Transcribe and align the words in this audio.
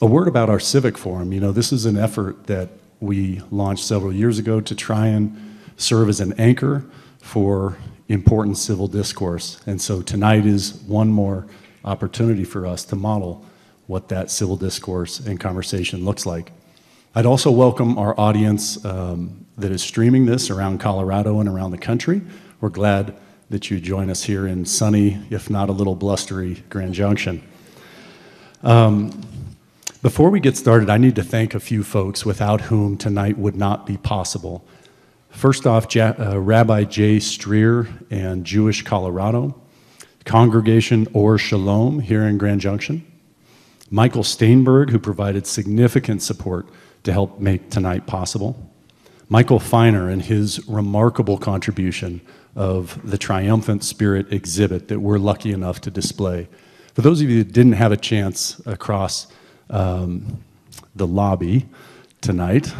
a 0.00 0.06
word 0.06 0.28
about 0.28 0.50
our 0.50 0.60
civic 0.60 0.98
forum. 0.98 1.32
You 1.32 1.40
know, 1.40 1.52
this 1.52 1.72
is 1.72 1.86
an 1.86 1.96
effort 1.96 2.46
that 2.46 2.70
we 3.00 3.40
launched 3.50 3.84
several 3.84 4.12
years 4.12 4.38
ago 4.38 4.60
to 4.60 4.74
try 4.74 5.06
and 5.06 5.58
serve 5.76 6.08
as 6.08 6.20
an 6.20 6.32
anchor 6.34 6.84
for 7.20 7.76
important 8.08 8.58
civil 8.58 8.88
discourse. 8.88 9.60
And 9.66 9.80
so 9.80 10.02
tonight 10.02 10.46
is 10.46 10.74
one 10.86 11.08
more 11.08 11.46
opportunity 11.84 12.44
for 12.44 12.66
us 12.66 12.84
to 12.86 12.96
model 12.96 13.44
what 13.86 14.08
that 14.08 14.30
civil 14.30 14.56
discourse 14.56 15.20
and 15.20 15.38
conversation 15.38 16.04
looks 16.04 16.26
like. 16.26 16.52
I'd 17.14 17.26
also 17.26 17.50
welcome 17.50 17.98
our 17.98 18.18
audience 18.18 18.84
um, 18.84 19.46
that 19.58 19.70
is 19.70 19.82
streaming 19.82 20.26
this 20.26 20.50
around 20.50 20.78
Colorado 20.78 21.40
and 21.40 21.48
around 21.48 21.70
the 21.70 21.78
country. 21.78 22.22
We're 22.60 22.70
glad 22.70 23.14
that 23.50 23.70
you 23.70 23.78
join 23.78 24.10
us 24.10 24.24
here 24.24 24.46
in 24.46 24.64
sunny, 24.64 25.20
if 25.30 25.50
not 25.50 25.68
a 25.68 25.72
little 25.72 25.94
blustery, 25.94 26.64
Grand 26.70 26.94
Junction. 26.94 27.42
Um, 28.62 29.10
before 30.04 30.28
we 30.28 30.38
get 30.38 30.54
started, 30.54 30.90
I 30.90 30.98
need 30.98 31.16
to 31.16 31.22
thank 31.22 31.54
a 31.54 31.58
few 31.58 31.82
folks 31.82 32.26
without 32.26 32.60
whom 32.60 32.98
tonight 32.98 33.38
would 33.38 33.56
not 33.56 33.86
be 33.86 33.96
possible. 33.96 34.62
First 35.30 35.66
off, 35.66 35.94
ja- 35.94 36.12
uh, 36.18 36.38
Rabbi 36.38 36.84
Jay 36.84 37.18
Streer 37.18 37.88
and 38.10 38.44
Jewish 38.44 38.82
Colorado, 38.82 39.58
Congregation 40.26 41.08
Or 41.14 41.38
Shalom 41.38 42.00
here 42.00 42.24
in 42.24 42.36
Grand 42.36 42.60
Junction, 42.60 43.10
Michael 43.88 44.24
Steinberg, 44.24 44.90
who 44.90 44.98
provided 44.98 45.46
significant 45.46 46.20
support 46.22 46.68
to 47.04 47.10
help 47.10 47.40
make 47.40 47.70
tonight 47.70 48.06
possible, 48.06 48.70
Michael 49.30 49.58
Feiner 49.58 50.10
and 50.10 50.20
his 50.20 50.68
remarkable 50.68 51.38
contribution 51.38 52.20
of 52.54 53.00
the 53.10 53.16
triumphant 53.16 53.82
spirit 53.82 54.30
exhibit 54.30 54.88
that 54.88 55.00
we're 55.00 55.16
lucky 55.16 55.50
enough 55.50 55.80
to 55.80 55.90
display. 55.90 56.46
For 56.92 57.00
those 57.00 57.22
of 57.22 57.30
you 57.30 57.42
that 57.42 57.54
didn't 57.54 57.72
have 57.72 57.90
a 57.90 57.96
chance 57.96 58.60
across 58.66 59.28
um, 59.70 60.42
the 60.94 61.06
lobby 61.06 61.66
tonight, 62.20 62.72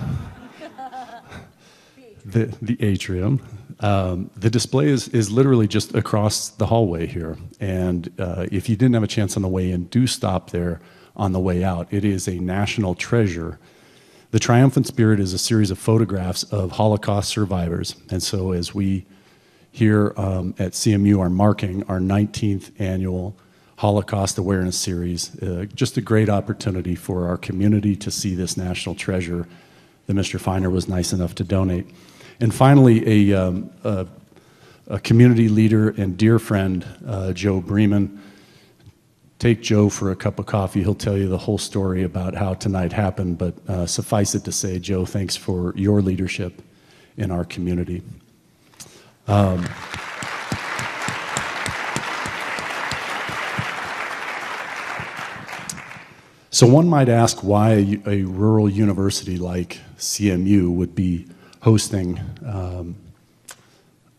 the, 2.24 2.54
the 2.62 2.76
atrium. 2.82 3.40
Um, 3.80 4.30
the 4.36 4.50
display 4.50 4.86
is, 4.86 5.08
is 5.08 5.30
literally 5.30 5.66
just 5.66 5.94
across 5.94 6.50
the 6.50 6.66
hallway 6.66 7.06
here. 7.06 7.36
And 7.60 8.10
uh, 8.18 8.46
if 8.50 8.68
you 8.68 8.76
didn't 8.76 8.94
have 8.94 9.02
a 9.02 9.08
chance 9.08 9.36
on 9.36 9.42
the 9.42 9.48
way 9.48 9.70
in, 9.70 9.84
do 9.86 10.06
stop 10.06 10.50
there 10.50 10.80
on 11.16 11.32
the 11.32 11.40
way 11.40 11.64
out. 11.64 11.88
It 11.90 12.04
is 12.04 12.28
a 12.28 12.38
national 12.38 12.94
treasure. 12.94 13.58
The 14.30 14.38
Triumphant 14.38 14.86
Spirit 14.86 15.20
is 15.20 15.32
a 15.32 15.38
series 15.38 15.70
of 15.70 15.78
photographs 15.78 16.44
of 16.44 16.72
Holocaust 16.72 17.28
survivors. 17.28 17.96
And 18.10 18.22
so 18.22 18.52
as 18.52 18.74
we 18.74 19.06
here 19.70 20.14
um, 20.16 20.54
at 20.58 20.72
CMU 20.72 21.18
are 21.18 21.30
marking 21.30 21.82
our 21.84 21.98
19th 21.98 22.70
annual 22.78 23.36
Holocaust 23.76 24.38
Awareness 24.38 24.78
Series. 24.78 25.40
Uh, 25.42 25.66
just 25.74 25.96
a 25.96 26.00
great 26.00 26.28
opportunity 26.28 26.94
for 26.94 27.26
our 27.26 27.36
community 27.36 27.96
to 27.96 28.10
see 28.10 28.34
this 28.34 28.56
national 28.56 28.94
treasure 28.94 29.46
that 30.06 30.14
Mr. 30.14 30.38
Feiner 30.38 30.70
was 30.70 30.88
nice 30.88 31.12
enough 31.12 31.34
to 31.36 31.44
donate. 31.44 31.86
And 32.40 32.54
finally, 32.54 33.30
a, 33.32 33.46
um, 33.46 33.70
a, 33.82 34.06
a 34.88 35.00
community 35.00 35.48
leader 35.48 35.90
and 35.90 36.16
dear 36.16 36.38
friend, 36.38 36.86
uh, 37.06 37.32
Joe 37.32 37.60
Bremen. 37.60 38.20
Take 39.38 39.60
Joe 39.60 39.88
for 39.88 40.10
a 40.10 40.16
cup 40.16 40.38
of 40.38 40.46
coffee. 40.46 40.82
He'll 40.82 40.94
tell 40.94 41.18
you 41.18 41.28
the 41.28 41.38
whole 41.38 41.58
story 41.58 42.02
about 42.02 42.34
how 42.34 42.54
tonight 42.54 42.92
happened, 42.92 43.36
but 43.36 43.54
uh, 43.68 43.86
suffice 43.86 44.34
it 44.34 44.44
to 44.44 44.52
say, 44.52 44.78
Joe, 44.78 45.04
thanks 45.04 45.36
for 45.36 45.74
your 45.76 46.00
leadership 46.00 46.62
in 47.16 47.30
our 47.30 47.44
community. 47.44 48.02
Um, 49.26 49.68
So 56.54 56.68
one 56.68 56.88
might 56.88 57.08
ask 57.08 57.42
why 57.42 57.98
a, 58.06 58.22
rural 58.22 58.68
university 58.68 59.38
like 59.38 59.80
CMU 59.98 60.72
would 60.72 60.94
be 60.94 61.26
hosting 61.62 62.20
um, 62.46 62.94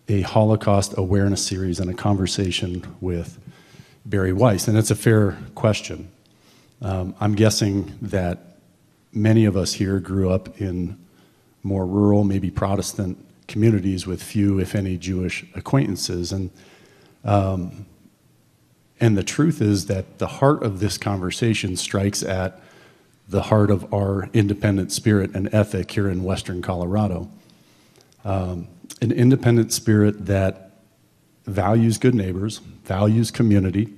a 0.10 0.20
Holocaust 0.20 0.96
awareness 0.98 1.48
series 1.48 1.80
and 1.80 1.90
a 1.90 1.94
conversation 1.94 2.86
with 3.00 3.40
Bari 4.06 4.34
Weiss, 4.34 4.68
and 4.68 4.78
it's 4.78 4.92
a 4.92 4.98
fair 4.98 5.38
question. 5.56 6.12
Um, 6.82 7.16
I'm 7.22 7.36
guessing 7.36 7.98
that 8.02 8.58
many 9.14 9.46
of 9.46 9.56
us 9.56 9.72
here 9.72 10.02
grew 10.02 10.30
up 10.30 10.60
in 10.60 10.98
more 11.64 11.86
rural, 11.86 12.26
maybe 12.26 12.52
Protestant 12.52 13.18
communities 13.48 14.06
with 14.06 14.22
few, 14.22 14.60
if 14.60 14.76
any, 14.76 14.98
Jewish 14.98 15.46
acquaintances, 15.56 16.34
and 16.34 16.50
um, 17.24 17.86
and 19.00 19.18
the 19.18 19.24
truth 19.24 19.62
is 19.62 19.88
that 19.88 20.20
the 20.20 20.28
heart 20.28 20.64
of 20.64 20.80
this 20.80 20.98
conversation 20.98 21.76
strikes 21.76 22.24
at 22.24 22.62
the 23.28 23.44
heart 23.44 23.72
of 23.72 23.92
our 23.94 24.30
independent 24.34 24.92
spirit 24.92 25.32
and 25.34 25.54
ethic 25.54 25.92
here 25.92 26.10
in 26.10 26.24
Western 26.24 26.62
Colorado. 26.62 27.30
Um, 28.24 28.68
an 29.02 29.12
independent 29.12 29.74
spirit 29.74 30.28
that 30.28 30.72
values 31.46 31.98
good 31.98 32.16
neighbors, 32.16 32.60
values 32.84 33.32
community, 33.32 33.94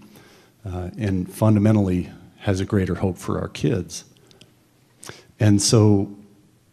uh, 0.66 0.90
and 0.97 1.31
fundamentally 1.31 2.09
has 2.40 2.59
a 2.59 2.66
greater 2.66 2.96
hope 2.96 3.18
for 3.18 3.40
our 3.40 3.47
kids. 3.50 4.06
And 5.40 5.62
so 5.62 6.17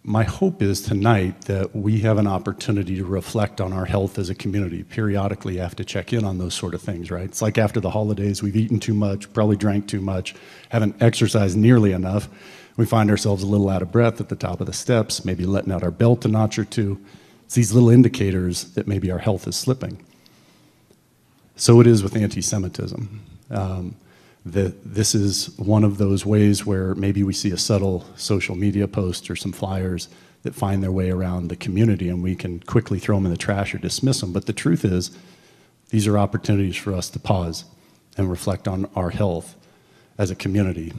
my 0.07 0.23
hope 0.23 0.61
is 0.61 0.83
tonight 0.83 1.41
that 1.47 1.75
we 1.75 2.01
have 2.01 2.19
an 2.19 2.27
opportunity 2.27 2.97
to 2.97 3.07
reflect 3.07 3.59
on 3.59 3.73
our 3.73 3.87
health 3.87 4.19
as 4.19 4.29
a 4.29 4.35
community. 4.35 4.83
Periodically, 4.83 5.57
have 5.57 5.75
to 5.77 5.85
check 5.85 6.13
in 6.13 6.27
on 6.27 6.37
those 6.37 6.53
sort 6.53 6.75
of 6.75 6.83
things, 6.83 7.11
right? 7.11 7.25
It's 7.25 7.41
like 7.41 7.57
after 7.57 7.81
the 7.81 7.89
holidays, 7.89 8.43
we've 8.43 8.55
eaten 8.55 8.79
too 8.79 8.93
much, 8.93 9.33
probably 9.33 9.57
drank 9.57 9.89
too 9.89 10.03
much, 10.03 10.35
haven't 10.69 11.03
exercised 11.03 11.57
nearly 11.57 11.93
enough. 11.93 12.29
We 12.77 12.85
find 12.85 13.11
ourselves 13.11 13.43
a 13.43 13.47
little 13.47 13.71
out 13.71 13.81
of 13.81 13.91
breath 13.91 14.21
at 14.21 14.29
the 14.29 14.37
top 14.37 14.61
of 14.61 14.67
the 14.67 14.75
steps, 14.75 15.25
maybe 15.25 15.47
letting 15.47 15.73
out 15.73 15.83
our 15.83 15.91
belt 15.91 16.27
a 16.27 16.29
notch 16.29 16.59
or 16.59 16.67
two. 16.67 17.03
It's 17.47 17.55
these 17.55 17.73
little 17.73 17.89
indicators 17.89 18.75
that 18.75 18.87
maybe 18.87 19.11
our 19.11 19.19
health 19.19 19.49
is 19.49 19.57
slipping. 19.57 20.05
So 21.57 21.81
it 21.81 21.87
is 21.87 22.03
with 22.03 22.15
anti 22.15 22.43
Semitism. 22.43 23.25
Um, 23.51 23.97
that 24.45 24.95
this 24.95 25.15
is 25.15 25.57
one 25.59 25.85
of 25.85 25.99
those 25.99 26.27
ways 26.27 26.67
where 26.67 26.95
maybe 26.95 27.23
we 27.23 27.33
see 27.33 27.51
a 27.51 27.57
subtle 27.57 28.05
social 28.17 28.55
media 28.55 28.87
post 28.87 29.31
or 29.31 29.37
some 29.37 29.53
flyers 29.53 30.09
that 30.43 30.55
find 30.55 30.83
their 30.83 30.93
way 30.93 31.11
around 31.11 31.49
the 31.49 31.57
community 31.57 32.09
and 32.09 32.23
we 32.23 32.37
can 32.37 32.61
quickly 32.61 32.99
throw 32.99 33.17
them 33.17 33.25
in 33.25 33.31
the 33.31 33.39
trash 33.39 33.75
or 33.75 33.79
dismiss 33.79 34.21
them. 34.21 34.33
But 34.33 34.45
the 34.47 34.53
truth 34.53 34.85
is, 34.85 35.17
these 35.89 36.07
are 36.07 36.19
opportunities 36.19 36.77
for 36.77 36.93
us 36.93 37.09
to 37.11 37.19
pause 37.19 37.65
and 38.19 38.31
reflect 38.31 38.69
on 38.69 38.89
our 38.95 39.11
health 39.11 39.57
as 40.19 40.31
a 40.31 40.35
community. 40.35 40.93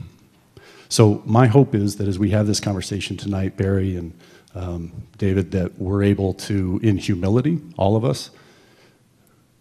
So, 0.90 1.22
my 1.26 1.48
hope 1.48 1.74
is 1.74 1.98
that 1.98 2.08
as 2.08 2.20
we 2.20 2.30
have 2.32 2.48
this 2.48 2.60
conversation 2.60 3.18
tonight, 3.18 3.58
Bari 3.58 3.96
and 3.96 4.14
um, 4.54 4.92
David, 5.18 5.52
that 5.52 5.78
we're 5.80 6.04
able 6.04 6.34
to, 6.34 6.80
in 6.84 6.98
humility, 6.98 7.60
all 7.78 7.96
of 7.96 8.06
us, 8.06 8.30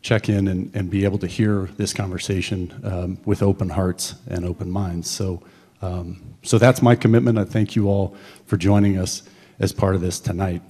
check 0.05 0.29
in 0.29 0.49
and, 0.49 0.71
and 0.77 0.91
be 0.91 1.03
able 1.05 1.17
to 1.17 1.27
hear 1.27 1.71
this 1.79 1.95
conversation 1.95 2.71
um, 2.85 3.19
with 3.25 3.43
open 3.43 3.71
hearts 3.71 4.15
and 4.29 4.45
open 4.45 4.71
minds. 4.71 5.11
So, 5.11 5.43
um, 5.81 6.23
so 6.43 6.59
that's 6.59 6.83
my 6.83 6.95
commitment. 6.95 7.39
I 7.39 7.45
thank 7.45 7.75
you 7.75 7.89
all 7.89 8.15
for 8.45 8.59
joining 8.59 8.99
us 8.99 9.23
as 9.59 9.73
part 9.73 9.95
of 9.95 10.03
this 10.03 10.21
tonight. 10.21 10.61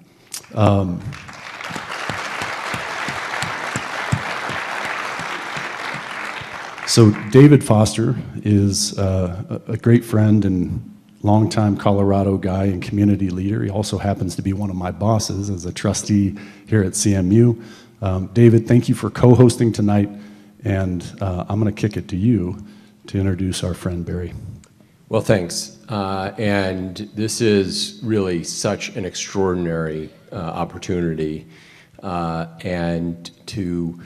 Um, 0.54 1.00
so, 6.86 7.10
David 7.32 7.64
Foster 7.64 8.14
is 8.44 8.96
uh, 8.96 9.60
a 9.66 9.76
great 9.76 10.04
friend 10.04 10.44
and 10.44 10.94
longtime 11.24 11.76
Colorado 11.76 12.36
guy 12.36 12.66
and 12.66 12.80
community 12.80 13.30
leader. 13.30 13.64
He 13.64 13.70
also 13.70 13.98
happens 13.98 14.36
to 14.36 14.42
be 14.42 14.52
one 14.52 14.70
of 14.70 14.76
my 14.76 14.92
bosses 14.92 15.50
as 15.50 15.64
a 15.64 15.72
trustee 15.72 16.38
here 16.68 16.84
at 16.84 16.92
CMU. 16.92 17.60
Um, 18.04 18.26
David, 18.34 18.68
thank 18.68 18.86
you 18.86 18.94
for 18.94 19.08
co 19.08 19.34
hosting 19.34 19.72
tonight, 19.72 20.10
and 20.62 21.02
uh, 21.22 21.46
I'm 21.48 21.58
going 21.58 21.74
to 21.74 21.80
kick 21.80 21.96
it 21.96 22.06
to 22.08 22.16
you 22.18 22.62
to 23.06 23.18
introduce 23.18 23.64
our 23.64 23.72
friend 23.72 24.04
Bari. 24.04 24.34
Well, 25.08 25.22
thanks. 25.22 25.78
Uh, 25.88 26.34
and 26.36 26.98
this 27.14 27.40
is 27.40 28.00
really 28.02 28.44
such 28.44 28.94
an 28.94 29.06
extraordinary 29.06 30.10
uh, 30.30 30.36
opportunity. 30.36 31.46
Uh, 32.02 32.48
and 32.60 33.30
to, 33.46 33.98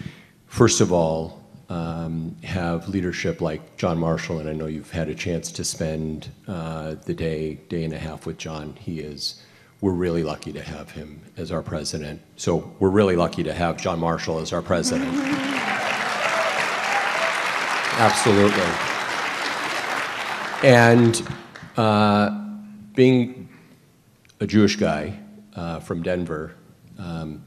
first 0.47 0.81
of 0.81 0.93
all, 0.93 1.43
um, 1.69 2.37
have 2.45 2.89
leadership 2.89 3.41
like 3.41 3.77
John 3.79 3.99
Marshall, 3.99 4.39
and 4.39 4.49
I 4.49 4.53
know 4.53 4.67
you've 4.67 4.93
had 4.93 5.09
a 5.09 5.15
chance 5.15 5.51
to 5.51 5.65
spend 5.65 6.29
uh, 6.47 6.95
the 7.05 7.15
day, 7.15 7.55
day 7.69 7.83
and 7.83 7.93
a 7.93 7.99
half 7.99 8.27
with 8.27 8.39
John. 8.39 8.77
He 8.79 9.01
is 9.01 9.43
we're 9.81 9.93
really 9.93 10.25
lucky 10.25 10.53
to 10.53 10.63
have 10.63 10.91
him 10.91 11.21
as 11.37 11.53
our 11.53 11.63
president. 11.63 12.21
So 12.37 12.75
we're 12.81 12.91
really 12.91 13.17
lucky 13.17 13.43
to 13.45 13.55
have 13.55 13.77
John 13.77 14.01
Marshall 14.01 14.41
as 14.41 14.53
our 14.53 14.63
president. 14.63 15.09
Absolutely. 18.01 18.65
And 20.69 21.23
uh, 21.77 22.31
being 22.95 23.49
a 24.41 24.47
Jewish 24.47 24.77
guy 24.77 25.19
uh, 25.55 25.79
from 25.81 26.03
Denver, 26.03 26.55
um, 26.99 27.45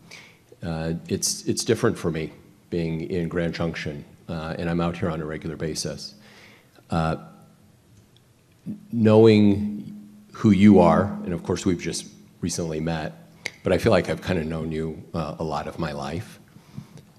uh, 0.64 0.94
it's, 1.10 1.46
it's 1.46 1.66
different 1.66 1.98
for 1.98 2.12
me 2.12 2.32
being 2.70 3.02
in 3.10 3.28
Grand 3.28 3.54
Junction, 3.54 4.06
uh, 4.30 4.56
and 4.58 4.70
I'm 4.70 4.80
out 4.80 4.98
here 4.98 5.10
on 5.10 5.20
a 5.22 5.26
regular 5.26 5.58
basis. 5.58 6.16
Uh, 6.90 7.18
knowing 8.92 10.10
who 10.32 10.52
you 10.52 10.80
are, 10.80 11.06
and 11.26 11.34
of 11.34 11.44
course, 11.44 11.66
we've 11.66 11.82
just 11.82 12.08
recently 12.42 12.80
met, 12.80 13.14
but 13.64 13.72
I 13.72 13.78
feel 13.78 13.92
like 13.92 14.10
I've 14.10 14.22
kind 14.22 14.40
of 14.40 14.46
known 14.46 14.72
you 14.72 15.02
uh, 15.14 15.36
a 15.40 15.44
lot 15.44 15.68
of 15.68 15.80
my 15.80 15.92
life. 15.92 16.40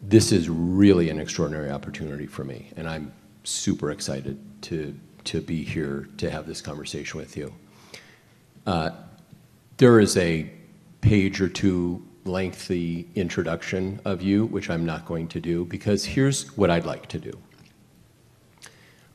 This 0.03 0.33
is 0.33 0.49
really 0.49 1.09
an 1.11 1.21
extraordinary 1.21 1.71
opportunity 1.71 2.27
for 2.27 2.45
me, 2.45 2.71
and 2.77 2.89
I'm 2.89 3.13
super 3.45 3.93
excited 3.93 4.39
to, 4.63 4.95
to 5.25 5.41
be 5.41 5.63
here 5.63 6.09
to 6.19 6.31
have 6.31 6.47
this 6.47 6.61
conversation 6.61 7.19
with 7.19 7.37
you. 7.37 7.55
Uh, 8.67 8.91
there 9.77 10.01
is 10.01 10.17
a 10.17 10.51
page 11.01 11.41
or 11.41 11.49
two 11.49 12.05
lengthy 12.25 13.09
introduction 13.15 14.01
of 14.05 14.23
you, 14.23 14.47
which 14.47 14.71
I'm 14.71 14.85
not 14.85 15.07
going 15.07 15.29
to 15.29 15.41
do, 15.41 15.65
because 15.65 16.05
here's 16.05 16.57
what 16.57 16.71
I'd 16.71 16.87
like 16.87 17.07
to 17.09 17.19
do. 17.19 17.33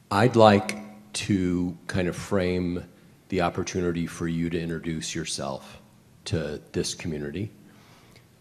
I'd 0.09 0.35
like 0.35 0.77
to 1.13 1.77
kind 1.87 2.07
of 2.07 2.15
frame 2.15 2.85
the 3.29 3.41
opportunity 3.41 4.07
for 4.07 4.27
you 4.27 4.49
to 4.49 4.59
introduce 4.59 5.13
yourself 5.13 5.76
to 6.27 6.61
this 6.71 6.93
community. 6.93 7.49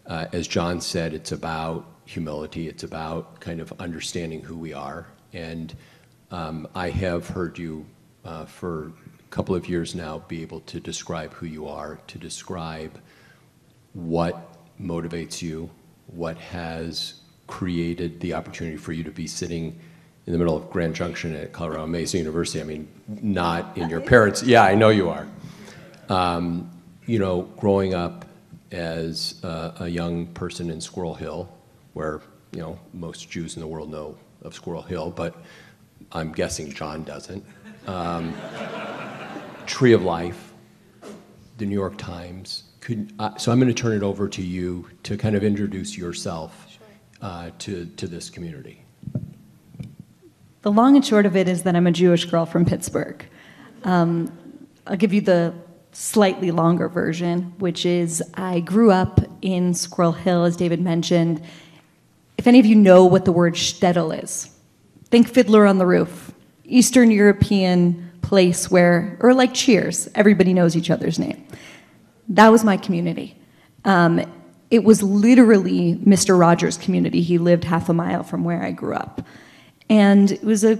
Uh, 0.05 0.25
as 0.31 0.47
John 0.47 0.79
said, 0.79 1.13
it's 1.13 1.31
about 1.31 1.85
humility, 2.05 2.67
it's 2.67 2.83
about 2.83 3.39
kind 3.39 3.59
of 3.59 3.73
understanding 3.79 4.41
who 4.41 4.57
we 4.57 4.73
are. 4.73 5.07
And 5.33 5.75
um, 6.31 6.67
I 6.75 6.89
have 6.89 7.27
heard 7.27 7.57
you 7.57 7.85
uh, 8.23 8.45
for 8.45 8.91
a 9.19 9.29
couple 9.29 9.55
of 9.55 9.67
years 9.67 9.95
now 9.95 10.19
be 10.27 10.41
able 10.41 10.61
to 10.61 10.79
describe 10.79 11.33
who 11.33 11.45
you 11.45 11.67
are, 11.67 11.99
to 12.07 12.17
describe 12.17 12.99
what 13.93 14.55
motivates 14.81 15.41
you, 15.41 15.69
what 16.07 16.37
has 16.37 17.15
created 17.47 18.19
the 18.19 18.33
opportunity 18.33 18.77
for 18.77 18.91
you 18.91 19.03
to 19.03 19.11
be 19.11 19.27
sitting 19.27 19.79
in 20.25 20.33
the 20.33 20.37
middle 20.37 20.57
of 20.57 20.69
Grand 20.69 20.93
Junction 20.93 21.33
at 21.35 21.53
Colorado 21.53 21.87
Mesa 21.87 22.17
University. 22.17 22.59
I 22.59 22.65
mean, 22.65 22.87
not 23.07 23.77
in 23.77 23.89
your 23.89 24.01
parents' 24.01 24.43
yeah, 24.43 24.63
I 24.63 24.75
know 24.75 24.89
you 24.89 25.09
are. 25.09 25.27
You 27.07 27.19
know, 27.19 27.41
growing 27.57 27.95
up 27.95 28.25
as 28.71 29.43
a, 29.43 29.73
a 29.79 29.87
young 29.87 30.27
person 30.27 30.69
in 30.69 30.79
Squirrel 30.81 31.15
Hill, 31.15 31.49
where 31.93 32.21
you 32.51 32.59
know 32.59 32.79
most 32.93 33.29
Jews 33.29 33.55
in 33.55 33.61
the 33.61 33.67
world 33.67 33.89
know 33.89 34.17
of 34.43 34.53
Squirrel 34.53 34.83
Hill, 34.83 35.11
but 35.11 35.35
I'm 36.11 36.31
guessing 36.31 36.71
John 36.71 37.03
doesn't. 37.03 37.43
Um, 37.87 38.35
Tree 39.65 39.93
of 39.93 40.03
Life, 40.03 40.53
the 41.57 41.65
New 41.65 41.75
York 41.75 41.97
Times, 41.97 42.63
could, 42.79 43.11
uh, 43.19 43.35
so 43.37 43.51
I'm 43.51 43.59
going 43.59 43.73
to 43.73 43.81
turn 43.81 43.95
it 43.95 44.03
over 44.03 44.29
to 44.29 44.41
you 44.41 44.87
to 45.03 45.17
kind 45.17 45.35
of 45.35 45.43
introduce 45.43 45.97
yourself 45.97 46.79
uh, 47.21 47.51
to, 47.59 47.85
to 47.97 48.07
this 48.07 48.29
community. 48.29 48.81
The 50.61 50.71
long 50.71 50.95
and 50.95 51.05
short 51.05 51.25
of 51.25 51.35
it 51.35 51.47
is 51.47 51.63
that 51.63 51.75
I'm 51.75 51.87
a 51.87 51.91
Jewish 51.91 52.25
girl 52.25 52.45
from 52.45 52.65
Pittsburgh. 52.65 53.25
Um, 53.83 54.31
I'll 54.85 54.97
give 54.97 55.13
you 55.13 55.21
the 55.21 55.53
slightly 55.99 56.51
longer 56.51 56.87
version, 56.87 57.51
which 57.57 57.83
is 57.83 58.21
I 58.35 58.59
grew 58.59 58.91
up 58.91 59.19
in 59.41 59.73
Squirrel 59.73 60.11
Hill, 60.11 60.43
as 60.43 60.55
David 60.55 60.79
mentioned. 60.79 61.41
If 62.37 62.45
any 62.45 62.59
of 62.59 62.67
you 62.67 62.75
know 62.75 63.03
what 63.03 63.25
the 63.25 63.31
word 63.31 63.55
shtetl 63.55 64.23
is, 64.23 64.55
think 65.05 65.27
Fiddler 65.27 65.65
on 65.65 65.79
the 65.79 65.87
Roof, 65.87 66.31
Eastern 66.65 67.09
European 67.09 68.11
place 68.21 68.69
where, 68.69 69.17
or 69.21 69.33
like 69.33 69.55
Cheers, 69.55 70.07
everybody 70.13 70.53
knows 70.53 70.77
each 70.77 70.91
other's 70.91 71.17
name. 71.17 71.43
That 72.29 72.49
was 72.49 72.63
my 72.63 72.77
community. 72.77 73.35
Um, 73.83 74.21
it 74.69 74.83
was 74.83 75.01
literally 75.01 75.95
Mr. 75.95 76.39
Rogers' 76.39 76.77
community. 76.77 77.23
He 77.23 77.39
lived 77.39 77.63
half 77.63 77.89
a 77.89 77.93
mile 77.93 78.21
from 78.21 78.43
where 78.43 78.61
I 78.61 78.69
grew 78.69 78.93
up. 78.93 79.25
And 79.89 80.31
it 80.31 80.43
was 80.43 80.63
a 80.63 80.79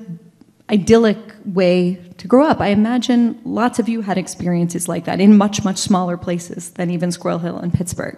idyllic 0.69 1.17
way 1.45 1.95
to 2.17 2.27
grow 2.27 2.45
up. 2.45 2.59
I 2.59 2.67
imagine 2.67 3.39
lots 3.45 3.79
of 3.79 3.87
you 3.87 4.01
had 4.01 4.17
experiences 4.17 4.87
like 4.87 5.05
that 5.05 5.21
in 5.21 5.37
much, 5.37 5.63
much 5.63 5.77
smaller 5.77 6.17
places 6.17 6.71
than 6.71 6.89
even 6.89 7.11
Squirrel 7.11 7.39
Hill 7.39 7.57
and 7.57 7.73
Pittsburgh. 7.73 8.17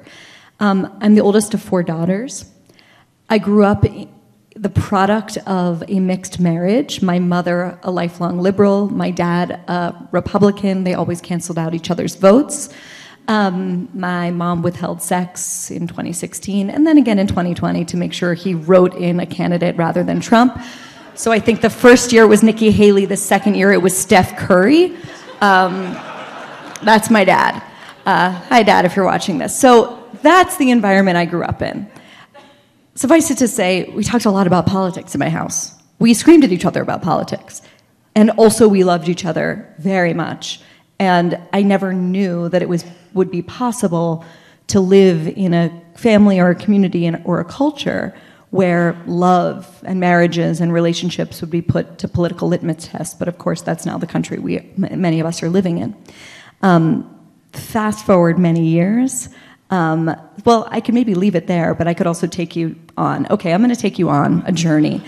Um, 0.60 0.98
I'm 1.02 1.16
the 1.16 1.22
oldest 1.22 1.54
of 1.54 1.62
four 1.62 1.84
daughters. 1.84 2.46
I 3.30 3.38
grew 3.38 3.64
up 3.64 3.86
the 4.56 4.70
product 4.70 5.38
of 5.46 5.84
a 5.88 6.00
mixed 6.00 6.40
marriage. 6.40 7.02
My 7.02 7.20
mother, 7.20 7.80
a 7.84 7.92
lifelong 7.92 8.40
liberal, 8.40 8.90
my 8.90 9.12
dad, 9.12 9.52
a 9.52 9.96
Republican. 10.12 10.84
They 10.84 10.96
always 10.96 11.22
canceled 11.22 11.60
out 11.60 11.74
each 11.74 11.92
other's 11.92 12.16
votes. 12.16 12.70
Um, 13.30 13.90
my 13.94 14.32
mom 14.32 14.64
withheld 14.64 15.04
sex 15.04 15.70
in 15.70 15.86
2016 15.86 16.72
and 16.72 16.88
then 16.88 16.98
again 16.98 17.20
in 17.20 17.28
2020 17.28 17.86
to 17.86 17.96
make 17.96 18.12
sure 18.12 18.34
he 18.34 18.56
wrote 18.56 18.96
in 18.96 19.20
a 19.20 19.28
candidate 19.28 19.78
rather 19.78 20.04
than 20.04 20.20
Trump. 20.20 20.60
So 21.20 21.34
I 21.34 21.40
think 21.42 21.60
the 21.60 21.70
first 21.70 22.14
year 22.14 22.24
it 22.24 22.28
was 22.28 22.44
Nikki 22.44 22.72
Haley, 22.72 23.04
the 23.04 23.18
second 23.18 23.56
year 23.56 23.74
it 23.74 23.82
was 23.82 23.94
Steph 23.94 24.38
Curry. 24.38 24.96
Um, 25.42 25.92
that's 26.82 27.10
my 27.10 27.26
dad. 27.26 27.62
Uh, 28.06 28.32
hi, 28.32 28.64
Dad, 28.64 28.86
if 28.86 28.96
you're 28.96 29.04
watching 29.04 29.38
this. 29.38 29.60
So 29.60 30.02
that's 30.22 30.56
the 30.56 30.72
environment 30.72 31.18
I 31.18 31.26
grew 31.26 31.44
up 31.44 31.62
in. 31.62 31.92
Suffice 32.96 33.30
it 33.32 33.38
to 33.40 33.50
say, 33.50 33.92
we 33.94 34.02
talked 34.02 34.24
a 34.24 34.32
lot 34.32 34.48
about 34.48 34.66
politics 34.66 35.14
in 35.14 35.20
my 35.20 35.28
house. 35.28 35.76
We 36.00 36.14
screamed 36.14 36.46
at 36.46 36.54
each 36.54 36.64
other 36.64 36.82
about 36.82 37.02
politics. 37.02 37.64
And 38.16 38.30
also, 38.32 38.70
we 38.70 38.86
loved 38.86 39.10
each 39.10 39.26
other 39.26 39.76
very 39.78 40.14
much. 40.14 40.62
And 41.00 41.38
I 41.52 41.64
never 41.64 41.92
knew 41.92 42.48
that 42.48 42.62
it 42.62 42.70
was 42.70 42.86
would 43.14 43.30
be 43.30 43.42
possible 43.42 44.24
to 44.68 44.80
live 44.80 45.28
in 45.28 45.54
a 45.54 45.70
family 45.96 46.40
or 46.40 46.50
a 46.52 46.56
community 46.56 47.14
or 47.26 47.42
a 47.42 47.46
culture 47.46 48.16
where 48.52 49.00
love 49.06 49.84
and 49.86 50.00
marriages 50.00 50.60
and 50.60 50.74
relationships 50.74 51.42
would 51.42 51.52
be 51.52 51.62
put 51.62 52.00
to 52.00 52.08
political 52.08 52.48
litmus 52.48 52.88
tests. 52.88 53.14
But 53.14 53.28
of 53.28 53.38
course, 53.38 53.62
that's 53.62 53.86
now 53.86 53.98
the 53.98 54.08
country 54.08 54.40
we 54.40 54.72
many 54.78 55.20
of 55.20 55.26
us 55.26 55.44
are 55.44 55.50
living 55.50 55.78
in. 55.78 55.96
Um, 56.62 57.16
fast 57.54 58.06
forward 58.06 58.40
many 58.40 58.66
years. 58.68 59.30
Um, 59.70 60.16
well, 60.46 60.68
I 60.72 60.82
could 60.82 60.96
maybe 60.96 61.14
leave 61.14 61.36
it 61.36 61.46
there, 61.48 61.76
but 61.76 61.88
I 61.88 61.94
could 61.94 62.08
also 62.08 62.26
take 62.26 62.56
you 62.56 62.76
on. 62.98 63.28
Okay, 63.30 63.54
I'm 63.54 63.62
going 63.62 63.74
to 63.74 63.80
take 63.80 64.00
you 64.00 64.10
on 64.10 64.44
a 64.46 64.52
journey. 64.52 65.04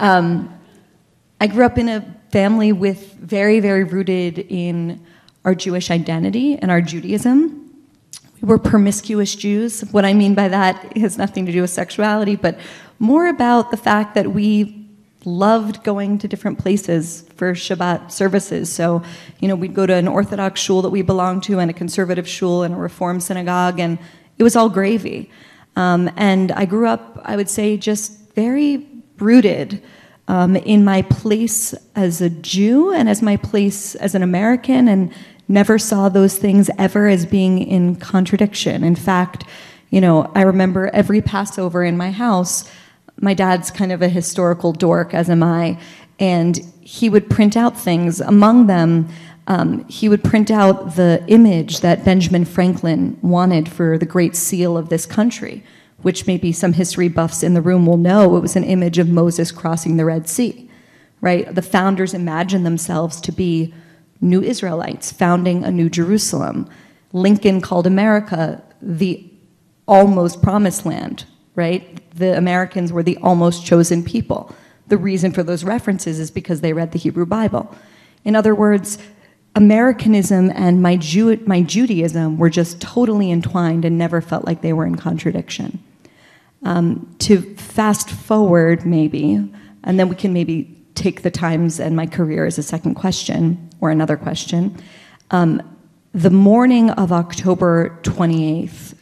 Um, 0.00 0.52
I 1.40 1.46
grew 1.48 1.66
up 1.66 1.76
in 1.76 1.88
a 1.88 2.16
family 2.32 2.72
with 2.72 3.14
very, 3.14 3.60
very 3.60 3.84
rooted 3.84 4.38
in 4.38 5.04
our 5.44 5.54
Jewish 5.54 5.90
identity 5.90 6.56
and 6.56 6.70
our 6.70 6.80
Judaism. 6.80 7.62
We 8.40 8.48
were 8.48 8.58
promiscuous 8.58 9.34
Jews. 9.34 9.82
What 9.92 10.04
I 10.04 10.12
mean 10.12 10.34
by 10.34 10.48
that 10.48 10.96
has 10.96 11.18
nothing 11.18 11.46
to 11.46 11.52
do 11.52 11.60
with 11.60 11.70
sexuality, 11.70 12.36
but 12.36 12.58
more 12.98 13.28
about 13.28 13.70
the 13.70 13.76
fact 13.76 14.14
that 14.14 14.32
we 14.32 14.86
loved 15.24 15.82
going 15.82 16.18
to 16.18 16.28
different 16.28 16.58
places 16.58 17.22
for 17.34 17.52
Shabbat 17.52 18.12
services. 18.12 18.70
So, 18.70 19.02
you 19.40 19.48
know, 19.48 19.56
we'd 19.56 19.74
go 19.74 19.84
to 19.84 19.94
an 19.94 20.06
Orthodox 20.06 20.60
shul 20.60 20.82
that 20.82 20.90
we 20.90 21.02
belonged 21.02 21.42
to 21.44 21.58
and 21.58 21.70
a 21.70 21.74
conservative 21.74 22.28
shul 22.28 22.62
and 22.62 22.74
a 22.74 22.76
Reform 22.76 23.20
synagogue, 23.20 23.80
and 23.80 23.98
it 24.38 24.42
was 24.42 24.54
all 24.54 24.68
gravy. 24.68 25.30
Um, 25.74 26.10
and 26.16 26.52
I 26.52 26.64
grew 26.64 26.86
up, 26.86 27.20
I 27.24 27.36
would 27.36 27.50
say, 27.50 27.76
just 27.76 28.12
very 28.34 28.86
rooted 29.18 29.82
um, 30.28 30.56
in 30.56 30.84
my 30.84 31.02
place 31.02 31.74
as 31.94 32.20
a 32.20 32.30
Jew 32.30 32.92
and 32.92 33.08
as 33.08 33.20
my 33.22 33.36
place 33.36 33.94
as 33.96 34.14
an 34.14 34.22
American 34.22 34.88
and 34.88 35.12
never 35.48 35.78
saw 35.78 36.08
those 36.08 36.36
things 36.38 36.70
ever 36.78 37.06
as 37.06 37.26
being 37.26 37.58
in 37.58 37.96
contradiction. 37.96 38.82
In 38.82 38.96
fact, 38.96 39.44
you 39.90 40.00
know, 40.00 40.30
I 40.34 40.42
remember 40.42 40.88
every 40.92 41.22
Passover 41.22 41.84
in 41.84 41.96
my 41.96 42.10
house, 42.10 42.68
my 43.20 43.34
dad's 43.34 43.70
kind 43.70 43.92
of 43.92 44.02
a 44.02 44.08
historical 44.08 44.72
dork, 44.72 45.14
as 45.14 45.30
am 45.30 45.42
I, 45.42 45.78
and 46.18 46.58
he 46.80 47.08
would 47.08 47.28
print 47.30 47.56
out 47.56 47.78
things. 47.78 48.20
Among 48.20 48.66
them, 48.66 49.08
um, 49.46 49.86
he 49.88 50.08
would 50.08 50.24
print 50.24 50.50
out 50.50 50.96
the 50.96 51.24
image 51.28 51.80
that 51.80 52.04
Benjamin 52.04 52.44
Franklin 52.44 53.18
wanted 53.22 53.68
for 53.68 53.96
the 53.96 54.06
Great 54.06 54.34
Seal 54.34 54.76
of 54.76 54.88
this 54.88 55.06
country, 55.06 55.62
which 56.02 56.26
maybe 56.26 56.52
some 56.52 56.72
history 56.72 57.08
buffs 57.08 57.42
in 57.42 57.54
the 57.54 57.62
room 57.62 57.86
will 57.86 57.96
know 57.96 58.36
it 58.36 58.40
was 58.40 58.56
an 58.56 58.64
image 58.64 58.98
of 58.98 59.08
Moses 59.08 59.52
crossing 59.52 59.96
the 59.96 60.04
Red 60.04 60.28
Sea, 60.28 60.68
right? 61.20 61.54
The 61.54 61.62
founders 61.62 62.12
imagined 62.12 62.66
themselves 62.66 63.20
to 63.22 63.32
be 63.32 63.72
new 64.20 64.42
Israelites 64.42 65.12
founding 65.12 65.64
a 65.64 65.70
new 65.70 65.88
Jerusalem. 65.88 66.68
Lincoln 67.12 67.60
called 67.60 67.86
America 67.86 68.62
the 68.82 69.30
almost 69.86 70.42
promised 70.42 70.84
land, 70.84 71.24
right? 71.56 71.98
The 72.14 72.36
Americans 72.36 72.92
were 72.92 73.02
the 73.02 73.16
almost 73.18 73.66
chosen 73.66 74.04
people. 74.04 74.54
The 74.88 74.96
reason 74.96 75.32
for 75.32 75.42
those 75.42 75.64
references 75.64 76.20
is 76.20 76.30
because 76.30 76.60
they 76.60 76.72
read 76.72 76.92
the 76.92 76.98
Hebrew 76.98 77.26
Bible. 77.26 77.74
In 78.24 78.36
other 78.36 78.54
words, 78.54 78.98
Americanism 79.56 80.52
and 80.54 80.82
my, 80.82 81.00
my 81.46 81.62
Judaism 81.62 82.38
were 82.38 82.50
just 82.50 82.80
totally 82.80 83.30
entwined 83.30 83.84
and 83.84 83.98
never 83.98 84.20
felt 84.20 84.44
like 84.44 84.60
they 84.60 84.72
were 84.72 84.86
in 84.86 84.96
contradiction. 84.96 85.82
Um, 86.62 87.14
to 87.20 87.40
fast 87.56 88.10
forward, 88.10 88.84
maybe, 88.84 89.42
and 89.82 89.98
then 89.98 90.08
we 90.08 90.14
can 90.14 90.32
maybe 90.32 90.76
take 90.94 91.22
the 91.22 91.30
times 91.30 91.80
and 91.80 91.96
my 91.96 92.06
career 92.06 92.44
as 92.44 92.58
a 92.58 92.62
second 92.62 92.94
question 92.94 93.70
or 93.80 93.90
another 93.90 94.16
question. 94.16 94.76
Um, 95.30 95.62
the 96.12 96.30
morning 96.30 96.90
of 96.90 97.12
October 97.12 97.98
28th, 98.02 98.94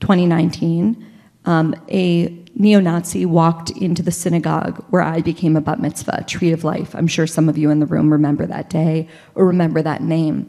2019, 0.00 1.11
um, 1.44 1.74
a 1.90 2.28
neo 2.54 2.80
Nazi 2.80 3.26
walked 3.26 3.70
into 3.70 4.02
the 4.02 4.12
synagogue 4.12 4.84
where 4.90 5.02
I 5.02 5.20
became 5.20 5.56
a 5.56 5.60
bat 5.60 5.80
mitzvah, 5.80 6.24
tree 6.26 6.52
of 6.52 6.64
life. 6.64 6.94
I'm 6.94 7.06
sure 7.06 7.26
some 7.26 7.48
of 7.48 7.58
you 7.58 7.70
in 7.70 7.80
the 7.80 7.86
room 7.86 8.12
remember 8.12 8.46
that 8.46 8.70
day 8.70 9.08
or 9.34 9.46
remember 9.46 9.82
that 9.82 10.02
name. 10.02 10.48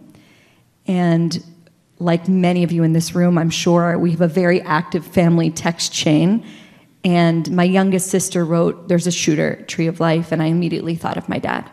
And 0.86 1.44
like 2.00 2.28
many 2.28 2.64
of 2.64 2.72
you 2.72 2.84
in 2.84 2.94
this 2.94 3.16
room, 3.16 3.38
I'm 3.38 3.50
sure 3.50 3.98
we 3.98 4.12
have 4.12 4.22
a 4.22 4.28
very 4.28 4.62
active 4.62 5.06
family 5.06 5.50
text 5.50 5.94
chain. 5.94 6.46
And 7.04 7.50
my 7.52 7.64
youngest 7.64 8.08
sister 8.08 8.46
wrote, 8.46 8.88
There's 8.88 9.08
a 9.08 9.12
shooter, 9.12 9.64
Tree 9.68 9.88
of 9.88 10.00
Life, 10.00 10.32
and 10.32 10.42
I 10.42 10.48
immediately 10.48 10.96
thought 10.96 11.18
of 11.18 11.28
my 11.30 11.40
dad. 11.40 11.70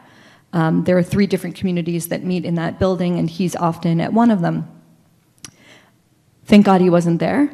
Um, 0.53 0.85
there 0.85 0.99
are 0.99 1.03
three 1.03 1.27
different 1.27 1.57
communities 1.57 2.09
that 2.09 2.25
meet 2.25 2.45
in 2.45 2.57
that 2.57 2.79
building, 2.79 3.19
and 3.19 3.31
he's 3.31 3.55
often 3.55 4.01
at 4.01 4.13
one 4.13 4.31
of 4.31 4.41
them. 4.41 4.69
Thank 6.45 6.67
God 6.67 6.81
he 6.81 6.91
wasn't 6.91 7.21
there. 7.21 7.53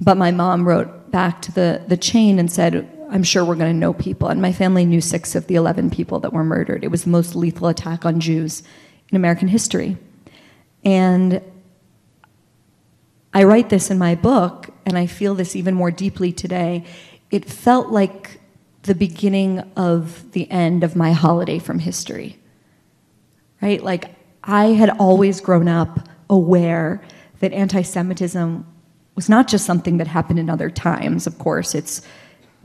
But 0.00 0.16
my 0.16 0.30
mom 0.30 0.66
wrote 0.66 1.03
back 1.14 1.40
to 1.40 1.52
the, 1.52 1.80
the 1.86 1.96
chain 1.96 2.40
and 2.40 2.50
said, 2.50 2.90
I'm 3.08 3.22
sure 3.22 3.44
we're 3.44 3.54
going 3.54 3.72
to 3.72 3.78
know 3.78 3.92
people. 3.92 4.30
And 4.30 4.42
my 4.42 4.52
family 4.52 4.84
knew 4.84 5.00
six 5.00 5.36
of 5.36 5.46
the 5.46 5.54
11 5.54 5.90
people 5.90 6.18
that 6.18 6.32
were 6.32 6.42
murdered. 6.42 6.82
It 6.82 6.88
was 6.88 7.04
the 7.04 7.10
most 7.10 7.36
lethal 7.36 7.68
attack 7.68 8.04
on 8.04 8.18
Jews 8.18 8.64
in 9.10 9.14
American 9.14 9.46
history. 9.46 9.96
And 10.84 11.40
I 13.32 13.44
write 13.44 13.68
this 13.68 13.92
in 13.92 13.96
my 13.96 14.16
book, 14.16 14.70
and 14.84 14.98
I 14.98 15.06
feel 15.06 15.36
this 15.36 15.54
even 15.54 15.72
more 15.72 15.92
deeply 15.92 16.32
today. 16.32 16.84
It 17.30 17.48
felt 17.48 17.90
like 17.90 18.40
the 18.82 18.96
beginning 18.96 19.60
of 19.76 20.32
the 20.32 20.50
end 20.50 20.82
of 20.82 20.96
my 20.96 21.12
holiday 21.12 21.60
from 21.60 21.78
history. 21.78 22.40
Right? 23.62 23.80
Like, 23.80 24.16
I 24.42 24.72
had 24.72 24.90
always 24.90 25.40
grown 25.40 25.68
up 25.68 26.08
aware 26.28 27.02
that 27.38 27.52
anti 27.52 27.82
Semitism 27.82 28.66
was 29.14 29.28
not 29.28 29.48
just 29.48 29.64
something 29.64 29.98
that 29.98 30.06
happened 30.06 30.38
in 30.38 30.50
other 30.50 30.70
times, 30.70 31.26
of 31.26 31.38
course, 31.38 31.74
it's 31.74 32.02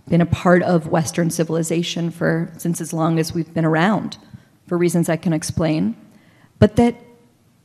been 0.07 0.21
a 0.21 0.25
part 0.25 0.63
of 0.63 0.87
Western 0.87 1.29
civilization 1.29 2.09
for 2.09 2.51
since 2.57 2.81
as 2.81 2.91
long 2.91 3.19
as 3.19 3.33
we've 3.33 3.53
been 3.53 3.65
around, 3.65 4.17
for 4.67 4.77
reasons 4.77 5.07
I 5.07 5.17
can 5.17 5.33
explain. 5.33 5.95
But 6.57 6.75
that 6.77 6.95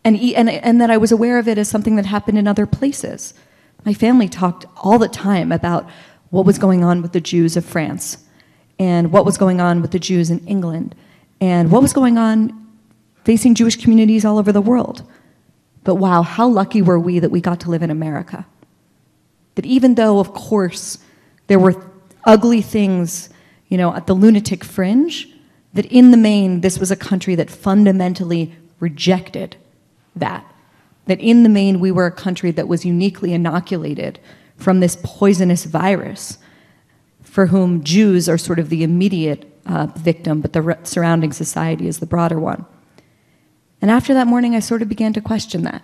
and, 0.04 0.16
and, 0.16 0.50
and 0.50 0.80
that 0.80 0.90
I 0.90 0.98
was 0.98 1.12
aware 1.12 1.38
of 1.38 1.48
it 1.48 1.56
as 1.56 1.68
something 1.68 1.96
that 1.96 2.04
happened 2.04 2.36
in 2.36 2.46
other 2.46 2.66
places. 2.66 3.32
My 3.86 3.94
family 3.94 4.28
talked 4.28 4.66
all 4.76 4.98
the 4.98 5.08
time 5.08 5.50
about 5.50 5.88
what 6.30 6.44
was 6.44 6.58
going 6.58 6.84
on 6.84 7.00
with 7.00 7.12
the 7.12 7.20
Jews 7.20 7.56
of 7.56 7.64
France 7.64 8.18
and 8.78 9.12
what 9.12 9.24
was 9.24 9.38
going 9.38 9.60
on 9.60 9.80
with 9.80 9.92
the 9.92 9.98
Jews 9.98 10.30
in 10.30 10.46
England 10.46 10.94
and 11.40 11.70
what 11.70 11.80
was 11.80 11.92
going 11.92 12.18
on 12.18 12.66
facing 13.24 13.54
Jewish 13.54 13.76
communities 13.76 14.24
all 14.24 14.38
over 14.38 14.52
the 14.52 14.60
world. 14.60 15.10
But 15.84 15.96
wow, 15.96 16.22
how 16.22 16.48
lucky 16.48 16.82
were 16.82 16.98
we 16.98 17.18
that 17.18 17.30
we 17.30 17.40
got 17.40 17.60
to 17.60 17.70
live 17.70 17.82
in 17.82 17.90
America? 17.90 18.46
That 19.54 19.66
even 19.66 19.94
though, 19.94 20.18
of 20.18 20.32
course, 20.32 20.98
there 21.46 21.58
were 21.58 21.84
ugly 22.24 22.62
things, 22.62 23.28
you 23.68 23.76
know, 23.76 23.94
at 23.94 24.06
the 24.06 24.14
lunatic 24.14 24.64
fringe, 24.64 25.28
that 25.74 25.86
in 25.86 26.10
the 26.10 26.16
main, 26.16 26.60
this 26.60 26.78
was 26.78 26.90
a 26.90 26.96
country 26.96 27.34
that 27.34 27.50
fundamentally 27.50 28.54
rejected 28.80 29.56
that. 30.16 30.44
That 31.06 31.20
in 31.20 31.42
the 31.42 31.48
main, 31.48 31.80
we 31.80 31.90
were 31.90 32.06
a 32.06 32.12
country 32.12 32.50
that 32.52 32.68
was 32.68 32.84
uniquely 32.84 33.34
inoculated 33.34 34.18
from 34.56 34.80
this 34.80 34.96
poisonous 35.02 35.64
virus, 35.64 36.38
for 37.22 37.46
whom 37.46 37.82
Jews 37.82 38.28
are 38.28 38.38
sort 38.38 38.58
of 38.58 38.68
the 38.68 38.84
immediate 38.84 39.50
uh, 39.66 39.86
victim, 39.86 40.40
but 40.40 40.52
the 40.52 40.78
surrounding 40.84 41.32
society 41.32 41.88
is 41.88 41.98
the 41.98 42.06
broader 42.06 42.38
one. 42.38 42.64
And 43.82 43.90
after 43.90 44.14
that 44.14 44.26
morning, 44.26 44.54
I 44.54 44.60
sort 44.60 44.82
of 44.82 44.88
began 44.88 45.12
to 45.14 45.20
question 45.20 45.62
that. 45.62 45.82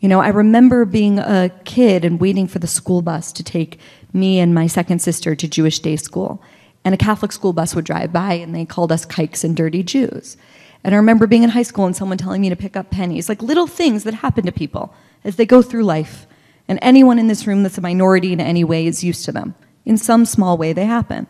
You 0.00 0.08
know, 0.08 0.20
I 0.20 0.28
remember 0.28 0.84
being 0.84 1.18
a 1.18 1.50
kid 1.64 2.04
and 2.04 2.20
waiting 2.20 2.46
for 2.46 2.60
the 2.60 2.68
school 2.68 3.02
bus 3.02 3.32
to 3.32 3.42
take 3.42 3.80
me 4.12 4.38
and 4.38 4.54
my 4.54 4.68
second 4.68 5.00
sister 5.00 5.34
to 5.34 5.48
Jewish 5.48 5.80
day 5.80 5.96
school. 5.96 6.40
And 6.84 6.94
a 6.94 6.98
Catholic 6.98 7.32
school 7.32 7.52
bus 7.52 7.74
would 7.74 7.84
drive 7.84 8.12
by, 8.12 8.34
and 8.34 8.54
they 8.54 8.64
called 8.64 8.92
us 8.92 9.04
kikes 9.04 9.42
and 9.42 9.56
dirty 9.56 9.82
Jews. 9.82 10.36
And 10.84 10.94
I 10.94 10.98
remember 10.98 11.26
being 11.26 11.42
in 11.42 11.50
high 11.50 11.64
school 11.64 11.86
and 11.86 11.96
someone 11.96 12.16
telling 12.16 12.40
me 12.40 12.48
to 12.48 12.56
pick 12.56 12.76
up 12.76 12.90
pennies, 12.90 13.28
like 13.28 13.42
little 13.42 13.66
things 13.66 14.04
that 14.04 14.14
happen 14.14 14.46
to 14.46 14.52
people 14.52 14.94
as 15.24 15.36
they 15.36 15.44
go 15.44 15.60
through 15.60 15.82
life. 15.82 16.26
And 16.68 16.78
anyone 16.80 17.18
in 17.18 17.26
this 17.26 17.46
room 17.46 17.64
that's 17.64 17.78
a 17.78 17.82
minority 17.82 18.32
in 18.32 18.40
any 18.40 18.62
way 18.62 18.86
is 18.86 19.02
used 19.02 19.24
to 19.24 19.32
them. 19.32 19.56
In 19.84 19.96
some 19.96 20.24
small 20.24 20.56
way, 20.56 20.72
they 20.72 20.84
happen. 20.84 21.26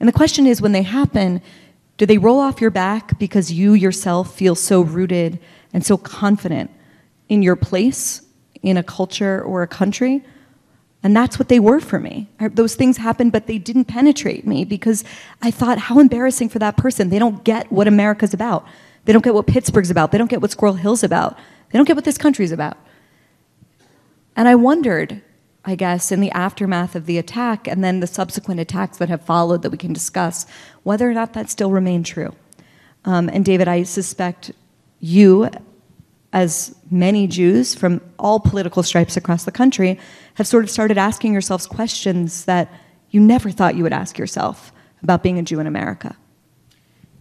And 0.00 0.08
the 0.08 0.14
question 0.14 0.46
is 0.46 0.62
when 0.62 0.72
they 0.72 0.82
happen, 0.82 1.42
do 1.98 2.06
they 2.06 2.16
roll 2.16 2.40
off 2.40 2.60
your 2.60 2.70
back 2.70 3.18
because 3.18 3.52
you 3.52 3.74
yourself 3.74 4.34
feel 4.34 4.54
so 4.54 4.80
rooted 4.80 5.38
and 5.74 5.84
so 5.84 5.98
confident 5.98 6.70
in 7.28 7.42
your 7.42 7.56
place 7.56 8.22
in 8.62 8.76
a 8.76 8.82
culture 8.82 9.42
or 9.42 9.62
a 9.62 9.68
country? 9.68 10.24
And 11.02 11.14
that's 11.14 11.38
what 11.38 11.48
they 11.48 11.60
were 11.60 11.80
for 11.80 12.00
me. 12.00 12.28
Those 12.40 12.74
things 12.74 12.96
happened, 12.96 13.30
but 13.30 13.46
they 13.46 13.58
didn't 13.58 13.84
penetrate 13.84 14.46
me 14.46 14.64
because 14.64 15.04
I 15.40 15.50
thought, 15.50 15.78
how 15.78 16.00
embarrassing 16.00 16.48
for 16.48 16.58
that 16.58 16.76
person. 16.76 17.10
They 17.10 17.20
don't 17.20 17.44
get 17.44 17.70
what 17.70 17.86
America's 17.86 18.34
about. 18.34 18.66
They 19.04 19.12
don't 19.12 19.24
get 19.24 19.32
what 19.34 19.46
Pittsburgh's 19.46 19.90
about. 19.90 20.10
They 20.10 20.18
don't 20.18 20.30
get 20.30 20.42
what 20.42 20.50
Squirrel 20.50 20.74
Hill's 20.74 21.04
about. 21.04 21.38
They 21.70 21.78
don't 21.78 21.86
get 21.86 21.96
what 21.96 22.04
this 22.04 22.18
country's 22.18 22.52
about. 22.52 22.76
And 24.34 24.48
I 24.48 24.54
wondered, 24.56 25.22
I 25.64 25.76
guess, 25.76 26.10
in 26.10 26.20
the 26.20 26.30
aftermath 26.32 26.96
of 26.96 27.06
the 27.06 27.18
attack 27.18 27.68
and 27.68 27.82
then 27.84 28.00
the 28.00 28.06
subsequent 28.06 28.60
attacks 28.60 28.98
that 28.98 29.08
have 29.08 29.22
followed 29.22 29.62
that 29.62 29.70
we 29.70 29.78
can 29.78 29.92
discuss, 29.92 30.46
whether 30.82 31.08
or 31.08 31.14
not 31.14 31.32
that 31.34 31.48
still 31.48 31.70
remained 31.70 32.06
true. 32.06 32.34
Um, 33.04 33.28
and 33.28 33.44
David, 33.44 33.68
I 33.68 33.84
suspect 33.84 34.50
you 35.00 35.48
as 36.32 36.74
many 36.90 37.26
Jews 37.26 37.74
from 37.74 38.00
all 38.18 38.38
political 38.40 38.82
stripes 38.82 39.16
across 39.16 39.44
the 39.44 39.52
country 39.52 39.98
have 40.34 40.46
sort 40.46 40.64
of 40.64 40.70
started 40.70 40.98
asking 40.98 41.32
yourselves 41.32 41.66
questions 41.66 42.44
that 42.44 42.70
you 43.10 43.20
never 43.20 43.50
thought 43.50 43.76
you 43.76 43.82
would 43.82 43.92
ask 43.92 44.18
yourself 44.18 44.72
about 45.02 45.22
being 45.22 45.38
a 45.38 45.42
Jew 45.42 45.60
in 45.60 45.66
America. 45.66 46.16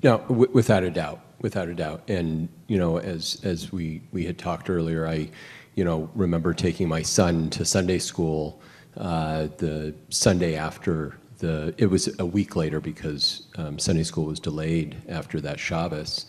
No, 0.03 0.19
w- 0.27 0.51
without 0.51 0.83
a 0.83 0.91
doubt, 0.91 1.21
without 1.41 1.69
a 1.69 1.73
doubt. 1.73 2.03
And 2.09 2.49
you 2.67 2.77
know, 2.77 2.97
as 2.97 3.39
as 3.43 3.71
we 3.71 4.01
we 4.11 4.25
had 4.25 4.37
talked 4.37 4.69
earlier, 4.69 5.07
I, 5.07 5.29
you 5.75 5.85
know, 5.85 6.09
remember 6.13 6.53
taking 6.53 6.89
my 6.89 7.01
son 7.01 7.49
to 7.51 7.63
Sunday 7.63 7.99
school 7.99 8.61
uh, 8.97 9.47
the 9.57 9.95
Sunday 10.09 10.55
after 10.55 11.17
the. 11.37 11.73
It 11.77 11.87
was 11.87 12.19
a 12.19 12.25
week 12.25 12.55
later 12.55 12.81
because 12.81 13.47
um, 13.57 13.79
Sunday 13.79 14.03
school 14.03 14.25
was 14.25 14.39
delayed 14.39 14.97
after 15.07 15.39
that 15.41 15.59
Shabbos, 15.59 16.25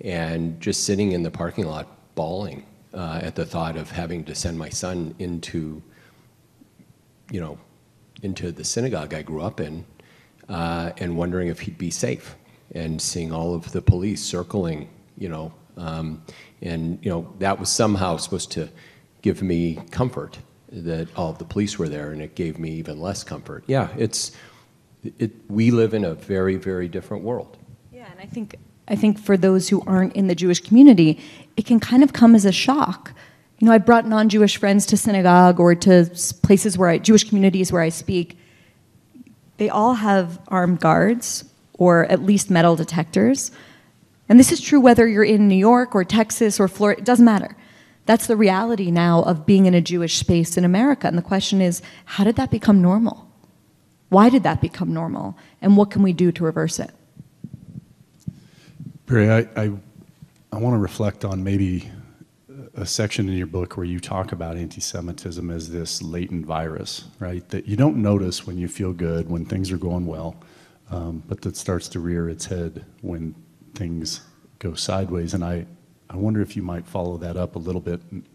and 0.00 0.58
just 0.60 0.84
sitting 0.84 1.12
in 1.12 1.22
the 1.22 1.30
parking 1.30 1.66
lot 1.66 1.98
bawling 2.14 2.64
uh, 2.94 3.20
at 3.22 3.34
the 3.34 3.44
thought 3.44 3.76
of 3.76 3.90
having 3.90 4.24
to 4.24 4.34
send 4.34 4.58
my 4.58 4.68
son 4.68 5.14
into, 5.18 5.82
you 7.30 7.40
know, 7.40 7.58
into 8.22 8.52
the 8.52 8.64
synagogue 8.64 9.14
I 9.14 9.22
grew 9.22 9.42
up 9.42 9.60
in, 9.60 9.84
uh, 10.48 10.92
and 10.98 11.16
wondering 11.16 11.48
if 11.48 11.60
he'd 11.60 11.78
be 11.78 11.90
safe, 11.90 12.36
and 12.74 13.00
seeing 13.00 13.32
all 13.32 13.54
of 13.54 13.72
the 13.72 13.82
police 13.82 14.22
circling, 14.22 14.88
you 15.18 15.28
know, 15.28 15.52
um, 15.76 16.22
and 16.60 16.98
you 17.02 17.10
know 17.10 17.32
that 17.38 17.58
was 17.58 17.68
somehow 17.68 18.16
supposed 18.16 18.52
to 18.52 18.68
give 19.22 19.42
me 19.42 19.78
comfort 19.90 20.38
that 20.70 21.08
all 21.16 21.30
of 21.30 21.38
the 21.38 21.44
police 21.44 21.78
were 21.78 21.88
there, 21.88 22.12
and 22.12 22.22
it 22.22 22.34
gave 22.34 22.58
me 22.58 22.70
even 22.72 23.00
less 23.00 23.24
comfort. 23.24 23.64
Yeah, 23.66 23.88
it's 23.96 24.32
it. 25.18 25.32
We 25.48 25.70
live 25.70 25.94
in 25.94 26.04
a 26.04 26.14
very, 26.14 26.56
very 26.56 26.88
different 26.88 27.24
world. 27.24 27.56
Yeah, 27.92 28.10
and 28.10 28.20
I 28.20 28.26
think 28.26 28.56
I 28.88 28.96
think 28.96 29.18
for 29.18 29.36
those 29.36 29.68
who 29.68 29.82
aren't 29.86 30.14
in 30.14 30.26
the 30.26 30.34
Jewish 30.34 30.60
community, 30.60 31.20
it 31.62 31.66
can 31.66 31.78
kind 31.78 32.02
of 32.02 32.12
come 32.12 32.34
as 32.34 32.44
a 32.44 32.50
shock. 32.50 33.12
You 33.60 33.66
know, 33.66 33.72
I 33.72 33.78
brought 33.78 34.04
non-Jewish 34.04 34.56
friends 34.56 34.84
to 34.86 34.96
synagogue 34.96 35.60
or 35.60 35.76
to 35.76 36.10
places 36.42 36.76
where 36.76 36.88
I, 36.88 36.98
Jewish 36.98 37.22
communities 37.22 37.70
where 37.70 37.82
I 37.82 37.88
speak. 37.88 38.36
They 39.58 39.68
all 39.68 39.94
have 39.94 40.40
armed 40.48 40.80
guards 40.80 41.44
or 41.74 42.06
at 42.06 42.20
least 42.20 42.50
metal 42.50 42.74
detectors. 42.74 43.52
And 44.28 44.40
this 44.40 44.50
is 44.50 44.60
true 44.60 44.80
whether 44.80 45.06
you're 45.06 45.22
in 45.22 45.46
New 45.46 45.54
York 45.54 45.94
or 45.94 46.02
Texas 46.02 46.58
or 46.58 46.66
Florida, 46.66 47.00
it 47.00 47.04
doesn't 47.04 47.24
matter. 47.24 47.56
That's 48.06 48.26
the 48.26 48.36
reality 48.36 48.90
now 48.90 49.22
of 49.22 49.46
being 49.46 49.66
in 49.66 49.74
a 49.74 49.80
Jewish 49.80 50.18
space 50.18 50.56
in 50.56 50.64
America. 50.64 51.06
And 51.06 51.16
the 51.16 51.22
question 51.22 51.60
is, 51.60 51.80
how 52.06 52.24
did 52.24 52.34
that 52.34 52.50
become 52.50 52.82
normal? 52.82 53.30
Why 54.08 54.30
did 54.30 54.42
that 54.42 54.60
become 54.60 54.92
normal? 54.92 55.38
And 55.60 55.76
what 55.76 55.92
can 55.92 56.02
we 56.02 56.12
do 56.12 56.32
to 56.32 56.42
reverse 56.42 56.80
it? 56.80 56.90
Bari, 59.06 59.30
I, 59.30 59.38
I, 59.54 59.70
I 60.52 60.58
want 60.58 60.74
to 60.74 60.78
reflect 60.78 61.24
on 61.24 61.42
maybe 61.42 61.90
a 62.74 62.84
section 62.84 63.26
in 63.26 63.36
your 63.36 63.46
book 63.46 63.78
where 63.78 63.86
you 63.86 63.98
talk 63.98 64.32
about 64.32 64.58
anti 64.58 64.82
Semitism 64.82 65.50
as 65.50 65.70
this 65.70 66.02
latent 66.02 66.44
virus, 66.44 67.04
right? 67.18 67.48
That 67.48 67.66
you 67.66 67.74
don't 67.74 67.96
notice 67.96 68.46
when 68.46 68.58
you 68.58 68.68
feel 68.68 68.92
good, 68.92 69.30
when 69.30 69.46
things 69.46 69.72
are 69.72 69.78
going 69.78 70.04
well, 70.04 70.36
um, 70.90 71.22
but 71.26 71.40
that 71.40 71.56
starts 71.56 71.88
to 71.88 72.00
rear 72.00 72.28
its 72.28 72.44
head 72.44 72.84
when 73.00 73.34
things 73.74 74.20
go 74.58 74.74
sideways. 74.74 75.32
And 75.32 75.42
I, 75.42 75.64
I 76.10 76.16
wonder 76.16 76.42
if 76.42 76.54
you 76.54 76.62
might 76.62 76.86
follow 76.86 77.16
that 77.16 77.38
up 77.38 77.56
a 77.56 77.58
little 77.58 77.80
bit 77.80 78.02
and, 78.10 78.28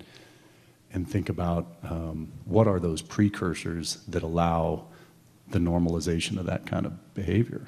and 0.93 1.07
think 1.07 1.29
about 1.29 1.67
um, 1.83 2.31
what 2.45 2.67
are 2.67 2.79
those 2.79 3.03
precursors 3.03 3.97
that 4.07 4.23
allow 4.23 4.87
the 5.49 5.59
normalization 5.59 6.39
of 6.39 6.47
that 6.47 6.65
kind 6.65 6.87
of 6.87 7.13
behavior? 7.13 7.67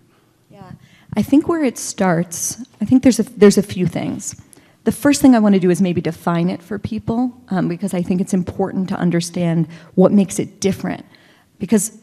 Yeah. 0.49 0.71
I 1.15 1.21
think 1.21 1.47
where 1.47 1.63
it 1.63 1.77
starts, 1.77 2.63
I 2.81 2.85
think 2.85 3.03
there's 3.03 3.19
a, 3.19 3.23
there's 3.23 3.57
a 3.57 3.63
few 3.63 3.87
things. 3.87 4.39
The 4.83 4.91
first 4.91 5.21
thing 5.21 5.35
I 5.35 5.39
want 5.39 5.53
to 5.55 5.59
do 5.59 5.69
is 5.69 5.81
maybe 5.81 6.01
define 6.01 6.49
it 6.49 6.63
for 6.63 6.79
people 6.79 7.33
um, 7.49 7.67
because 7.67 7.93
I 7.93 8.01
think 8.01 8.21
it's 8.21 8.33
important 8.33 8.89
to 8.89 8.95
understand 8.95 9.67
what 9.95 10.11
makes 10.11 10.39
it 10.39 10.59
different. 10.59 11.05
Because 11.59 11.97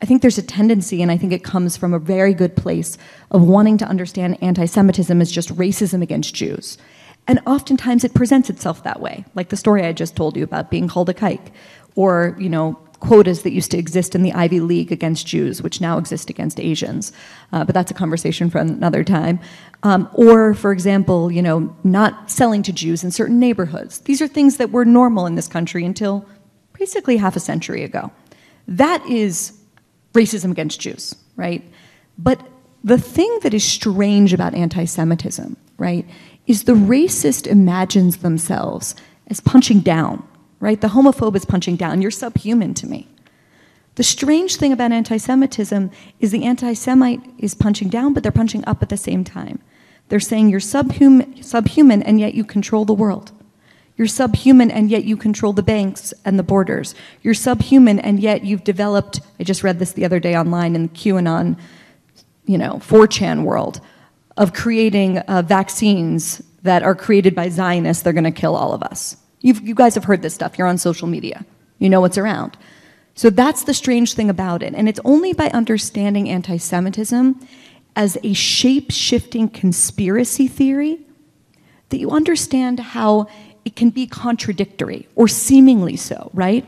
I 0.00 0.06
think 0.06 0.22
there's 0.22 0.38
a 0.38 0.42
tendency, 0.42 1.02
and 1.02 1.10
I 1.10 1.16
think 1.16 1.32
it 1.32 1.42
comes 1.42 1.76
from 1.76 1.94
a 1.94 1.98
very 1.98 2.34
good 2.34 2.56
place 2.56 2.98
of 3.30 3.42
wanting 3.42 3.78
to 3.78 3.86
understand 3.86 4.42
anti 4.42 4.66
Semitism 4.66 5.20
as 5.20 5.30
just 5.30 5.54
racism 5.56 6.02
against 6.02 6.34
Jews. 6.34 6.78
And 7.26 7.40
oftentimes 7.46 8.04
it 8.04 8.14
presents 8.14 8.50
itself 8.50 8.82
that 8.84 9.00
way, 9.00 9.24
like 9.34 9.48
the 9.48 9.56
story 9.56 9.84
I 9.84 9.92
just 9.92 10.14
told 10.14 10.36
you 10.36 10.44
about 10.44 10.70
being 10.70 10.86
called 10.86 11.08
a 11.08 11.14
kike, 11.14 11.50
or, 11.94 12.36
you 12.38 12.48
know, 12.48 12.78
quotas 13.00 13.42
that 13.42 13.52
used 13.52 13.70
to 13.70 13.78
exist 13.78 14.14
in 14.14 14.22
the 14.22 14.32
Ivy 14.32 14.60
League 14.60 14.90
against 14.90 15.26
Jews, 15.26 15.62
which 15.62 15.80
now 15.80 15.98
exist 15.98 16.30
against 16.30 16.58
Asians. 16.60 17.12
Uh, 17.52 17.64
but 17.64 17.74
that's 17.74 17.90
a 17.90 17.94
conversation 17.94 18.50
for 18.50 18.58
another 18.58 19.04
time. 19.04 19.38
Um, 19.82 20.08
or, 20.14 20.54
for 20.54 20.72
example, 20.72 21.30
you 21.30 21.42
know, 21.42 21.76
not 21.84 22.30
selling 22.30 22.62
to 22.64 22.72
Jews 22.72 23.04
in 23.04 23.10
certain 23.10 23.38
neighborhoods. 23.38 24.00
These 24.00 24.22
are 24.22 24.28
things 24.28 24.56
that 24.56 24.70
were 24.70 24.84
normal 24.84 25.26
in 25.26 25.34
this 25.34 25.48
country 25.48 25.84
until 25.84 26.26
basically 26.78 27.16
half 27.16 27.36
a 27.36 27.40
century 27.40 27.84
ago. 27.84 28.10
That 28.68 29.04
is 29.06 29.52
racism 30.12 30.50
against 30.50 30.80
Jews, 30.80 31.14
right? 31.36 31.62
But 32.18 32.40
the 32.82 32.98
thing 32.98 33.38
that 33.42 33.54
is 33.54 33.64
strange 33.64 34.32
about 34.32 34.54
anti 34.54 34.84
Semitism, 34.84 35.56
right, 35.76 36.06
is 36.46 36.64
the 36.64 36.72
racist 36.72 37.46
imagines 37.46 38.18
themselves 38.18 38.94
as 39.28 39.40
punching 39.40 39.80
down, 39.80 40.26
right? 40.60 40.80
The 40.80 40.88
homophobe 40.88 41.36
is 41.36 41.44
punching 41.44 41.76
down. 41.76 42.02
You're 42.02 42.10
subhuman 42.10 42.74
to 42.74 42.86
me. 42.86 43.08
The 43.96 44.02
strange 44.02 44.56
thing 44.56 44.72
about 44.72 44.92
anti 44.92 45.16
Semitism 45.16 45.90
is 46.20 46.30
the 46.30 46.44
anti 46.44 46.74
Semite 46.74 47.22
is 47.38 47.54
punching 47.54 47.88
down, 47.88 48.12
but 48.12 48.22
they're 48.22 48.32
punching 48.32 48.64
up 48.66 48.82
at 48.82 48.90
the 48.90 48.96
same 48.96 49.24
time. 49.24 49.60
They're 50.08 50.20
saying 50.20 50.50
you're 50.50 50.60
subhuman, 50.60 51.42
subhuman 51.42 52.02
and 52.02 52.20
yet 52.20 52.34
you 52.34 52.44
control 52.44 52.84
the 52.84 52.94
world. 52.94 53.32
You're 53.96 54.06
subhuman 54.06 54.70
and 54.70 54.90
yet 54.90 55.04
you 55.04 55.16
control 55.16 55.54
the 55.54 55.62
banks 55.62 56.12
and 56.24 56.38
the 56.38 56.42
borders. 56.42 56.94
You're 57.22 57.34
subhuman 57.34 57.98
and 57.98 58.20
yet 58.20 58.44
you've 58.44 58.64
developed, 58.64 59.20
I 59.40 59.44
just 59.44 59.62
read 59.62 59.78
this 59.78 59.92
the 59.92 60.04
other 60.04 60.20
day 60.20 60.36
online 60.36 60.74
in 60.74 60.82
the 60.82 60.88
QAnon, 60.92 61.58
you 62.44 62.58
know, 62.58 62.74
4chan 62.74 63.44
world, 63.44 63.80
of 64.36 64.52
creating 64.52 65.18
uh, 65.18 65.40
vaccines 65.40 66.42
that 66.62 66.82
are 66.82 66.94
created 66.94 67.34
by 67.34 67.48
Zionists. 67.48 68.02
They're 68.02 68.12
going 68.12 68.24
to 68.24 68.30
kill 68.30 68.54
all 68.54 68.74
of 68.74 68.82
us. 68.82 69.16
You've, 69.46 69.62
you 69.62 69.76
guys 69.76 69.94
have 69.94 70.02
heard 70.02 70.22
this 70.22 70.34
stuff. 70.34 70.58
You're 70.58 70.66
on 70.66 70.76
social 70.76 71.06
media. 71.06 71.46
You 71.78 71.88
know 71.88 72.00
what's 72.00 72.18
around. 72.18 72.58
So 73.14 73.30
that's 73.30 73.62
the 73.62 73.74
strange 73.74 74.14
thing 74.14 74.28
about 74.28 74.60
it. 74.60 74.74
And 74.74 74.88
it's 74.88 74.98
only 75.04 75.34
by 75.34 75.50
understanding 75.50 76.28
anti 76.28 76.56
Semitism 76.56 77.38
as 77.94 78.18
a 78.24 78.32
shape 78.32 78.90
shifting 78.90 79.48
conspiracy 79.48 80.48
theory 80.48 80.98
that 81.90 81.98
you 81.98 82.10
understand 82.10 82.80
how 82.80 83.28
it 83.64 83.76
can 83.76 83.90
be 83.90 84.08
contradictory 84.08 85.06
or 85.14 85.28
seemingly 85.28 85.96
so, 85.96 86.28
right? 86.34 86.66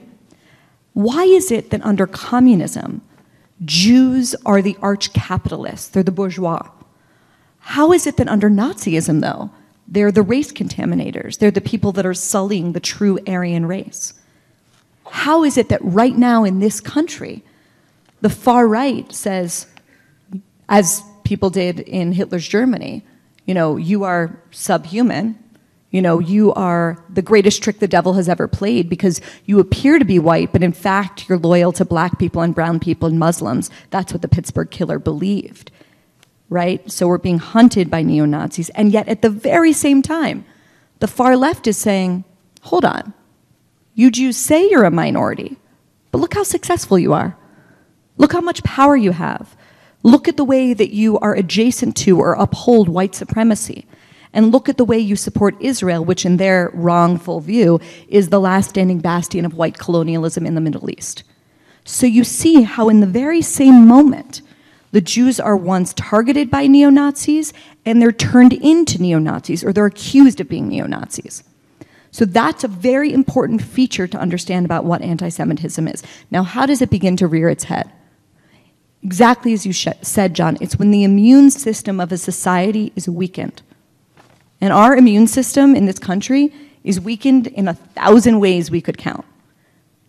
Why 0.92 1.24
is 1.24 1.50
it 1.50 1.70
that 1.70 1.84
under 1.84 2.06
communism, 2.06 3.02
Jews 3.64 4.36
are 4.46 4.62
the 4.62 4.76
arch 4.80 5.12
capitalists, 5.12 5.88
they're 5.88 6.04
the 6.04 6.12
bourgeois? 6.12 6.68
How 7.58 7.92
is 7.92 8.06
it 8.06 8.18
that 8.18 8.28
under 8.28 8.48
Nazism, 8.48 9.20
though, 9.20 9.50
they're 9.88 10.12
the 10.12 10.22
race 10.22 10.52
contaminators, 10.52 11.38
they're 11.38 11.50
the 11.50 11.60
people 11.60 11.92
that 11.92 12.06
are 12.06 12.14
sullying 12.14 12.72
the 12.72 12.80
true 12.80 13.18
Aryan 13.26 13.66
race? 13.66 14.12
How 15.10 15.42
is 15.42 15.56
it 15.56 15.70
that 15.70 15.82
right 15.82 16.16
now 16.16 16.44
in 16.44 16.60
this 16.60 16.80
country, 16.80 17.42
the 18.20 18.28
far 18.28 18.68
right 18.68 19.10
says, 19.12 19.66
as 20.68 21.02
people 21.24 21.50
did 21.50 21.80
in 21.80 22.12
Hitler's 22.12 22.46
Germany, 22.46 23.02
you 23.46 23.54
know, 23.54 23.76
you 23.76 24.04
are 24.04 24.38
subhuman, 24.50 25.38
you 25.90 26.02
know, 26.02 26.18
you 26.18 26.52
are 26.52 27.02
the 27.08 27.22
greatest 27.22 27.62
trick 27.62 27.78
the 27.78 27.88
devil 27.88 28.12
has 28.12 28.28
ever 28.28 28.46
played 28.46 28.90
because 28.90 29.22
you 29.46 29.58
appear 29.58 29.98
to 29.98 30.04
be 30.04 30.18
white, 30.18 30.52
but 30.52 30.62
in 30.62 30.72
fact, 30.72 31.28
you're 31.28 31.38
loyal 31.38 31.72
to 31.72 31.84
black 31.86 32.18
people 32.18 32.42
and 32.42 32.54
brown 32.54 32.78
people 32.78 33.08
and 33.08 33.18
Muslims. 33.18 33.70
That's 33.88 34.12
what 34.12 34.20
the 34.20 34.28
Pittsburgh 34.28 34.70
killer 34.70 34.98
believed, 34.98 35.70
right? 36.48 36.90
So 36.90 37.06
we're 37.06 37.18
being 37.18 37.38
hunted 37.38 37.90
by 37.90 38.02
neo 38.02 38.24
Nazis. 38.24 38.70
And 38.70 38.92
yet, 38.92 39.08
at 39.08 39.22
the 39.22 39.30
very 39.30 39.72
same 39.72 40.02
time, 40.02 40.44
the 41.00 41.06
far 41.06 41.36
left 41.36 41.66
is 41.66 41.76
saying, 41.76 42.24
hold 42.62 42.84
on, 42.84 43.14
you 43.94 44.10
Jews 44.10 44.36
say 44.36 44.68
you're 44.68 44.84
a 44.84 44.90
minority, 44.90 45.56
but 46.10 46.18
look 46.18 46.34
how 46.34 46.42
successful 46.42 46.98
you 46.98 47.12
are. 47.12 47.36
Look 48.16 48.32
how 48.32 48.40
much 48.40 48.64
power 48.64 48.96
you 48.96 49.12
have. 49.12 49.56
Look 50.02 50.28
at 50.28 50.36
the 50.36 50.44
way 50.44 50.74
that 50.74 50.92
you 50.92 51.18
are 51.18 51.34
adjacent 51.34 51.96
to 51.98 52.18
or 52.18 52.34
uphold 52.34 52.88
white 52.88 53.14
supremacy 53.14 53.86
and 54.32 54.52
look 54.52 54.68
at 54.68 54.76
the 54.76 54.84
way 54.84 54.98
you 54.98 55.16
support 55.16 55.56
Israel, 55.60 56.04
which, 56.04 56.26
in 56.26 56.36
their 56.36 56.70
wrongful 56.74 57.40
view, 57.40 57.80
is 58.08 58.28
the 58.28 58.40
last 58.40 58.70
standing 58.70 58.98
bastion 58.98 59.44
of 59.44 59.54
white 59.54 59.78
colonialism 59.78 60.46
in 60.46 60.54
the 60.54 60.60
Middle 60.60 60.90
East. 60.90 61.22
So 61.84 62.06
you 62.06 62.24
see 62.24 62.62
how, 62.62 62.88
in 62.88 63.00
the 63.00 63.06
very 63.06 63.40
same 63.40 63.86
moment, 63.86 64.42
the 64.90 65.00
Jews 65.00 65.38
are 65.38 65.56
once 65.56 65.92
targeted 65.94 66.50
by 66.50 66.66
neo 66.66 66.90
Nazis 66.90 67.52
and 67.84 68.00
they're 68.00 68.12
turned 68.12 68.52
into 68.52 69.00
neo 69.00 69.18
Nazis 69.18 69.62
or 69.62 69.72
they're 69.72 69.86
accused 69.86 70.40
of 70.40 70.48
being 70.48 70.68
neo 70.68 70.86
Nazis. 70.86 71.42
So 72.10 72.24
that's 72.24 72.64
a 72.64 72.68
very 72.68 73.12
important 73.12 73.62
feature 73.62 74.06
to 74.06 74.18
understand 74.18 74.64
about 74.64 74.84
what 74.84 75.02
anti 75.02 75.28
Semitism 75.28 75.86
is. 75.88 76.02
Now, 76.30 76.42
how 76.42 76.66
does 76.66 76.80
it 76.80 76.90
begin 76.90 77.16
to 77.18 77.26
rear 77.26 77.48
its 77.48 77.64
head? 77.64 77.90
Exactly 79.02 79.52
as 79.52 79.64
you 79.64 79.72
said, 79.72 80.34
John, 80.34 80.58
it's 80.60 80.78
when 80.78 80.90
the 80.90 81.04
immune 81.04 81.50
system 81.50 82.00
of 82.00 82.10
a 82.10 82.16
society 82.16 82.92
is 82.96 83.08
weakened. 83.08 83.62
And 84.60 84.72
our 84.72 84.96
immune 84.96 85.28
system 85.28 85.76
in 85.76 85.86
this 85.86 85.98
country 85.98 86.52
is 86.82 87.00
weakened 87.00 87.46
in 87.48 87.68
a 87.68 87.74
thousand 87.74 88.40
ways 88.40 88.70
we 88.70 88.80
could 88.80 88.98
count 88.98 89.24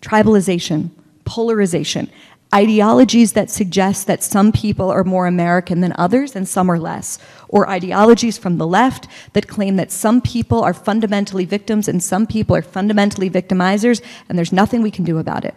tribalization, 0.01 0.89
polarization, 1.25 2.09
ideologies 2.53 3.33
that 3.33 3.51
suggest 3.51 4.07
that 4.07 4.23
some 4.23 4.51
people 4.51 4.89
are 4.89 5.03
more 5.03 5.27
American 5.27 5.81
than 5.81 5.93
others 5.97 6.35
and 6.35 6.47
some 6.47 6.69
are 6.69 6.79
less, 6.79 7.19
or 7.47 7.69
ideologies 7.69 8.37
from 8.37 8.57
the 8.57 8.65
left 8.65 9.07
that 9.33 9.47
claim 9.47 9.75
that 9.75 9.91
some 9.91 10.19
people 10.19 10.61
are 10.61 10.73
fundamentally 10.73 11.45
victims 11.45 11.87
and 11.87 12.01
some 12.01 12.25
people 12.25 12.55
are 12.55 12.61
fundamentally 12.61 13.29
victimizers 13.29 14.01
and 14.27 14.37
there's 14.37 14.51
nothing 14.53 14.81
we 14.81 14.91
can 14.91 15.05
do 15.05 15.19
about 15.19 15.45
it. 15.45 15.55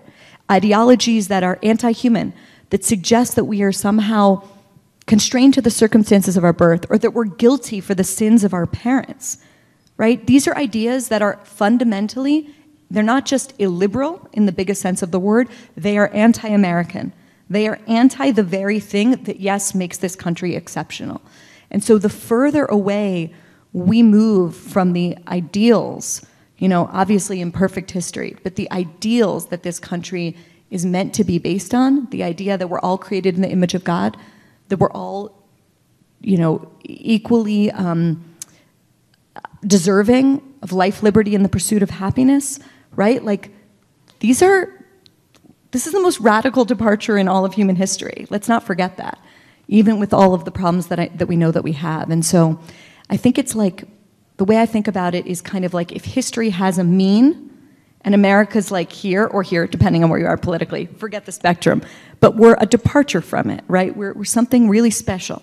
Ideologies 0.51 1.29
that 1.29 1.43
are 1.43 1.59
anti 1.63 1.93
human, 1.93 2.35
that 2.73 2.85
suggest 2.85 3.37
that 3.37 3.45
we 3.45 3.63
are 3.63 3.73
somehow 3.73 4.43
constrained 5.07 5.53
to 5.55 5.61
the 5.61 5.71
circumstances 5.71 6.37
of 6.37 6.45
our 6.45 6.53
birth, 6.53 6.87
or 6.89 6.97
that 6.97 7.13
we're 7.13 7.25
guilty 7.25 7.81
for 7.81 7.95
the 7.95 8.05
sins 8.05 8.45
of 8.45 8.55
our 8.55 8.67
parents, 8.67 9.39
right? 9.97 10.27
These 10.27 10.47
are 10.47 10.57
ideas 10.57 11.09
that 11.09 11.23
are 11.23 11.39
fundamentally, 11.45 12.49
they're 12.93 13.03
not 13.03 13.25
just 13.25 13.55
illiberal 13.59 14.29
in 14.33 14.45
the 14.47 14.53
biggest 14.53 14.83
sense 14.83 15.03
of 15.03 15.11
the 15.11 15.19
word, 15.19 15.49
they 15.77 15.97
are 15.97 16.09
anti 16.09 16.49
American. 16.49 17.13
They 17.49 17.67
are 17.67 17.81
anti 17.87 18.31
the 18.31 18.43
very 18.43 18.81
thing 18.81 19.11
that, 19.25 19.41
yes, 19.41 19.75
makes 19.75 19.99
this 19.99 20.15
country 20.15 20.55
exceptional. 20.55 21.23
And 21.71 21.83
so 21.83 21.97
the 21.97 22.11
further 22.11 22.67
away 22.67 23.33
we 23.73 24.03
move 24.03 24.55
from 24.55 24.93
the 24.93 25.17
ideals, 25.29 26.25
you 26.59 26.69
know, 26.69 26.91
obviously 26.93 27.41
imperfect 27.41 27.91
history, 27.91 28.37
but 28.43 28.57
the 28.57 28.71
ideals 28.71 29.47
that 29.47 29.63
this 29.63 29.81
country 29.81 30.37
is 30.71 30.85
meant 30.85 31.15
to 31.15 31.25
be 31.25 31.39
based 31.39 31.75
on, 31.75 32.07
the 32.11 32.23
idea 32.23 32.59
that 32.59 32.69
we're 32.69 32.81
all 32.81 32.99
created 32.99 33.35
in 33.35 33.41
the 33.41 33.51
image 33.51 33.73
of 33.73 33.85
God, 33.85 34.19
that 34.69 34.79
we're 34.79 34.93
all, 34.93 35.43
you 36.21 36.37
know, 36.37 36.71
equally 36.85 37.71
um, 37.71 38.23
deserving 39.67 40.43
of 40.63 40.73
life, 40.73 41.03
liberty, 41.03 41.35
and 41.35 41.45
the 41.45 41.49
pursuit 41.49 41.83
of 41.83 41.91
happiness, 41.91 42.59
right? 42.97 43.25
Like, 43.25 43.51
these 44.21 44.43
are, 44.43 44.73
this 45.71 45.87
is 45.87 45.93
the 45.93 46.01
most 46.01 46.21
radical 46.21 46.65
departure 46.65 47.19
in 47.19 47.29
all 47.29 47.45
of 47.45 47.55
human 47.55 47.77
history. 47.77 48.27
Let's 48.31 48.49
not 48.49 48.63
forget 48.63 48.97
that, 48.99 49.19
even 49.69 49.99
with 49.99 50.13
all 50.13 50.35
of 50.35 50.45
the 50.45 50.51
problems 50.51 50.89
that, 50.89 51.01
I, 51.01 51.09
that 51.17 51.27
we 51.27 51.37
know 51.37 51.51
that 51.51 51.65
we 51.65 51.73
have. 51.73 52.11
And 52.11 52.25
so 52.25 52.61
I 53.11 53.17
think 53.17 53.39
it's 53.39 53.55
like, 53.55 53.85
the 54.37 54.45
way 54.45 54.59
I 54.61 54.67
think 54.67 54.89
about 54.89 55.15
it 55.15 55.27
is 55.27 55.41
kind 55.41 55.65
of 55.65 55.75
like 55.75 55.93
if 55.93 56.05
history 56.05 56.51
has 56.51 56.79
a 56.79 56.85
mean, 56.85 57.51
and 58.05 58.15
America's 58.15 58.71
like 58.71 58.91
here 58.91 59.25
or 59.25 59.43
here, 59.43 59.67
depending 59.67 60.03
on 60.03 60.11
where 60.11 60.19
you 60.19 60.27
are 60.27 60.37
politically. 60.37 60.87
Forget 60.87 61.25
the 61.25 61.33
spectrum. 61.33 61.83
But 62.21 62.37
we're 62.37 62.57
a 62.59 62.67
departure 62.67 63.21
from 63.21 63.51
it, 63.51 63.63
right? 63.69 63.97
We're, 63.97 64.13
we're 64.13 64.25
something 64.25 64.69
really 64.69 64.91
special. 64.91 65.43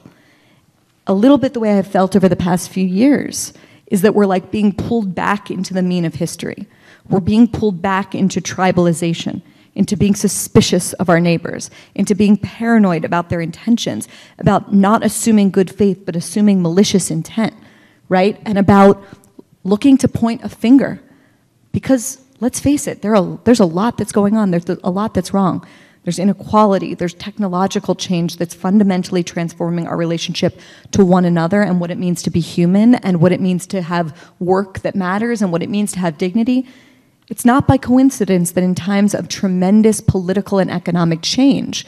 A 1.08 1.14
little 1.14 1.38
bit 1.38 1.54
the 1.54 1.60
way 1.60 1.78
I've 1.78 1.88
felt 1.88 2.16
over 2.16 2.28
the 2.28 2.36
past 2.36 2.70
few 2.70 2.86
years 2.86 3.54
is 3.88 4.02
that 4.02 4.14
we're 4.14 4.26
like 4.26 4.52
being 4.52 4.74
pulled 4.74 5.16
back 5.16 5.50
into 5.50 5.74
the 5.74 5.82
mean 5.82 6.06
of 6.06 6.16
history. 6.16 6.68
We're 7.10 7.20
being 7.20 7.48
pulled 7.48 7.82
back 7.82 8.14
into 8.14 8.40
tribalization, 8.40 9.42
into 9.76 9.98
being 9.98 10.16
suspicious 10.16 10.94
of 10.94 11.10
our 11.10 11.20
neighbors, 11.20 11.72
into 11.96 12.16
being 12.16 12.38
paranoid 12.38 13.04
about 13.04 13.30
their 13.30 13.42
intentions, 13.42 14.08
about 14.38 14.74
not 14.74 15.04
assuming 15.04 15.50
good 15.50 15.70
faith, 15.70 16.04
but 16.06 16.16
assuming 16.16 16.62
malicious 16.62 17.10
intent, 17.10 17.54
right? 18.10 18.40
And 18.46 18.58
about 18.58 19.04
looking 19.64 19.98
to 19.98 20.08
point 20.08 20.44
a 20.44 20.50
finger. 20.50 21.02
Because 21.72 22.24
let's 22.40 22.60
face 22.60 22.88
it, 22.88 23.02
there 23.02 23.16
are, 23.16 23.40
there's 23.44 23.60
a 23.60 23.66
lot 23.66 23.98
that's 23.98 24.12
going 24.12 24.38
on, 24.38 24.52
there's 24.52 24.70
a 24.70 24.90
lot 24.90 25.14
that's 25.14 25.34
wrong. 25.34 25.66
There's 26.04 26.18
inequality, 26.18 26.94
there's 26.96 27.14
technological 27.14 27.94
change 27.94 28.38
that's 28.38 28.54
fundamentally 28.54 29.22
transforming 29.22 29.86
our 29.86 29.98
relationship 29.98 30.60
to 30.92 31.04
one 31.04 31.26
another 31.26 31.62
and 31.62 31.80
what 31.80 31.92
it 31.92 31.98
means 31.98 32.22
to 32.24 32.32
be 32.32 32.40
human 32.40 32.96
and 32.96 33.22
what 33.22 33.32
it 33.32 33.42
means 33.42 33.68
to 33.68 33.82
have 33.82 34.32
work 34.40 34.80
that 34.80 34.96
matters 34.96 35.42
and 35.42 35.52
what 35.52 35.62
it 35.62 35.70
means 35.70 35.92
to 35.92 36.00
have 36.00 36.18
dignity. 36.18 36.66
It's 37.30 37.46
not 37.46 37.68
by 37.68 37.78
coincidence 37.78 38.52
that 38.52 38.64
in 38.64 38.74
times 38.74 39.14
of 39.14 39.28
tremendous 39.28 40.02
political 40.02 40.58
and 40.58 40.72
economic 40.72 41.22
change, 41.22 41.86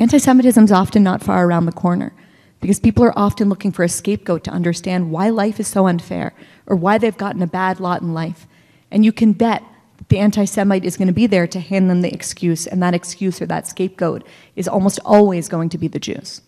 anti 0.00 0.18
Semitism 0.18 0.64
is 0.64 0.72
often 0.72 1.04
not 1.04 1.22
far 1.22 1.46
around 1.46 1.66
the 1.66 1.72
corner 1.72 2.12
because 2.60 2.80
people 2.80 3.04
are 3.04 3.18
often 3.18 3.48
looking 3.48 3.70
for 3.70 3.84
a 3.84 3.88
scapegoat 3.88 4.42
to 4.44 4.50
understand 4.50 5.12
why 5.12 5.30
life 5.30 5.60
is 5.60 5.68
so 5.68 5.86
unfair 5.86 6.34
or 6.66 6.74
why 6.74 6.98
they've 6.98 7.16
gotten 7.16 7.42
a 7.42 7.46
bad 7.46 7.78
lot 7.78 8.02
in 8.02 8.12
life. 8.12 8.46
And 8.90 9.04
you 9.04 9.12
can 9.12 9.32
bet 9.32 9.62
the 10.08 10.18
anti 10.18 10.44
Semite 10.44 10.84
is 10.84 10.96
going 10.96 11.08
to 11.08 11.14
be 11.14 11.28
there 11.28 11.46
to 11.46 11.60
hand 11.60 11.88
them 11.88 12.02
the 12.02 12.12
excuse, 12.12 12.66
and 12.66 12.82
that 12.82 12.94
excuse 12.94 13.40
or 13.40 13.46
that 13.46 13.68
scapegoat 13.68 14.26
is 14.56 14.66
almost 14.66 14.98
always 15.04 15.48
going 15.48 15.68
to 15.68 15.78
be 15.78 15.86
the 15.86 16.00
Jews. 16.00 16.40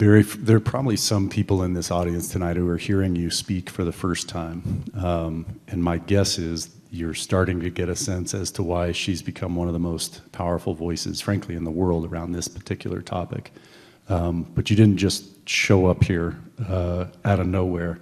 Bari, 0.00 0.22
there 0.22 0.56
are 0.56 0.60
probably 0.60 0.96
some 0.96 1.28
people 1.28 1.62
in 1.62 1.74
this 1.74 1.90
audience 1.90 2.28
tonight 2.28 2.56
who 2.56 2.66
are 2.70 2.78
hearing 2.78 3.14
you 3.14 3.30
speak 3.30 3.68
for 3.68 3.84
the 3.84 3.92
first 3.92 4.30
time. 4.30 4.82
Um, 4.96 5.60
and 5.68 5.84
my 5.84 5.98
guess 5.98 6.38
is 6.38 6.70
you're 6.90 7.12
starting 7.12 7.60
to 7.60 7.68
get 7.68 7.90
a 7.90 7.94
sense 7.94 8.32
as 8.32 8.50
to 8.52 8.62
why 8.62 8.92
she's 8.92 9.20
become 9.20 9.56
one 9.56 9.66
of 9.66 9.74
the 9.74 9.78
most 9.78 10.32
powerful 10.32 10.72
voices, 10.72 11.20
frankly, 11.20 11.54
in 11.54 11.64
the 11.64 11.70
world 11.70 12.10
around 12.10 12.32
this 12.32 12.48
particular 12.48 13.02
topic. 13.02 13.52
Um, 14.08 14.44
but 14.54 14.70
you 14.70 14.76
didn't 14.76 14.96
just 14.96 15.46
show 15.46 15.84
up 15.84 16.02
here 16.02 16.38
uh, 16.66 17.04
out 17.26 17.38
of 17.38 17.46
nowhere. 17.46 17.98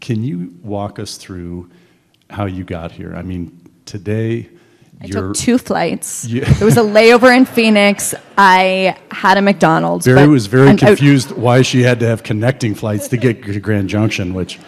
Can 0.00 0.24
you 0.24 0.54
walk 0.62 0.98
us 0.98 1.18
through 1.18 1.68
how 2.30 2.46
you 2.46 2.64
got 2.64 2.92
here? 2.92 3.14
I 3.14 3.20
mean, 3.20 3.60
today, 3.84 4.48
I 5.02 5.06
took 5.06 5.34
two 5.34 5.58
flights. 5.58 6.24
Yeah. 6.28 6.50
There 6.52 6.66
was 6.66 6.76
a 6.76 6.82
layover 6.82 7.34
in 7.34 7.46
Phoenix. 7.46 8.14
I 8.36 8.96
had 9.10 9.38
a 9.38 9.42
McDonald's. 9.42 10.06
Bari 10.06 10.28
was 10.28 10.46
very 10.46 10.68
and 10.68 10.82
I- 10.82 10.86
confused 10.88 11.32
why 11.32 11.62
she 11.62 11.82
had 11.82 12.00
to 12.00 12.06
have 12.06 12.22
connecting 12.22 12.74
flights 12.74 13.08
to 13.08 13.16
get 13.16 13.42
to 13.44 13.60
Grand 13.60 13.88
Junction, 13.88 14.34
which 14.34 14.58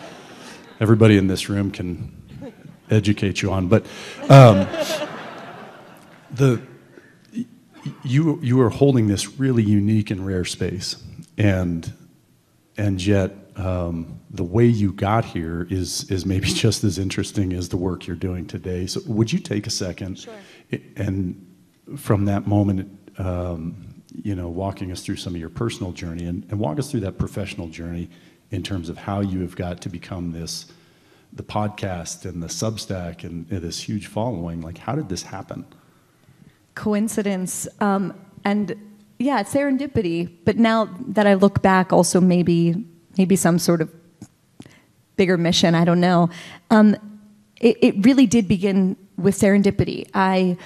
everybody 0.81 1.19
in 1.19 1.27
this 1.27 1.49
room 1.49 1.71
can 1.71 2.17
educate 2.91 3.43
you 3.43 3.53
on. 3.53 3.69
But 3.69 3.85
um, 4.29 4.67
the 6.31 6.63
you 8.03 8.39
you 8.43 8.61
are 8.61 8.71
holding 8.71 9.09
this 9.09 9.39
really 9.39 9.63
unique 9.63 10.11
and 10.11 10.27
rare 10.27 10.45
space, 10.45 10.97
and 11.37 11.93
and 12.77 13.05
yet 13.05 13.35
um, 13.57 14.21
the 14.31 14.45
way 14.45 14.67
you 14.67 14.93
got 14.93 15.25
here 15.25 15.67
is 15.71 16.11
is 16.11 16.25
maybe 16.25 16.47
just 16.67 16.85
as 16.85 16.99
interesting 16.99 17.53
as 17.53 17.69
the 17.69 17.77
work 17.77 18.07
you're 18.07 18.17
doing 18.17 18.47
today. 18.47 18.87
So 18.87 19.01
would 19.07 19.33
you 19.33 19.39
take 19.39 19.67
a 19.67 19.71
second 19.71 20.19
Sure. 20.19 20.35
and 20.97 21.47
from 21.97 22.25
that 22.27 22.47
moment, 22.47 22.89
um, 23.19 24.03
you 24.23 24.35
know, 24.35 24.49
walking 24.49 24.91
us 24.93 25.03
through 25.03 25.17
some 25.17 25.35
of 25.35 25.41
your 25.41 25.51
personal 25.51 25.93
journey 25.93 26.25
and, 26.25 26.45
and 26.51 26.59
walk 26.59 26.79
us 26.79 26.91
through 26.91 27.01
that 27.01 27.19
professional 27.19 27.69
journey 27.69 28.09
in 28.51 28.63
terms 28.63 28.89
of 28.89 28.97
how 28.99 29.21
you 29.21 29.41
have 29.41 29.57
got 29.57 29.81
to 29.83 29.89
become 29.89 30.33
this 30.33 30.67
the 31.35 31.43
podcast 31.43 32.27
and 32.27 32.43
the 32.43 32.47
Substack 32.47 33.25
and, 33.25 33.51
and 33.51 33.63
this 33.63 33.81
huge 33.81 34.07
following. 34.07 34.61
Like, 34.61 34.77
how 34.77 34.95
did 34.95 35.09
this 35.09 35.23
happen? 35.23 35.65
coincidence 36.75 37.69
um, 37.81 38.15
and 38.45 38.75
yeah 39.19 39.43
serendipity 39.43 40.31
but 40.45 40.57
now 40.57 40.89
that 41.07 41.27
i 41.27 41.35
look 41.35 41.63
back 41.63 41.93
also 41.93 42.21
maybe 42.21 42.85
maybe 43.17 43.37
some 43.37 43.59
sort 43.59 43.81
of 43.81 43.91
bigger 45.17 45.37
mission 45.37 45.75
i 45.75 45.85
don't 45.85 46.01
know 46.01 46.29
um, 46.71 46.97
it, 47.61 47.77
it 47.81 48.05
really 48.05 48.27
did 48.27 48.49
begin 48.49 48.97
with 49.17 49.39
serendipity 49.39 50.09
i 50.15 50.57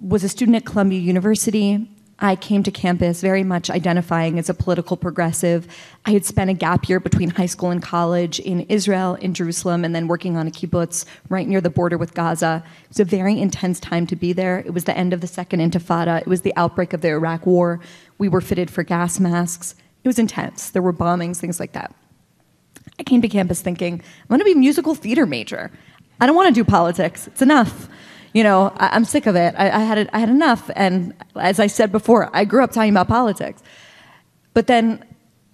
was 0.00 0.24
a 0.24 0.28
student 0.28 0.56
at 0.56 0.64
columbia 0.64 0.98
university 0.98 1.88
I 2.18 2.34
came 2.34 2.62
to 2.62 2.70
campus 2.70 3.20
very 3.20 3.44
much 3.44 3.68
identifying 3.68 4.38
as 4.38 4.48
a 4.48 4.54
political 4.54 4.96
progressive. 4.96 5.66
I 6.06 6.12
had 6.12 6.24
spent 6.24 6.48
a 6.48 6.54
gap 6.54 6.88
year 6.88 6.98
between 6.98 7.28
high 7.30 7.46
school 7.46 7.70
and 7.70 7.82
college 7.82 8.40
in 8.40 8.60
Israel, 8.62 9.16
in 9.16 9.34
Jerusalem, 9.34 9.84
and 9.84 9.94
then 9.94 10.08
working 10.08 10.36
on 10.36 10.46
a 10.46 10.50
kibbutz 10.50 11.04
right 11.28 11.46
near 11.46 11.60
the 11.60 11.68
border 11.68 11.98
with 11.98 12.14
Gaza. 12.14 12.64
It 12.84 12.88
was 12.88 13.00
a 13.00 13.04
very 13.04 13.38
intense 13.38 13.80
time 13.80 14.06
to 14.06 14.16
be 14.16 14.32
there. 14.32 14.60
It 14.60 14.72
was 14.72 14.84
the 14.84 14.96
end 14.96 15.12
of 15.12 15.20
the 15.20 15.26
Second 15.26 15.60
Intifada, 15.60 16.20
it 16.22 16.26
was 16.26 16.40
the 16.40 16.54
outbreak 16.56 16.94
of 16.94 17.02
the 17.02 17.08
Iraq 17.08 17.44
War. 17.44 17.80
We 18.16 18.28
were 18.28 18.40
fitted 18.40 18.70
for 18.70 18.82
gas 18.82 19.20
masks. 19.20 19.74
It 20.06 20.08
was 20.08 20.20
intense. 20.20 20.70
There 20.70 20.82
were 20.82 20.92
bombings, 20.92 21.38
things 21.38 21.58
like 21.58 21.72
that. 21.72 21.92
I 22.96 23.02
came 23.02 23.20
to 23.22 23.28
campus 23.28 23.60
thinking, 23.60 23.94
I'm 23.94 24.28
going 24.28 24.38
to 24.38 24.44
be 24.44 24.52
a 24.52 24.54
musical 24.54 24.94
theater 24.94 25.26
major. 25.26 25.72
I 26.20 26.26
don't 26.26 26.36
want 26.36 26.46
to 26.46 26.54
do 26.54 26.64
politics. 26.64 27.26
It's 27.26 27.42
enough. 27.42 27.88
You 28.32 28.44
know, 28.44 28.72
I, 28.76 28.90
I'm 28.90 29.04
sick 29.04 29.26
of 29.26 29.34
it. 29.34 29.56
I, 29.58 29.68
I 29.68 29.80
had 29.80 29.98
it, 29.98 30.08
I 30.12 30.20
had 30.20 30.28
enough. 30.28 30.70
And 30.76 31.12
as 31.34 31.58
I 31.58 31.66
said 31.66 31.90
before, 31.90 32.30
I 32.32 32.44
grew 32.44 32.62
up 32.62 32.70
talking 32.70 32.90
about 32.90 33.08
politics. 33.08 33.64
But 34.54 34.68
then 34.68 35.04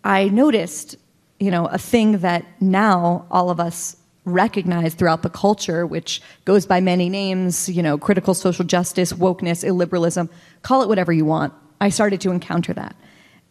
I 0.04 0.28
noticed, 0.28 0.96
you 1.40 1.50
know, 1.50 1.64
a 1.68 1.78
thing 1.78 2.18
that 2.18 2.44
now 2.60 3.24
all 3.30 3.48
of 3.48 3.58
us 3.58 3.96
recognize 4.26 4.92
throughout 4.92 5.22
the 5.22 5.30
culture, 5.30 5.86
which 5.86 6.20
goes 6.44 6.66
by 6.66 6.82
many 6.82 7.08
names, 7.08 7.70
you 7.70 7.82
know, 7.82 7.96
critical 7.96 8.34
social 8.34 8.66
justice, 8.66 9.14
wokeness, 9.14 9.64
illiberalism, 9.64 10.28
call 10.60 10.82
it 10.82 10.88
whatever 10.88 11.10
you 11.10 11.24
want. 11.24 11.54
I 11.80 11.88
started 11.88 12.20
to 12.20 12.30
encounter 12.30 12.74
that. 12.74 12.94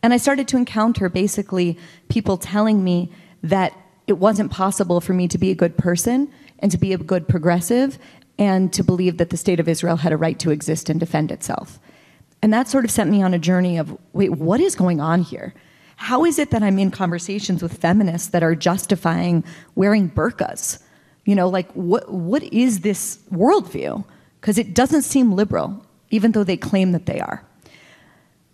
And 0.04 0.14
I 0.14 0.18
started 0.18 0.48
to 0.50 0.58
encounter 0.58 1.10
basically 1.10 1.78
people 2.10 2.38
telling 2.38 2.84
me 2.84 3.12
that 3.44 3.74
it 4.08 4.14
wasn't 4.14 4.52
possible 4.52 5.00
for 5.00 5.14
me 5.14 5.28
to 5.28 5.38
be 5.38 5.52
a 5.52 5.56
good 5.56 5.78
person 5.78 6.32
and 6.60 6.72
to 6.72 6.78
be 6.78 6.94
a 6.94 6.98
good 6.98 7.28
progressive 7.28 7.98
and 8.38 8.74
to 8.74 8.84
believe 8.84 9.18
that 9.18 9.30
the 9.30 9.38
state 9.38 9.60
of 9.60 9.68
Israel 9.68 9.98
had 9.98 10.12
a 10.12 10.18
right 10.18 10.40
to 10.40 10.52
exist 10.52 10.90
and 10.90 11.00
defend 11.00 11.32
itself. 11.32 11.80
And 12.42 12.52
that 12.54 12.68
sort 12.68 12.86
of 12.86 12.92
sent 12.92 13.12
me 13.12 13.22
on 13.22 13.34
a 13.34 13.40
journey 13.40 13.78
of 13.78 13.96
wait, 14.14 14.32
what 14.32 14.60
is 14.60 14.76
going 14.76 15.00
on 15.00 15.22
here? 15.22 15.54
How 15.96 16.26
is 16.26 16.40
it 16.40 16.50
that 16.50 16.64
I'm 16.64 16.80
in 16.80 16.90
conversations 16.90 17.62
with 17.62 17.78
feminists 17.78 18.30
that 18.30 18.42
are 18.42 18.56
justifying 18.56 19.44
wearing 19.76 20.10
burqas? 20.10 20.82
You 21.26 21.36
know, 21.36 21.48
like 21.48 21.72
what 21.74 22.12
what 22.12 22.42
is 22.42 22.80
this 22.80 23.20
worldview? 23.32 24.04
Because 24.40 24.58
it 24.58 24.74
doesn't 24.74 25.04
seem 25.04 25.34
liberal, 25.34 25.86
even 26.10 26.32
though 26.32 26.44
they 26.44 26.58
claim 26.58 26.94
that 26.94 27.06
they 27.06 27.20
are. 27.20 27.46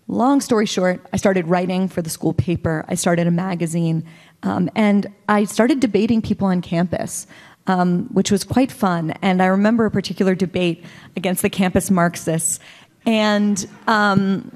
Long 0.10 0.40
story 0.40 0.66
short, 0.66 1.06
I 1.12 1.18
started 1.18 1.48
writing 1.48 1.90
for 1.90 2.02
the 2.02 2.10
school 2.10 2.34
paper. 2.34 2.86
I 2.88 2.96
started 2.96 3.28
a 3.28 3.32
magazine, 3.32 4.06
um, 4.42 4.70
and 4.74 5.08
I 5.28 5.44
started 5.44 5.82
debating 5.82 6.22
people 6.22 6.48
on 6.48 6.62
campus, 6.62 7.28
um, 7.68 8.06
which 8.14 8.32
was 8.32 8.46
quite 8.46 8.72
fun. 8.72 9.12
And 9.22 9.42
I 9.42 9.48
remember 9.48 9.86
a 9.86 9.92
particular 9.92 10.34
debate 10.34 10.86
against 11.18 11.42
the 11.42 11.50
campus 11.50 11.92
Marxists, 11.92 12.62
and 13.06 13.68
um, 13.88 14.56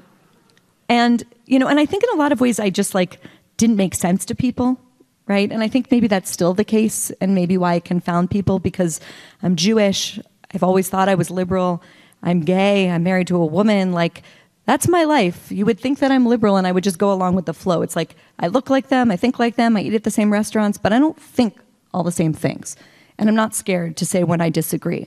and 0.88 1.22
you 1.44 1.58
know, 1.58 1.68
and 1.68 1.78
I 1.78 1.84
think 1.84 2.02
in 2.02 2.10
a 2.14 2.16
lot 2.16 2.32
of 2.32 2.40
ways 2.40 2.58
I 2.58 2.70
just 2.70 2.94
like 2.94 3.20
didn't 3.58 3.76
make 3.76 3.94
sense 3.94 4.24
to 4.26 4.34
people, 4.34 4.80
right? 5.26 5.52
And 5.52 5.62
I 5.62 5.68
think 5.68 5.90
maybe 5.90 6.06
that's 6.06 6.30
still 6.30 6.54
the 6.54 6.64
case, 6.64 7.10
and 7.20 7.34
maybe 7.34 7.58
why 7.58 7.74
I 7.74 7.80
confound 7.80 8.30
people 8.30 8.58
because 8.58 9.00
I'm 9.42 9.56
Jewish. 9.56 10.18
I've 10.54 10.62
always 10.62 10.88
thought 10.88 11.10
I 11.10 11.14
was 11.14 11.30
liberal. 11.30 11.82
I'm 12.22 12.40
gay. 12.40 12.88
I'm 12.88 13.02
married 13.02 13.26
to 13.26 13.36
a 13.36 13.44
woman. 13.44 13.92
Like 13.92 14.22
that's 14.64 14.88
my 14.88 15.04
life. 15.04 15.50
You 15.50 15.66
would 15.66 15.80
think 15.80 15.98
that 15.98 16.12
I'm 16.12 16.26
liberal 16.26 16.56
and 16.56 16.66
I 16.66 16.72
would 16.72 16.84
just 16.84 16.98
go 16.98 17.12
along 17.12 17.34
with 17.34 17.46
the 17.46 17.54
flow. 17.54 17.82
It's 17.82 17.96
like 17.96 18.14
I 18.38 18.46
look 18.46 18.70
like 18.70 18.88
them, 18.88 19.10
I 19.10 19.16
think 19.16 19.38
like 19.38 19.56
them, 19.56 19.76
I 19.76 19.82
eat 19.82 19.94
at 19.94 20.04
the 20.04 20.10
same 20.10 20.32
restaurants, 20.32 20.78
but 20.78 20.92
I 20.92 20.98
don't 20.98 21.20
think 21.20 21.58
all 21.92 22.02
the 22.02 22.12
same 22.12 22.32
things. 22.32 22.76
And 23.18 23.28
I'm 23.28 23.34
not 23.34 23.54
scared 23.54 23.96
to 23.98 24.06
say 24.06 24.24
when 24.24 24.40
I 24.40 24.50
disagree. 24.50 25.06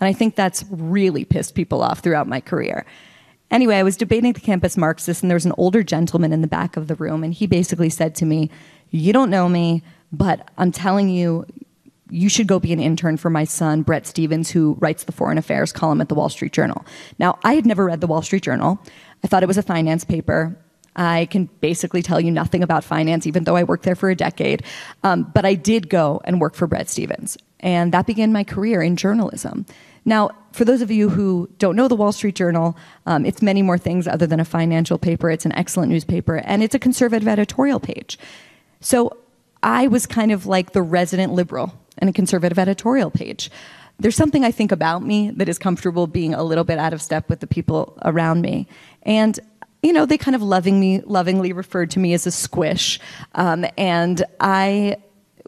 And 0.00 0.08
I 0.08 0.12
think 0.12 0.34
that's 0.34 0.64
really 0.70 1.24
pissed 1.24 1.54
people 1.54 1.82
off 1.82 2.00
throughout 2.00 2.26
my 2.26 2.40
career. 2.40 2.84
Anyway, 3.50 3.76
I 3.76 3.82
was 3.82 3.96
debating 3.96 4.32
the 4.32 4.40
campus 4.40 4.76
Marxist, 4.76 5.22
and 5.22 5.30
there 5.30 5.36
was 5.36 5.46
an 5.46 5.54
older 5.56 5.82
gentleman 5.82 6.32
in 6.32 6.40
the 6.40 6.48
back 6.48 6.76
of 6.76 6.88
the 6.88 6.96
room, 6.96 7.22
and 7.22 7.32
he 7.32 7.46
basically 7.46 7.88
said 7.88 8.14
to 8.16 8.24
me, 8.24 8.50
You 8.90 9.12
don't 9.12 9.30
know 9.30 9.48
me, 9.48 9.82
but 10.12 10.50
I'm 10.58 10.72
telling 10.72 11.08
you, 11.08 11.46
you 12.10 12.28
should 12.28 12.46
go 12.46 12.58
be 12.60 12.72
an 12.72 12.80
intern 12.80 13.16
for 13.16 13.30
my 13.30 13.44
son, 13.44 13.82
Bret 13.82 14.06
Stephens, 14.06 14.50
who 14.50 14.76
writes 14.80 15.04
the 15.04 15.12
foreign 15.12 15.38
affairs 15.38 15.72
column 15.72 16.00
at 16.00 16.08
the 16.08 16.14
Wall 16.14 16.28
Street 16.28 16.52
Journal. 16.52 16.84
Now, 17.18 17.38
I 17.42 17.54
had 17.54 17.66
never 17.66 17.84
read 17.84 18.00
the 18.00 18.06
Wall 18.06 18.22
Street 18.22 18.42
Journal. 18.42 18.78
I 19.24 19.26
thought 19.26 19.42
it 19.42 19.48
was 19.48 19.58
a 19.58 19.62
finance 19.62 20.04
paper. 20.04 20.56
I 20.94 21.26
can 21.26 21.46
basically 21.60 22.02
tell 22.02 22.20
you 22.20 22.30
nothing 22.30 22.62
about 22.62 22.84
finance, 22.84 23.26
even 23.26 23.44
though 23.44 23.56
I 23.56 23.64
worked 23.64 23.84
there 23.84 23.96
for 23.96 24.08
a 24.08 24.14
decade. 24.14 24.62
Um, 25.02 25.30
but 25.34 25.44
I 25.44 25.54
did 25.54 25.90
go 25.90 26.20
and 26.24 26.40
work 26.40 26.54
for 26.54 26.66
Bret 26.66 26.88
Stephens. 26.88 27.36
And 27.60 27.92
that 27.92 28.06
began 28.06 28.32
my 28.32 28.44
career 28.44 28.82
in 28.82 28.96
journalism. 28.96 29.66
Now, 30.04 30.30
for 30.52 30.64
those 30.64 30.82
of 30.82 30.90
you 30.90 31.08
who 31.08 31.50
don't 31.58 31.76
know 31.76 31.88
the 31.88 31.96
Wall 31.96 32.12
Street 32.12 32.36
Journal, 32.36 32.76
um, 33.04 33.26
it's 33.26 33.42
many 33.42 33.60
more 33.60 33.76
things 33.76 34.06
other 34.06 34.26
than 34.26 34.40
a 34.40 34.44
financial 34.44 34.98
paper. 34.98 35.30
It's 35.30 35.44
an 35.44 35.52
excellent 35.52 35.90
newspaper, 35.90 36.36
and 36.36 36.62
it's 36.62 36.74
a 36.74 36.78
conservative 36.78 37.28
editorial 37.28 37.80
page. 37.80 38.18
So 38.80 39.16
I 39.62 39.88
was 39.88 40.06
kind 40.06 40.30
of 40.30 40.46
like 40.46 40.72
the 40.72 40.82
resident 40.82 41.32
liberal 41.32 41.74
and 41.98 42.10
a 42.10 42.12
conservative 42.12 42.58
editorial 42.58 43.10
page. 43.10 43.50
There's 43.98 44.16
something 44.16 44.44
I 44.44 44.50
think 44.50 44.72
about 44.72 45.02
me 45.02 45.30
that 45.30 45.48
is 45.48 45.58
comfortable 45.58 46.06
being 46.06 46.34
a 46.34 46.42
little 46.42 46.64
bit 46.64 46.78
out 46.78 46.92
of 46.92 47.00
step 47.00 47.28
with 47.28 47.40
the 47.40 47.46
people 47.46 47.98
around 48.04 48.42
me. 48.42 48.66
And 49.02 49.38
you 49.82 49.92
know, 49.92 50.04
they 50.04 50.18
kind 50.18 50.34
of 50.34 50.42
loving 50.42 50.80
me, 50.80 51.00
lovingly 51.02 51.52
referred 51.52 51.90
to 51.92 52.00
me 52.00 52.12
as 52.12 52.26
a 52.26 52.32
squish, 52.32 52.98
um, 53.36 53.64
and 53.78 54.24
I 54.40 54.96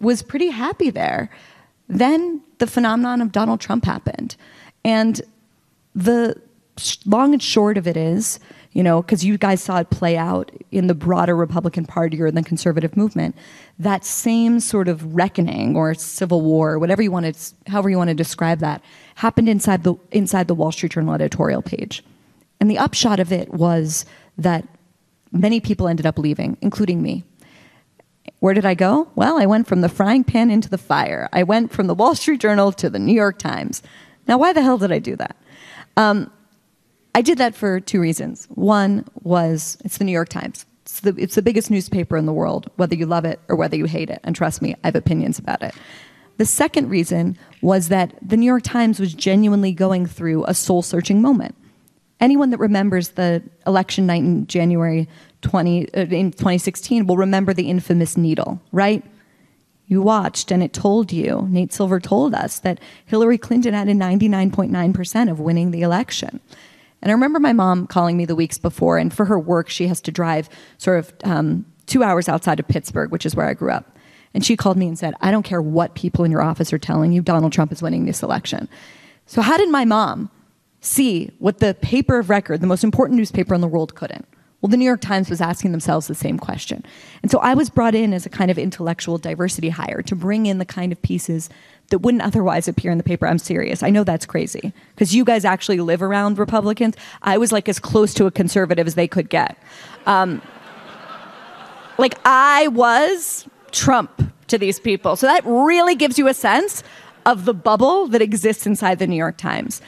was 0.00 0.22
pretty 0.22 0.50
happy 0.50 0.90
there. 0.90 1.30
Then 1.88 2.42
the 2.58 2.68
phenomenon 2.68 3.20
of 3.20 3.32
Donald 3.32 3.60
Trump 3.60 3.84
happened, 3.84 4.36
and 4.84 5.20
the 5.94 6.40
long 7.04 7.32
and 7.32 7.42
short 7.42 7.76
of 7.76 7.88
it 7.88 7.96
is, 7.96 8.38
you 8.72 8.82
know, 8.82 9.02
because 9.02 9.24
you 9.24 9.38
guys 9.38 9.62
saw 9.62 9.78
it 9.78 9.90
play 9.90 10.16
out 10.16 10.50
in 10.70 10.86
the 10.86 10.94
broader 10.94 11.34
Republican 11.34 11.86
Party 11.86 12.20
or 12.20 12.26
in 12.26 12.34
the 12.34 12.42
conservative 12.42 12.96
movement. 12.96 13.34
That 13.78 14.04
same 14.04 14.60
sort 14.60 14.88
of 14.88 15.14
reckoning 15.14 15.76
or 15.76 15.94
civil 15.94 16.42
war, 16.42 16.78
whatever 16.78 17.02
you 17.02 17.10
want 17.10 17.34
to, 17.34 17.54
however 17.70 17.90
you 17.90 17.96
want 17.96 18.08
to 18.08 18.14
describe 18.14 18.58
that, 18.60 18.82
happened 19.16 19.48
inside 19.48 19.84
the 19.84 19.94
inside 20.12 20.48
the 20.48 20.54
Wall 20.54 20.72
Street 20.72 20.92
Journal 20.92 21.14
editorial 21.14 21.62
page. 21.62 22.04
And 22.60 22.70
the 22.70 22.78
upshot 22.78 23.20
of 23.20 23.32
it 23.32 23.52
was 23.52 24.04
that 24.36 24.66
many 25.32 25.60
people 25.60 25.88
ended 25.88 26.06
up 26.06 26.18
leaving, 26.18 26.56
including 26.60 27.02
me. 27.02 27.24
Where 28.40 28.54
did 28.54 28.66
I 28.66 28.74
go? 28.74 29.08
Well, 29.14 29.38
I 29.38 29.46
went 29.46 29.66
from 29.66 29.80
the 29.80 29.88
frying 29.88 30.24
pan 30.24 30.50
into 30.50 30.68
the 30.68 30.78
fire. 30.78 31.28
I 31.32 31.42
went 31.42 31.72
from 31.72 31.86
the 31.86 31.94
Wall 31.94 32.14
Street 32.14 32.40
Journal 32.40 32.72
to 32.72 32.88
the 32.88 32.98
New 32.98 33.14
York 33.14 33.38
Times. 33.38 33.82
Now, 34.28 34.38
why 34.38 34.52
the 34.52 34.62
hell 34.62 34.78
did 34.78 34.92
I 34.92 34.98
do 34.98 35.16
that? 35.16 35.36
Um, 35.96 36.30
I 37.18 37.20
did 37.20 37.38
that 37.38 37.56
for 37.56 37.80
two 37.80 38.00
reasons. 38.00 38.46
One 38.54 39.04
was 39.24 39.76
it's 39.84 39.98
the 39.98 40.04
New 40.04 40.12
York 40.12 40.28
Times. 40.28 40.64
It's 40.82 41.00
the, 41.00 41.16
it's 41.18 41.34
the 41.34 41.42
biggest 41.42 41.68
newspaper 41.68 42.16
in 42.16 42.26
the 42.26 42.32
world, 42.32 42.70
whether 42.76 42.94
you 42.94 43.06
love 43.06 43.24
it 43.24 43.40
or 43.48 43.56
whether 43.56 43.74
you 43.74 43.86
hate 43.86 44.08
it. 44.08 44.20
And 44.22 44.36
trust 44.36 44.62
me, 44.62 44.76
I 44.84 44.86
have 44.86 44.94
opinions 44.94 45.36
about 45.36 45.60
it. 45.60 45.74
The 46.36 46.44
second 46.44 46.90
reason 46.90 47.36
was 47.60 47.88
that 47.88 48.14
the 48.22 48.36
New 48.36 48.46
York 48.46 48.62
Times 48.62 49.00
was 49.00 49.14
genuinely 49.14 49.72
going 49.72 50.06
through 50.06 50.44
a 50.44 50.54
soul 50.54 50.80
searching 50.80 51.20
moment. 51.20 51.56
Anyone 52.20 52.50
that 52.50 52.58
remembers 52.58 53.08
the 53.08 53.42
election 53.66 54.06
night 54.06 54.22
in 54.22 54.46
January 54.46 55.08
20, 55.42 55.92
uh, 55.94 56.00
in 56.02 56.30
2016 56.30 57.08
will 57.08 57.16
remember 57.16 57.52
the 57.52 57.68
infamous 57.68 58.16
needle, 58.16 58.62
right? 58.70 59.04
You 59.88 60.02
watched 60.02 60.52
and 60.52 60.62
it 60.62 60.72
told 60.72 61.12
you, 61.12 61.48
Nate 61.50 61.72
Silver 61.72 61.98
told 61.98 62.32
us, 62.32 62.60
that 62.60 62.78
Hillary 63.06 63.38
Clinton 63.38 63.74
had 63.74 63.88
a 63.88 63.92
99.9% 63.92 65.28
of 65.28 65.40
winning 65.40 65.72
the 65.72 65.82
election. 65.82 66.38
And 67.00 67.10
I 67.10 67.14
remember 67.14 67.38
my 67.38 67.52
mom 67.52 67.86
calling 67.86 68.16
me 68.16 68.24
the 68.24 68.34
weeks 68.34 68.58
before, 68.58 68.98
and 68.98 69.12
for 69.12 69.24
her 69.26 69.38
work, 69.38 69.68
she 69.68 69.86
has 69.86 70.00
to 70.02 70.10
drive 70.10 70.48
sort 70.78 70.98
of 70.98 71.12
um, 71.24 71.64
two 71.86 72.02
hours 72.02 72.28
outside 72.28 72.58
of 72.58 72.68
Pittsburgh, 72.68 73.10
which 73.10 73.26
is 73.26 73.34
where 73.34 73.46
I 73.46 73.54
grew 73.54 73.70
up. 73.70 73.96
And 74.34 74.44
she 74.44 74.56
called 74.56 74.76
me 74.76 74.86
and 74.86 74.98
said, 74.98 75.14
I 75.20 75.30
don't 75.30 75.42
care 75.42 75.62
what 75.62 75.94
people 75.94 76.24
in 76.24 76.30
your 76.30 76.42
office 76.42 76.72
are 76.72 76.78
telling 76.78 77.12
you, 77.12 77.22
Donald 77.22 77.52
Trump 77.52 77.72
is 77.72 77.82
winning 77.82 78.04
this 78.04 78.22
election. 78.22 78.68
So, 79.26 79.42
how 79.42 79.56
did 79.56 79.70
my 79.70 79.84
mom 79.84 80.30
see 80.80 81.30
what 81.38 81.58
the 81.58 81.74
paper 81.74 82.18
of 82.18 82.30
record, 82.30 82.60
the 82.60 82.66
most 82.66 82.84
important 82.84 83.16
newspaper 83.16 83.54
in 83.54 83.60
the 83.60 83.68
world, 83.68 83.94
couldn't? 83.94 84.26
Well, 84.60 84.70
the 84.70 84.76
New 84.76 84.84
York 84.84 85.00
Times 85.00 85.30
was 85.30 85.40
asking 85.40 85.70
themselves 85.70 86.08
the 86.08 86.14
same 86.16 86.38
question. 86.38 86.84
And 87.22 87.30
so 87.30 87.38
I 87.38 87.54
was 87.54 87.70
brought 87.70 87.94
in 87.94 88.12
as 88.12 88.26
a 88.26 88.30
kind 88.30 88.50
of 88.50 88.58
intellectual 88.58 89.16
diversity 89.16 89.68
hire 89.68 90.02
to 90.02 90.16
bring 90.16 90.46
in 90.46 90.58
the 90.58 90.64
kind 90.64 90.90
of 90.90 91.00
pieces 91.00 91.48
that 91.90 92.00
wouldn't 92.00 92.22
otherwise 92.22 92.68
appear 92.68 92.90
in 92.90 92.98
the 92.98 93.04
paper. 93.04 93.26
I'm 93.26 93.38
serious. 93.38 93.82
I 93.82 93.90
know 93.90 94.04
that's 94.04 94.26
crazy 94.26 94.72
because 94.94 95.14
you 95.14 95.24
guys 95.24 95.44
actually 95.44 95.80
live 95.80 96.02
around 96.02 96.38
Republicans. 96.38 96.94
I 97.22 97.38
was 97.38 97.52
like 97.52 97.68
as 97.68 97.78
close 97.78 98.14
to 98.14 98.26
a 98.26 98.30
conservative 98.30 98.86
as 98.86 98.94
they 98.94 99.08
could 99.08 99.30
get. 99.30 99.56
Um, 100.06 100.42
like 101.98 102.18
I 102.24 102.68
was 102.68 103.46
Trump 103.70 104.32
to 104.48 104.58
these 104.58 104.78
people. 104.80 105.16
So 105.16 105.26
that 105.26 105.42
really 105.44 105.94
gives 105.94 106.18
you 106.18 106.28
a 106.28 106.34
sense 106.34 106.82
of 107.26 107.44
the 107.44 107.54
bubble 107.54 108.06
that 108.08 108.22
exists 108.22 108.66
inside 108.66 108.98
the 108.98 109.06
New 109.06 109.16
York 109.16 109.36
Times 109.36 109.80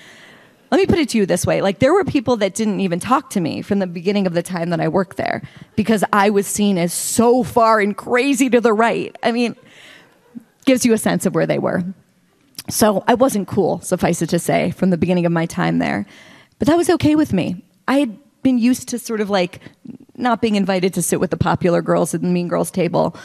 let 0.70 0.78
me 0.78 0.86
put 0.86 0.98
it 0.98 1.08
to 1.10 1.18
you 1.18 1.26
this 1.26 1.46
way 1.46 1.60
like 1.60 1.78
there 1.78 1.92
were 1.92 2.04
people 2.04 2.36
that 2.36 2.54
didn't 2.54 2.80
even 2.80 3.00
talk 3.00 3.30
to 3.30 3.40
me 3.40 3.62
from 3.62 3.78
the 3.78 3.86
beginning 3.86 4.26
of 4.26 4.34
the 4.34 4.42
time 4.42 4.70
that 4.70 4.80
i 4.80 4.88
worked 4.88 5.16
there 5.16 5.42
because 5.76 6.04
i 6.12 6.30
was 6.30 6.46
seen 6.46 6.78
as 6.78 6.92
so 6.92 7.42
far 7.42 7.80
and 7.80 7.96
crazy 7.96 8.48
to 8.48 8.60
the 8.60 8.72
right 8.72 9.16
i 9.22 9.32
mean 9.32 9.56
gives 10.70 10.86
you 10.86 10.92
a 10.92 10.98
sense 10.98 11.26
of 11.26 11.34
where 11.34 11.48
they 11.48 11.58
were. 11.58 11.82
So 12.68 13.02
i 13.08 13.14
wasn't 13.14 13.48
cool 13.48 13.80
suffice 13.80 14.22
it 14.22 14.28
to 14.28 14.38
say 14.38 14.70
from 14.70 14.90
the 14.90 14.96
beginning 14.96 15.26
of 15.26 15.32
my 15.32 15.44
time 15.44 15.80
there. 15.80 16.06
But 16.60 16.68
that 16.68 16.76
was 16.76 16.88
okay 16.90 17.16
with 17.16 17.32
me. 17.32 17.64
I 17.88 17.96
had 17.98 18.12
been 18.44 18.56
used 18.56 18.86
to 18.90 18.96
sort 18.96 19.20
of 19.20 19.28
like 19.28 19.58
not 20.16 20.40
being 20.40 20.54
invited 20.54 20.94
to 20.94 21.02
sit 21.02 21.18
with 21.18 21.30
the 21.32 21.36
popular 21.36 21.82
girls 21.82 22.14
at 22.14 22.20
the 22.20 22.28
mean 22.28 22.46
girls 22.46 22.70
table. 22.70 23.16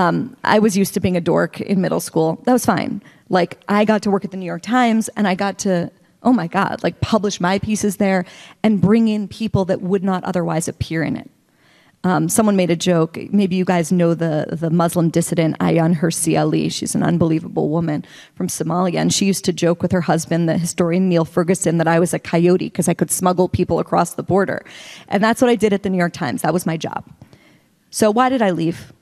Um, 0.00 0.36
i 0.44 0.60
was 0.60 0.76
used 0.76 0.94
to 0.94 1.00
being 1.00 1.16
a 1.16 1.20
dork 1.20 1.60
in 1.60 1.80
middle 1.80 1.98
school. 2.08 2.40
That 2.44 2.52
was 2.52 2.64
fine. 2.64 3.02
Like 3.28 3.60
i 3.66 3.84
got 3.84 4.02
to 4.02 4.10
work 4.12 4.24
at 4.24 4.30
the 4.30 4.36
new 4.36 4.50
york 4.54 4.62
times 4.62 5.10
and 5.16 5.26
i 5.26 5.34
got 5.34 5.58
to 5.66 5.90
oh 6.22 6.32
my 6.32 6.46
God, 6.46 6.84
like 6.84 7.00
publish 7.00 7.40
my 7.40 7.58
pieces 7.58 7.96
there 7.96 8.24
and 8.62 8.80
bring 8.80 9.08
in 9.08 9.26
people 9.26 9.64
that 9.64 9.82
would 9.82 10.04
not 10.04 10.22
otherwise 10.22 10.68
appear 10.68 11.02
in 11.02 11.16
it. 11.16 11.28
Um, 12.04 12.28
someone 12.28 12.56
made 12.56 12.70
a 12.70 12.76
joke. 12.76 13.16
Maybe 13.30 13.54
you 13.54 13.64
guys 13.64 13.92
know 13.92 14.12
the, 14.14 14.46
the 14.50 14.70
Muslim 14.70 15.08
dissident 15.08 15.56
Ayaan 15.58 15.94
Hirsi 15.94 16.38
Ali. 16.38 16.68
She's 16.68 16.96
an 16.96 17.02
unbelievable 17.02 17.68
woman 17.68 18.04
from 18.34 18.48
Somalia. 18.48 18.96
And 18.96 19.14
she 19.14 19.24
used 19.24 19.44
to 19.44 19.52
joke 19.52 19.82
with 19.82 19.92
her 19.92 20.00
husband, 20.00 20.48
the 20.48 20.58
historian 20.58 21.08
Niall 21.08 21.24
Ferguson, 21.24 21.78
that 21.78 21.86
I 21.86 22.00
was 22.00 22.12
a 22.12 22.18
coyote 22.18 22.66
because 22.66 22.88
I 22.88 22.94
could 22.94 23.10
smuggle 23.10 23.48
people 23.48 23.78
across 23.78 24.14
the 24.14 24.24
border. 24.24 24.64
And 25.08 25.22
that's 25.22 25.40
what 25.40 25.50
I 25.50 25.54
did 25.54 25.72
at 25.72 25.84
the 25.84 25.90
New 25.90 25.98
York 25.98 26.12
Times. 26.12 26.42
That 26.42 26.52
was 26.52 26.66
my 26.66 26.76
job. 26.76 27.08
So 27.90 28.10
why 28.10 28.28
did 28.30 28.42
I 28.42 28.50
leave? 28.50 28.92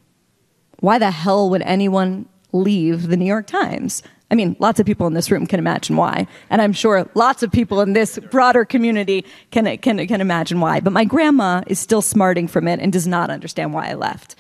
Why 0.80 0.98
the 0.98 1.10
hell 1.10 1.48
would 1.48 1.62
anyone 1.62 2.26
leave 2.52 3.08
the 3.08 3.16
New 3.16 3.24
York 3.24 3.46
Times? 3.46 4.02
I 4.30 4.36
mean, 4.36 4.54
lots 4.60 4.78
of 4.78 4.86
people 4.86 5.06
in 5.08 5.14
this 5.14 5.30
room 5.30 5.46
can 5.46 5.58
imagine 5.58 5.96
why, 5.96 6.26
and 6.50 6.62
I'm 6.62 6.72
sure 6.72 7.08
lots 7.14 7.42
of 7.42 7.50
people 7.50 7.80
in 7.80 7.94
this 7.94 8.18
broader 8.30 8.64
community 8.64 9.24
can, 9.50 9.76
can, 9.78 10.06
can 10.06 10.20
imagine 10.20 10.60
why. 10.60 10.80
But 10.80 10.92
my 10.92 11.04
grandma 11.04 11.62
is 11.66 11.80
still 11.80 12.02
smarting 12.02 12.46
from 12.46 12.68
it 12.68 12.78
and 12.78 12.92
does 12.92 13.06
not 13.06 13.30
understand 13.30 13.74
why 13.74 13.88
I 13.90 13.94
left. 13.94 14.36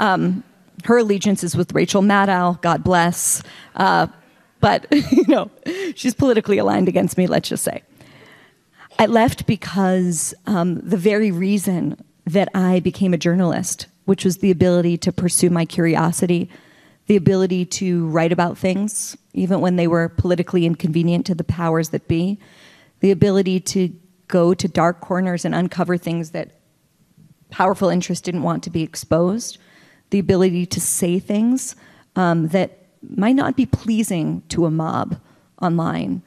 Um, 0.00 0.42
her 0.84 0.98
allegiance 0.98 1.44
is 1.44 1.56
with 1.56 1.72
Rachel 1.72 2.02
Maddow, 2.02 2.60
God 2.62 2.82
bless. 2.82 3.42
Uh, 3.76 4.08
but, 4.60 4.86
you 5.10 5.24
know, 5.28 5.50
she's 5.94 6.14
politically 6.14 6.58
aligned 6.58 6.88
against 6.88 7.16
me, 7.16 7.26
let's 7.26 7.48
just 7.48 7.64
say. 7.64 7.82
I 8.98 9.06
left 9.06 9.46
because 9.46 10.34
um, 10.46 10.80
the 10.80 10.96
very 10.96 11.30
reason 11.30 12.02
that 12.26 12.48
I 12.54 12.80
became 12.80 13.14
a 13.14 13.18
journalist, 13.18 13.86
which 14.04 14.24
was 14.24 14.38
the 14.38 14.50
ability 14.50 14.98
to 14.98 15.12
pursue 15.12 15.50
my 15.50 15.64
curiosity, 15.64 16.50
the 17.08 17.16
ability 17.16 17.64
to 17.64 18.06
write 18.08 18.32
about 18.32 18.56
things, 18.56 19.16
even 19.32 19.60
when 19.60 19.76
they 19.76 19.86
were 19.86 20.10
politically 20.10 20.66
inconvenient 20.66 21.24
to 21.26 21.34
the 21.34 21.42
powers 21.42 21.88
that 21.88 22.06
be, 22.06 22.38
the 23.00 23.10
ability 23.10 23.58
to 23.60 23.92
go 24.28 24.52
to 24.52 24.68
dark 24.68 25.00
corners 25.00 25.46
and 25.46 25.54
uncover 25.54 25.96
things 25.96 26.30
that 26.30 26.60
powerful 27.48 27.88
interests 27.88 28.20
didn't 28.22 28.42
want 28.42 28.62
to 28.62 28.70
be 28.70 28.82
exposed, 28.82 29.56
the 30.10 30.18
ability 30.18 30.66
to 30.66 30.80
say 30.80 31.18
things 31.18 31.74
um, 32.14 32.48
that 32.48 32.86
might 33.16 33.36
not 33.36 33.56
be 33.56 33.64
pleasing 33.64 34.42
to 34.50 34.66
a 34.66 34.70
mob 34.70 35.18
online. 35.62 36.22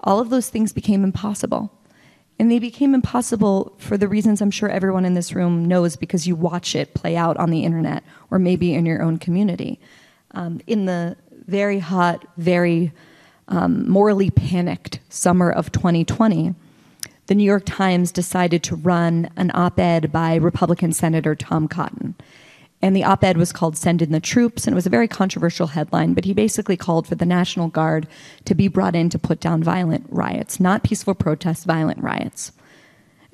All 0.00 0.18
of 0.18 0.30
those 0.30 0.48
things 0.48 0.72
became 0.72 1.04
impossible. 1.04 1.72
And 2.38 2.50
they 2.50 2.58
became 2.58 2.94
impossible 2.94 3.76
for 3.78 3.96
the 3.96 4.08
reasons 4.08 4.42
I'm 4.42 4.50
sure 4.50 4.68
everyone 4.68 5.04
in 5.04 5.14
this 5.14 5.32
room 5.32 5.64
knows 5.64 5.94
because 5.94 6.26
you 6.26 6.34
watch 6.34 6.74
it 6.74 6.94
play 6.94 7.16
out 7.16 7.36
on 7.36 7.50
the 7.50 7.64
internet 7.64 8.02
or 8.30 8.40
maybe 8.40 8.74
in 8.74 8.84
your 8.84 9.02
own 9.02 9.18
community 9.18 9.80
um, 10.32 10.60
in 10.66 10.86
the 10.86 11.16
very 11.46 11.78
hot, 11.78 12.24
very 12.36 12.92
um, 13.48 13.88
morally 13.88 14.30
panicked 14.30 15.00
summer 15.08 15.50
of 15.50 15.72
2020, 15.72 16.54
the 17.26 17.34
New 17.34 17.44
York 17.44 17.64
Times 17.66 18.12
decided 18.12 18.62
to 18.64 18.76
run 18.76 19.30
an 19.36 19.50
op 19.54 19.78
ed 19.78 20.12
by 20.12 20.36
Republican 20.36 20.92
Senator 20.92 21.34
Tom 21.34 21.68
Cotton. 21.68 22.14
And 22.82 22.94
the 22.94 23.04
op 23.04 23.24
ed 23.24 23.36
was 23.36 23.52
called 23.52 23.76
Send 23.76 24.02
in 24.02 24.12
the 24.12 24.20
Troops, 24.20 24.66
and 24.66 24.74
it 24.74 24.76
was 24.76 24.86
a 24.86 24.90
very 24.90 25.08
controversial 25.08 25.68
headline, 25.68 26.12
but 26.14 26.24
he 26.24 26.34
basically 26.34 26.76
called 26.76 27.06
for 27.06 27.14
the 27.14 27.26
National 27.26 27.68
Guard 27.68 28.06
to 28.44 28.54
be 28.54 28.68
brought 28.68 28.94
in 28.94 29.08
to 29.10 29.18
put 29.18 29.40
down 29.40 29.62
violent 29.62 30.06
riots, 30.08 30.60
not 30.60 30.84
peaceful 30.84 31.14
protests, 31.14 31.64
violent 31.64 32.00
riots. 32.02 32.52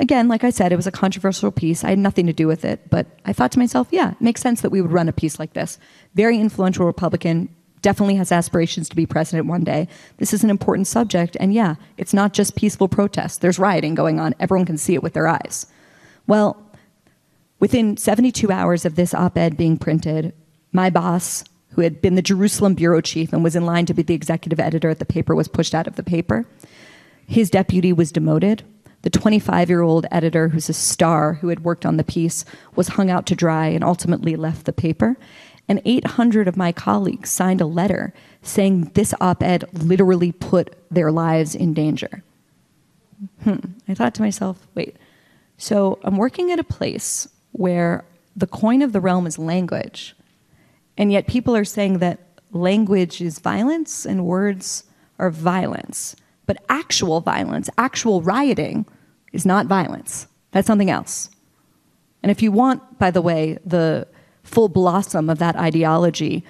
Again, 0.03 0.27
like 0.27 0.43
I 0.43 0.51
said, 0.51 0.73
it 0.73 0.77
was 0.77 0.89
a 0.89 0.93
controversial 0.93 1.53
piece. 1.53 1.85
I 1.85 1.91
had 1.91 1.99
nothing 1.99 2.27
to 2.27 2.33
do 2.33 2.49
with 2.49 2.65
it, 2.65 2.91
but 2.91 3.07
I 3.25 3.33
thought 3.33 3.53
to 3.53 3.61
myself, 3.61 3.87
yeah, 3.93 4.11
it 4.11 4.21
makes 4.21 4.41
sense 4.41 4.61
that 4.61 4.71
we 4.71 4.83
would 4.83 4.91
run 4.91 5.09
a 5.09 5.13
piece 5.13 5.39
like 5.39 5.53
this. 5.53 5.79
Very 6.17 6.41
influential 6.41 6.85
Republican, 6.85 7.49
definitely 7.83 8.17
has 8.17 8.33
aspirations 8.33 8.89
to 8.89 8.97
be 8.97 9.07
president 9.07 9.47
one 9.47 9.63
day. 9.63 9.87
This 10.17 10.35
is 10.35 10.43
an 10.43 10.51
important 10.51 10.89
subject, 10.89 11.37
and 11.39 11.55
yeah, 11.55 11.77
it's 11.99 12.13
not 12.13 12.33
just 12.33 12.57
peaceful 12.57 12.89
protests. 12.89 13.39
There's 13.39 13.61
rioting 13.61 13.95
going 13.95 14.19
on. 14.19 14.35
Everyone 14.41 14.67
can 14.67 14.77
see 14.77 14.95
it 14.95 15.05
with 15.05 15.13
their 15.13 15.29
eyes. 15.29 15.67
Well, 16.27 16.61
within 17.61 17.97
72 17.97 18.51
hours 18.51 18.85
of 18.85 18.97
this 18.97 19.15
op 19.15 19.39
ed 19.39 19.57
being 19.57 19.77
printed, 19.77 20.33
my 20.73 20.91
boss, 20.91 21.45
who 21.71 21.83
had 21.83 22.03
been 22.03 22.17
the 22.17 22.23
Jerusalem 22.23 22.75
bureau 22.75 23.01
chief 23.01 23.33
and 23.33 23.45
was 23.45 23.55
in 23.55 23.67
line 23.67 23.87
to 23.87 23.95
be 23.95 24.03
the 24.03 24.15
executive 24.15 24.59
editor 24.59 24.91
at 24.91 24.99
the 24.99 25.05
paper, 25.05 25.35
was 25.35 25.47
pushed 25.47 25.77
out 25.77 25.87
of 25.87 25.95
the 25.95 26.03
paper. 26.03 26.45
His 27.27 27.51
deputy 27.51 27.93
was 27.93 28.11
demoted. 28.11 28.65
The 29.03 29.11
25 29.11 29.69
year 29.69 29.83
old 29.83 30.07
editor, 30.11 30.49
who's 30.49 30.69
a 30.69 30.75
star 30.75 31.35
who 31.35 31.49
had 31.49 31.65
worked 31.65 31.85
on 31.85 31.97
the 31.97 32.05
piece, 32.05 32.45
was 32.75 32.89
hung 32.89 33.11
out 33.11 33.27
to 33.27 33.35
dry 33.35 33.67
and 33.67 33.85
ultimately 33.85 34.37
left 34.37 34.65
the 34.65 34.73
paper. 34.73 35.17
And 35.69 35.81
800 35.85 36.49
of 36.49 36.57
my 36.57 36.73
colleagues 36.73 37.31
signed 37.31 37.61
a 37.61 37.67
letter 37.67 38.13
saying 38.43 38.93
this 38.95 39.15
op 39.21 39.43
ed 39.43 39.65
literally 39.73 40.33
put 40.33 40.77
their 40.91 41.13
lives 41.13 41.55
in 41.55 41.75
danger. 41.75 42.23
Hmm. 43.45 43.59
I 43.89 43.95
thought 43.95 44.15
to 44.15 44.23
myself, 44.23 44.67
wait, 44.75 44.97
so 45.57 46.01
I'm 46.03 46.17
working 46.17 46.51
at 46.51 46.59
a 46.59 46.65
place 46.65 47.29
where 47.53 48.05
the 48.35 48.47
coin 48.47 48.83
of 48.83 48.93
the 48.93 49.01
realm 49.01 49.27
is 49.27 49.39
language, 49.39 50.17
and 50.99 51.13
yet 51.13 51.27
people 51.27 51.55
are 51.55 51.65
saying 51.65 51.99
that 51.99 52.19
language 52.51 53.21
is 53.21 53.39
violence 53.39 54.05
and 54.05 54.27
words 54.27 54.85
are 55.19 55.31
violence. 55.31 56.17
But 56.47 56.63
actual 56.69 57.21
violence, 57.21 57.71
actual 57.79 58.23
rioting, 58.23 58.87
is 59.33 59.47
not 59.47 59.67
violence. 59.67 60.27
That's 60.51 60.67
something 60.67 60.91
else. 60.91 61.31
And 62.23 62.31
if 62.31 62.43
you 62.43 62.53
want, 62.53 62.99
by 62.99 63.11
the 63.11 63.23
way, 63.23 63.59
the 63.65 64.07
full 64.43 64.69
blossom 64.69 65.31
of 65.31 65.39
that 65.39 65.57
ideology, 65.57 66.45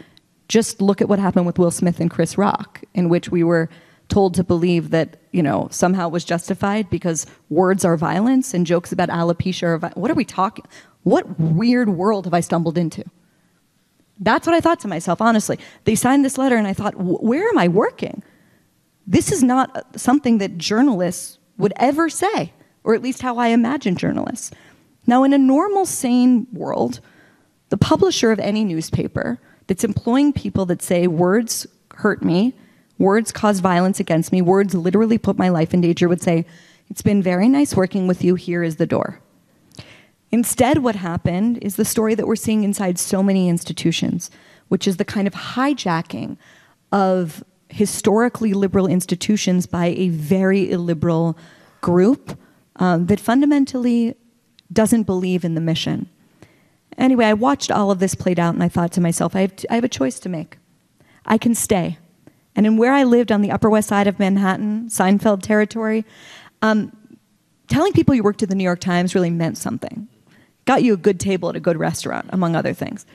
just 0.48 0.83
look 0.83 1.00
at 1.00 1.09
what 1.09 1.18
happened 1.18 1.46
with 1.46 1.59
Will 1.59 1.70
Smith 1.70 2.00
and 2.00 2.11
Chris 2.11 2.37
Rock, 2.37 2.83
in 2.94 3.09
which 3.09 3.31
we 3.31 3.42
were 3.42 3.68
told 4.09 4.35
to 4.35 4.44
believe 4.44 4.90
that 4.90 5.16
you 5.33 5.42
know 5.42 5.68
somehow 5.70 6.07
it 6.07 6.12
was 6.12 6.24
justified 6.24 6.90
because 6.90 7.26
words 7.48 7.83
are 7.83 7.96
violence 7.96 8.52
and 8.52 8.66
jokes 8.66 8.92
about 8.92 9.09
alopecia 9.09 9.62
are 9.62 9.78
vi- 9.78 9.92
what 9.94 10.11
are 10.11 10.14
we 10.14 10.24
talking 10.24 10.66
what 11.02 11.40
weird 11.40 11.88
world 11.88 12.26
have 12.26 12.35
i 12.35 12.40
stumbled 12.40 12.76
into 12.76 13.02
that's 14.20 14.46
what 14.46 14.55
i 14.55 14.61
thought 14.61 14.78
to 14.78 14.87
myself 14.87 15.22
honestly 15.22 15.59
they 15.85 15.94
signed 15.94 16.24
this 16.24 16.37
letter 16.37 16.57
and 16.57 16.66
i 16.66 16.74
thought 16.74 16.94
where 16.96 17.48
am 17.48 17.57
i 17.57 17.66
working 17.66 18.22
this 19.12 19.31
is 19.31 19.42
not 19.42 19.87
something 19.98 20.38
that 20.38 20.59
journalists 20.59 21.38
would 21.59 21.72
ever 21.77 22.09
say 22.09 22.53
or 22.85 22.94
at 22.94 23.03
least 23.03 23.22
how 23.22 23.38
i 23.38 23.48
imagine 23.48 23.96
journalists 23.96 24.51
now 25.07 25.22
in 25.25 25.33
a 25.33 25.38
normal 25.38 25.87
sane 25.87 26.46
world 26.53 27.01
the 27.68 27.77
publisher 27.77 28.33
of 28.33 28.38
any 28.38 28.64
newspaper 28.64 29.38
that's 29.66 29.85
employing 29.85 30.33
people 30.33 30.66
that 30.66 30.83
say 30.83 31.07
words 31.07 31.66
hurt 31.94 32.22
me 32.22 32.55
words 33.03 33.33
cause 33.33 33.61
violence 33.61 34.01
against 34.01 34.33
me, 34.33 34.40
words 34.40 34.75
literally 34.75 35.18
put 35.18 35.37
my 35.37 35.48
life 35.48 35.75
in 35.75 35.81
danger, 35.81 36.09
would 36.09 36.22
say, 36.22 36.46
It's 36.88 37.03
been 37.03 37.22
very 37.22 37.48
nice 37.48 37.75
working 37.75 38.07
with 38.07 38.25
you, 38.25 38.37
here 38.37 38.62
is 38.62 38.77
the 38.77 38.87
door. 38.87 39.20
Instead, 40.31 40.79
what 40.79 40.96
happened 40.96 41.59
is 41.61 41.77
the 41.77 41.85
story 41.85 42.14
that 42.14 42.27
we're 42.27 42.37
seeing 42.37 42.64
inside 42.64 42.98
so 42.98 43.22
many 43.22 43.48
institutions, 43.48 44.31
which 44.68 44.88
is 44.88 44.96
the 44.96 45.05
kind 45.05 45.27
of 45.27 45.35
hijacking 45.35 46.38
of 46.90 47.44
historically 47.72 48.52
liberal 48.52 48.87
institutions 48.87 49.66
by 49.66 49.87
a 49.87 50.08
very 50.11 50.70
illiberal 50.70 51.37
group 51.80 52.38
um, 52.76 53.06
that 53.06 53.18
fundamentally 53.18 54.14
doesn't 54.72 55.04
believe 55.04 55.44
in 55.44 55.54
the 55.54 55.61
mission. 55.61 56.08
Anyway, 56.98 57.24
I 57.24 57.32
watched 57.32 57.70
all 57.70 57.90
of 57.90 57.98
this 57.98 58.14
played 58.14 58.38
out 58.38 58.54
and 58.54 58.62
I 58.62 58.68
thought 58.68 58.92
to 58.92 59.00
myself, 59.00 59.35
I 59.35 59.40
have, 59.42 59.56
t- 59.56 59.68
I 59.70 59.74
have 59.74 59.85
a 59.85 59.88
choice 59.88 60.20
to 60.20 60.28
make. 60.28 60.58
I 61.24 61.38
can 61.38 61.54
stay 61.54 61.98
and 62.54 62.66
in 62.66 62.76
where 62.76 62.92
I 62.92 63.04
lived 63.04 63.32
on 63.32 63.40
the 63.40 63.50
Upper 63.50 63.70
West 63.70 63.88
Side 63.88 64.06
of 64.06 64.18
Manhattan, 64.18 64.88
Seinfeld 64.88 65.42
territory, 65.42 66.04
um, 66.61 66.94
telling 67.68 67.92
people 67.92 68.14
you 68.14 68.22
worked 68.22 68.42
at 68.42 68.48
the 68.48 68.54
New 68.54 68.64
York 68.64 68.80
Times 68.80 69.14
really 69.14 69.30
meant 69.30 69.56
something. 69.56 70.08
Got 70.64 70.82
you 70.82 70.92
a 70.92 70.98
good 70.98 71.18
table 71.18 71.48
at 71.48 71.56
a 71.56 71.61
good 71.61 71.76
restaurant, 71.78 72.26
among 72.30 72.54
other 72.54 72.74
things. 72.74 73.06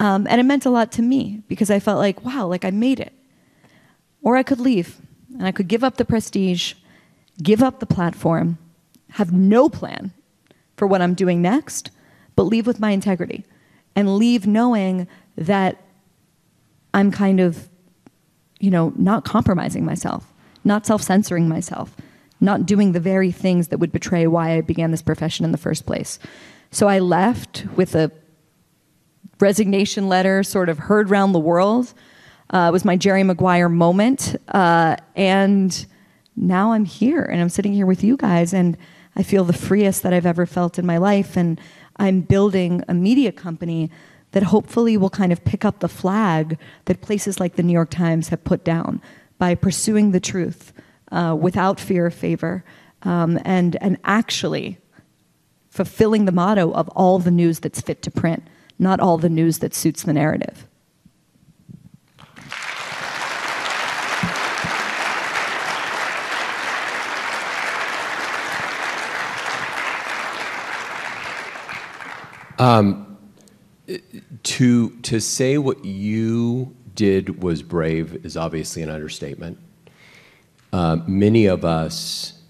Um, 0.00 0.26
and 0.28 0.40
it 0.40 0.44
meant 0.44 0.66
a 0.66 0.70
lot 0.70 0.90
to 0.92 1.02
me 1.02 1.42
because 1.46 1.70
I 1.70 1.78
felt 1.78 1.98
like, 1.98 2.24
wow, 2.24 2.46
like 2.46 2.64
I 2.64 2.70
made 2.70 3.00
it. 3.00 3.12
Or 4.24 4.36
I 4.36 4.42
could 4.42 4.58
leave 4.58 5.00
and 5.32 5.46
I 5.46 5.52
could 5.52 5.68
give 5.68 5.84
up 5.84 5.96
the 5.96 6.04
prestige, 6.04 6.74
give 7.40 7.62
up 7.62 7.78
the 7.78 7.86
platform, 7.86 8.58
have 9.10 9.32
no 9.32 9.68
plan 9.68 10.12
for 10.76 10.88
what 10.88 11.00
I'm 11.00 11.14
doing 11.14 11.40
next, 11.40 11.90
but 12.34 12.42
leave 12.42 12.66
with 12.66 12.80
my 12.80 12.90
integrity 12.90 13.44
and 13.94 14.16
leave 14.16 14.44
knowing 14.44 15.06
that 15.36 15.80
I'm 16.92 17.12
kind 17.12 17.38
of 17.38 17.68
you 18.64 18.70
know, 18.70 18.94
not 18.96 19.26
compromising 19.26 19.84
myself, 19.84 20.32
not 20.64 20.86
self 20.86 21.02
censoring 21.02 21.48
myself, 21.48 21.94
not 22.40 22.64
doing 22.64 22.92
the 22.92 23.00
very 23.00 23.30
things 23.30 23.68
that 23.68 23.78
would 23.78 23.92
betray 23.92 24.26
why 24.26 24.56
I 24.56 24.62
began 24.62 24.90
this 24.90 25.02
profession 25.02 25.44
in 25.44 25.52
the 25.52 25.58
first 25.58 25.84
place. 25.84 26.18
So 26.70 26.88
I 26.88 26.98
left 26.98 27.66
with 27.76 27.94
a 27.94 28.10
resignation 29.38 30.08
letter, 30.08 30.42
sort 30.42 30.70
of 30.70 30.78
heard 30.78 31.10
around 31.10 31.32
the 31.32 31.38
world. 31.38 31.92
Uh, 32.54 32.68
it 32.68 32.72
was 32.72 32.84
my 32.84 32.94
Jerry 32.94 33.24
Maguire 33.24 33.68
moment. 33.68 34.36
Uh, 34.46 34.94
and 35.16 35.86
now 36.36 36.70
I'm 36.70 36.84
here 36.84 37.22
and 37.22 37.40
I'm 37.40 37.48
sitting 37.48 37.72
here 37.72 37.84
with 37.84 38.04
you 38.04 38.16
guys, 38.16 38.54
and 38.54 38.78
I 39.16 39.24
feel 39.24 39.42
the 39.42 39.52
freest 39.52 40.04
that 40.04 40.12
I've 40.12 40.24
ever 40.24 40.46
felt 40.46 40.78
in 40.78 40.86
my 40.86 40.98
life. 40.98 41.36
And 41.36 41.60
I'm 41.96 42.20
building 42.20 42.84
a 42.86 42.94
media 42.94 43.32
company 43.32 43.90
that 44.30 44.44
hopefully 44.44 44.96
will 44.96 45.10
kind 45.10 45.32
of 45.32 45.44
pick 45.44 45.64
up 45.64 45.80
the 45.80 45.88
flag 45.88 46.56
that 46.84 47.00
places 47.00 47.40
like 47.40 47.56
the 47.56 47.62
New 47.64 47.72
York 47.72 47.90
Times 47.90 48.28
have 48.28 48.44
put 48.44 48.62
down 48.62 49.02
by 49.36 49.56
pursuing 49.56 50.12
the 50.12 50.20
truth 50.20 50.72
uh, 51.10 51.36
without 51.38 51.80
fear 51.80 52.06
of 52.06 52.14
favor 52.14 52.64
um, 53.02 53.36
and, 53.44 53.76
and 53.82 53.98
actually 54.04 54.78
fulfilling 55.70 56.24
the 56.24 56.32
motto 56.32 56.72
of 56.72 56.88
all 56.90 57.18
the 57.18 57.32
news 57.32 57.58
that's 57.58 57.80
fit 57.80 58.00
to 58.02 58.12
print, 58.12 58.44
not 58.78 59.00
all 59.00 59.18
the 59.18 59.28
news 59.28 59.58
that 59.58 59.74
suits 59.74 60.04
the 60.04 60.12
narrative. 60.12 60.68
Um, 72.58 73.16
to 74.44 74.90
to 75.00 75.20
say 75.20 75.58
what 75.58 75.84
you 75.84 76.74
did 76.94 77.42
was 77.42 77.62
brave 77.62 78.24
is 78.24 78.36
obviously 78.36 78.82
an 78.82 78.90
understatement. 78.90 79.58
Uh, 80.72 80.98
many 81.06 81.46
of 81.46 81.64
us, 81.64 82.40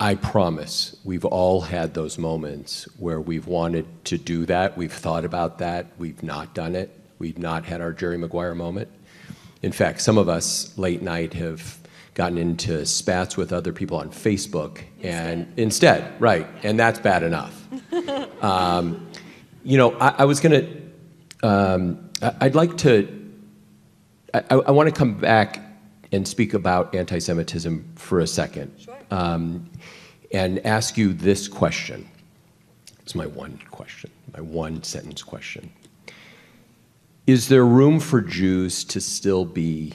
I 0.00 0.14
promise, 0.16 0.96
we've 1.04 1.24
all 1.24 1.60
had 1.60 1.94
those 1.94 2.18
moments 2.18 2.88
where 2.98 3.20
we've 3.20 3.46
wanted 3.46 3.86
to 4.06 4.18
do 4.18 4.46
that. 4.46 4.76
We've 4.76 4.92
thought 4.92 5.24
about 5.24 5.58
that. 5.58 5.86
We've 5.98 6.22
not 6.22 6.54
done 6.54 6.74
it. 6.74 6.98
We've 7.18 7.38
not 7.38 7.64
had 7.64 7.80
our 7.80 7.92
Jerry 7.92 8.18
Maguire 8.18 8.54
moment. 8.54 8.88
In 9.62 9.70
fact, 9.70 10.00
some 10.00 10.18
of 10.18 10.28
us 10.28 10.76
late 10.76 11.02
night 11.02 11.34
have 11.34 11.78
gotten 12.14 12.38
into 12.38 12.84
spats 12.84 13.36
with 13.36 13.52
other 13.52 13.72
people 13.72 13.96
on 13.96 14.10
Facebook, 14.10 14.82
and 15.02 15.52
instead, 15.56 16.20
right, 16.20 16.46
and 16.62 16.78
that's 16.78 16.98
bad 16.98 17.22
enough. 17.22 17.68
Um, 18.42 19.06
you 19.64 19.78
know, 19.78 19.92
I, 19.98 20.14
I 20.18 20.24
was 20.24 20.40
going 20.40 20.60
to, 20.60 21.46
um, 21.46 22.10
I'd 22.40 22.56
like 22.56 22.76
to, 22.78 23.08
I, 24.34 24.42
I 24.50 24.70
want 24.72 24.88
to 24.88 24.94
come 24.94 25.14
back 25.14 25.60
and 26.10 26.26
speak 26.26 26.54
about 26.54 26.94
anti 26.94 27.18
Semitism 27.18 27.92
for 27.96 28.20
a 28.20 28.26
second 28.26 28.72
sure. 28.78 28.96
um, 29.10 29.70
and 30.32 30.64
ask 30.66 30.96
you 30.96 31.12
this 31.12 31.48
question. 31.48 32.08
It's 33.02 33.14
my 33.14 33.26
one 33.26 33.58
question, 33.70 34.10
my 34.34 34.40
one 34.40 34.82
sentence 34.82 35.22
question. 35.22 35.70
Is 37.26 37.48
there 37.48 37.64
room 37.64 38.00
for 38.00 38.20
Jews 38.20 38.84
to 38.84 39.00
still 39.00 39.44
be 39.44 39.94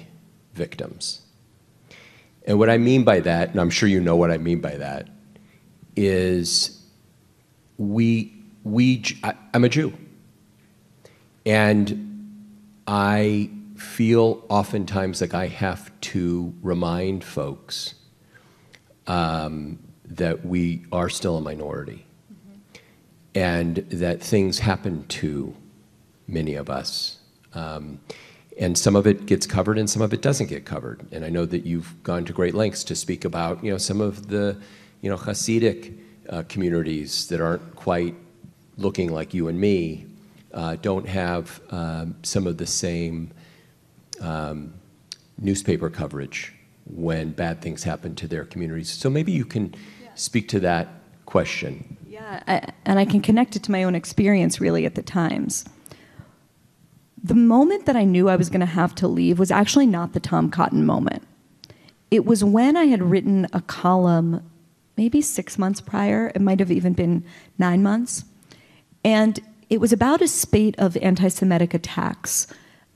victims? 0.54 1.22
And 2.46 2.58
what 2.58 2.70
I 2.70 2.78
mean 2.78 3.04
by 3.04 3.20
that, 3.22 3.50
and 3.50 3.60
I'm 3.60 3.70
sure 3.70 3.90
you 3.90 4.00
know 4.00 4.16
what 4.16 4.32
I 4.32 4.38
mean 4.38 4.62
by 4.62 4.78
that, 4.78 5.10
is 5.96 6.77
we 7.78 8.38
we, 8.68 9.04
I, 9.24 9.34
I'm 9.54 9.64
a 9.64 9.70
Jew. 9.70 9.94
And 11.46 12.44
I 12.86 13.50
feel 13.76 14.44
oftentimes 14.50 15.22
like 15.22 15.34
I 15.34 15.48
have 15.48 15.92
to 16.02 16.54
remind 16.62 17.24
folks 17.24 17.96
um, 19.06 19.80
that 20.06 20.46
we 20.46 20.86
are 20.92 21.10
still 21.10 21.38
a 21.38 21.42
minority 21.42 22.06
mm-hmm. 22.32 22.60
and 23.36 23.78
that 23.92 24.22
things 24.22 24.60
happen 24.60 25.06
to 25.08 25.56
many 26.28 26.56
of 26.56 26.70
us. 26.70 27.20
Um, 27.54 28.02
and 28.60 28.78
some 28.78 28.96
of 28.96 29.06
it 29.08 29.28
gets 29.28 29.46
covered 29.46 29.78
and 29.78 29.90
some 29.90 30.02
of 30.02 30.14
it 30.14 30.22
doesn't 30.22 30.48
get 30.48 30.66
covered. 30.66 31.06
And 31.12 31.24
I 31.24 31.30
know 31.30 31.46
that 31.46 31.66
you've 31.66 32.04
gone 32.04 32.26
to 32.26 32.34
great 32.34 32.56
lengths 32.56 32.84
to 32.86 32.96
speak 32.96 33.24
about, 33.24 33.64
you 33.64 33.72
know, 33.72 33.78
some 33.78 34.02
of 34.02 34.28
the, 34.28 34.58
you 35.02 35.10
know, 35.10 35.18
Hasidic 35.18 35.96
uh, 36.30 36.44
communities 36.50 37.28
that 37.28 37.42
aren't 37.42 37.76
quite 37.76 38.16
looking 38.78 39.12
like 39.12 39.34
you 39.34 39.48
and 39.48 39.60
me 39.60 40.06
uh, 40.54 40.76
don't 40.82 41.08
have 41.08 41.62
um, 41.72 42.16
some 42.24 42.48
of 42.48 42.58
the 42.58 42.66
same 42.66 43.32
um, 44.22 44.74
newspaper 45.38 45.90
coverage 45.90 46.54
when 46.86 47.32
bad 47.32 47.62
things 47.62 47.84
happen 47.84 48.16
to 48.16 48.28
their 48.28 48.46
communities. 48.46 48.90
So 48.90 49.10
maybe 49.10 49.32
you 49.32 49.46
can 49.46 49.76
yeah. 50.02 50.10
speak 50.16 50.48
to 50.50 50.60
that 50.62 50.88
question. 51.26 51.98
Yeah, 52.08 52.42
I, 52.48 52.72
and 52.86 52.98
I 52.98 53.06
can 53.06 53.22
connect 53.22 53.56
it 53.56 53.64
to 53.64 53.72
my 53.72 53.84
own 53.84 53.96
experience 53.96 54.60
really 54.60 54.86
at 54.86 54.96
the 54.96 55.04
Times. 55.04 55.66
The 57.22 57.36
moment 57.36 57.86
that 57.86 57.96
I 57.96 58.04
knew 58.04 58.30
I 58.30 58.36
was 58.36 58.50
going 58.50 58.62
to 58.62 58.66
have 58.66 58.96
to 58.96 59.08
leave 59.08 59.38
was 59.38 59.52
actually 59.52 59.88
not 59.88 60.14
the 60.14 60.20
Tom 60.20 60.50
Cotton 60.50 60.86
moment. 60.86 61.24
It 62.10 62.26
was 62.26 62.44
when 62.44 62.78
I 62.78 62.86
had 62.86 63.02
written 63.02 63.48
a 63.52 63.62
column 63.62 64.50
maybe 64.98 65.22
six 65.22 65.58
months 65.58 65.80
prior, 65.80 66.32
it 66.34 66.42
might 66.42 66.60
have 66.60 66.72
even 66.72 66.94
been 66.94 67.24
nine 67.58 67.82
months 67.84 68.26
and 69.08 69.40
it 69.70 69.80
was 69.80 69.94
about 69.94 70.22
a 70.22 70.28
spate 70.28 70.76
of 70.78 70.98
anti 70.98 71.30
Semitic 71.30 71.74
attacks 71.74 72.48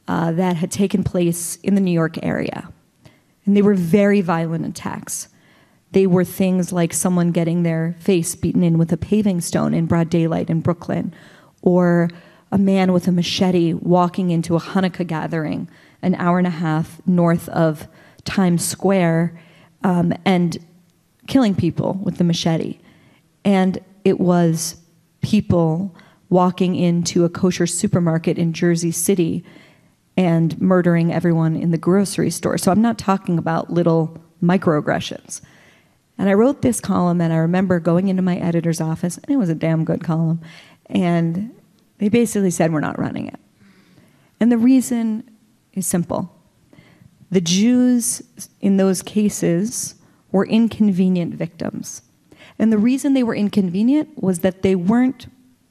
uh, 0.09 0.33
that 0.33 0.57
had 0.57 0.69
taken 0.69 1.03
place 1.03 1.55
in 1.57 1.75
the 1.75 1.81
New 1.81 1.91
York 1.91 2.21
area. 2.21 2.69
And 3.45 3.55
they 3.55 3.61
were 3.61 3.75
very 3.75 4.19
violent 4.19 4.65
attacks. 4.65 5.29
They 5.93 6.07
were 6.07 6.25
things 6.25 6.73
like 6.73 6.93
someone 6.93 7.31
getting 7.31 7.63
their 7.63 7.95
face 7.99 8.35
beaten 8.35 8.61
in 8.61 8.77
with 8.77 8.91
a 8.91 8.97
paving 8.97 9.39
stone 9.39 9.73
in 9.73 9.85
broad 9.85 10.09
daylight 10.09 10.49
in 10.49 10.61
Brooklyn, 10.61 11.13
or 11.61 12.09
a 12.51 12.57
man 12.57 12.91
with 12.91 13.07
a 13.07 13.11
machete 13.11 13.73
walking 13.73 14.31
into 14.31 14.57
a 14.57 14.59
Hanukkah 14.59 15.07
gathering 15.07 15.69
an 16.01 16.15
hour 16.15 16.37
and 16.37 16.47
a 16.47 16.51
half 16.51 17.01
north 17.05 17.47
of 17.49 17.87
Times 18.25 18.65
Square 18.65 19.39
um, 19.83 20.13
and 20.25 20.57
killing 21.31 21.55
people 21.55 21.93
with 22.03 22.17
the 22.17 22.25
machete. 22.25 22.77
And 23.45 23.79
it 24.03 24.19
was 24.19 24.75
people 25.21 25.95
walking 26.29 26.75
into 26.75 27.23
a 27.23 27.29
kosher 27.29 27.65
supermarket 27.65 28.37
in 28.37 28.51
Jersey 28.51 28.91
City 28.91 29.45
and 30.17 30.59
murdering 30.59 31.13
everyone 31.13 31.55
in 31.55 31.71
the 31.71 31.77
grocery 31.77 32.31
store. 32.31 32.57
So 32.57 32.69
I'm 32.69 32.81
not 32.81 32.97
talking 32.97 33.37
about 33.37 33.71
little 33.71 34.21
microaggressions. 34.43 35.39
And 36.17 36.27
I 36.27 36.33
wrote 36.33 36.63
this 36.63 36.81
column, 36.81 37.21
and 37.21 37.31
I 37.31 37.37
remember 37.37 37.79
going 37.79 38.09
into 38.09 38.21
my 38.21 38.35
editor's 38.35 38.81
office, 38.81 39.15
and 39.17 39.33
it 39.33 39.37
was 39.37 39.49
a 39.49 39.55
damn 39.55 39.85
good 39.85 40.03
column. 40.03 40.41
And 40.87 41.55
they 41.99 42.09
basically 42.09 42.51
said, 42.51 42.73
We're 42.73 42.81
not 42.81 42.99
running 42.99 43.27
it. 43.27 43.39
And 44.41 44.51
the 44.51 44.57
reason 44.57 45.23
is 45.71 45.87
simple 45.87 46.35
the 47.29 47.39
Jews 47.39 48.21
in 48.59 48.75
those 48.75 49.01
cases 49.01 49.95
were 50.31 50.45
inconvenient 50.45 51.35
victims. 51.35 52.01
And 52.57 52.71
the 52.71 52.77
reason 52.77 53.13
they 53.13 53.23
were 53.23 53.35
inconvenient 53.35 54.21
was 54.21 54.39
that 54.39 54.61
they 54.61 54.75
weren't 54.75 55.27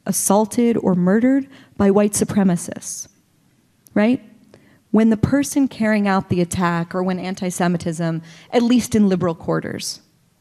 assaulted 0.06 0.76
or 0.78 0.94
murdered 0.94 1.48
by 1.76 1.90
white 1.90 2.12
supremacists, 2.12 3.08
right? 3.94 4.22
When 4.90 5.10
the 5.10 5.16
person 5.16 5.68
carrying 5.68 6.08
out 6.08 6.28
the 6.28 6.40
attack 6.40 6.94
or 6.94 7.02
when 7.02 7.18
anti 7.18 7.48
Semitism, 7.48 8.22
at 8.52 8.62
least 8.62 8.94
in 8.94 9.08
liberal 9.08 9.34
quarters, 9.34 10.00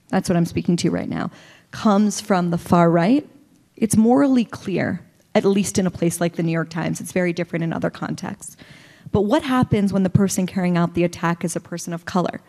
that's 0.10 0.28
what 0.28 0.36
I'm 0.36 0.46
speaking 0.46 0.76
to 0.78 0.90
right 0.90 1.10
now, 1.10 1.30
comes 1.72 2.20
from 2.20 2.50
the 2.50 2.58
far 2.58 2.90
right, 2.90 3.28
it's 3.76 3.96
morally 3.96 4.44
clear, 4.44 5.06
at 5.36 5.46
least 5.46 5.78
in 5.78 5.86
a 5.86 5.92
place 5.92 6.20
like 6.20 6.36
the 6.36 6.44
New 6.44 6.52
York 6.52 6.70
Times. 6.70 7.00
It's 7.00 7.12
very 7.12 7.32
different 7.32 7.64
in 7.64 7.72
other 7.72 7.90
contexts. 7.90 8.58
But 9.12 9.22
what 9.22 9.44
happens 9.44 9.94
when 9.94 10.04
the 10.04 10.10
person 10.10 10.46
carrying 10.46 10.78
out 10.78 10.96
the 10.96 11.04
attack 11.04 11.46
is 11.46 11.56
a 11.56 11.60
person 11.60 11.94
of 11.94 12.06
color? 12.06 12.42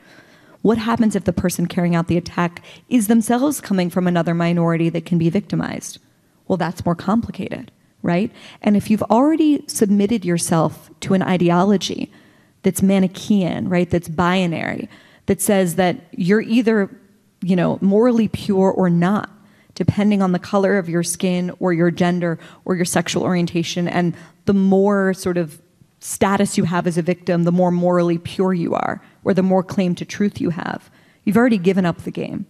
What 0.62 0.78
happens 0.78 1.16
if 1.16 1.24
the 1.24 1.32
person 1.32 1.66
carrying 1.66 1.94
out 1.94 2.08
the 2.08 2.18
attack 2.18 2.62
is 2.88 3.08
themselves 3.08 3.61
coming 3.61 3.88
from 3.88 4.06
another 4.06 4.34
minority 4.34 4.88
that 4.90 5.06
can 5.06 5.18
be 5.18 5.30
victimized? 5.30 5.98
Well, 6.46 6.58
that's 6.58 6.84
more 6.84 6.94
complicated, 6.94 7.70
right? 8.02 8.30
And 8.61 8.76
if 8.76 8.90
you've 8.90 9.02
already 9.04 9.64
submitted 9.66 10.24
yourself 10.24 10.90
to 11.00 11.14
an 11.14 11.22
ideology 11.22 12.12
that's 12.62 12.82
Manichaean, 12.82 13.68
right, 13.68 13.88
that's 13.88 14.08
binary, 14.08 14.88
that 15.26 15.40
says 15.40 15.76
that 15.76 15.96
you're 16.12 16.42
either, 16.42 16.90
you 17.40 17.56
know, 17.56 17.78
morally 17.80 18.28
pure 18.28 18.70
or 18.70 18.90
not, 18.90 19.30
depending 19.74 20.20
on 20.20 20.32
the 20.32 20.38
color 20.38 20.76
of 20.76 20.88
your 20.88 21.02
skin 21.02 21.52
or 21.58 21.72
your 21.72 21.90
gender 21.90 22.38
or 22.66 22.76
your 22.76 22.84
sexual 22.84 23.22
orientation, 23.22 23.88
and 23.88 24.14
the 24.44 24.52
more 24.52 25.14
sort 25.14 25.38
of 25.38 25.62
status 26.00 26.58
you 26.58 26.64
have 26.64 26.86
as 26.86 26.98
a 26.98 27.02
victim, 27.02 27.44
the 27.44 27.52
more 27.52 27.70
morally 27.70 28.18
pure 28.18 28.52
you 28.52 28.74
are, 28.74 29.00
or 29.24 29.34
the 29.34 29.42
more 29.42 29.62
claim 29.62 29.94
to 29.96 30.04
truth 30.04 30.40
you 30.40 30.50
have. 30.50 30.90
You've 31.24 31.36
already 31.36 31.58
given 31.58 31.86
up 31.86 32.02
the 32.02 32.10
game. 32.10 32.46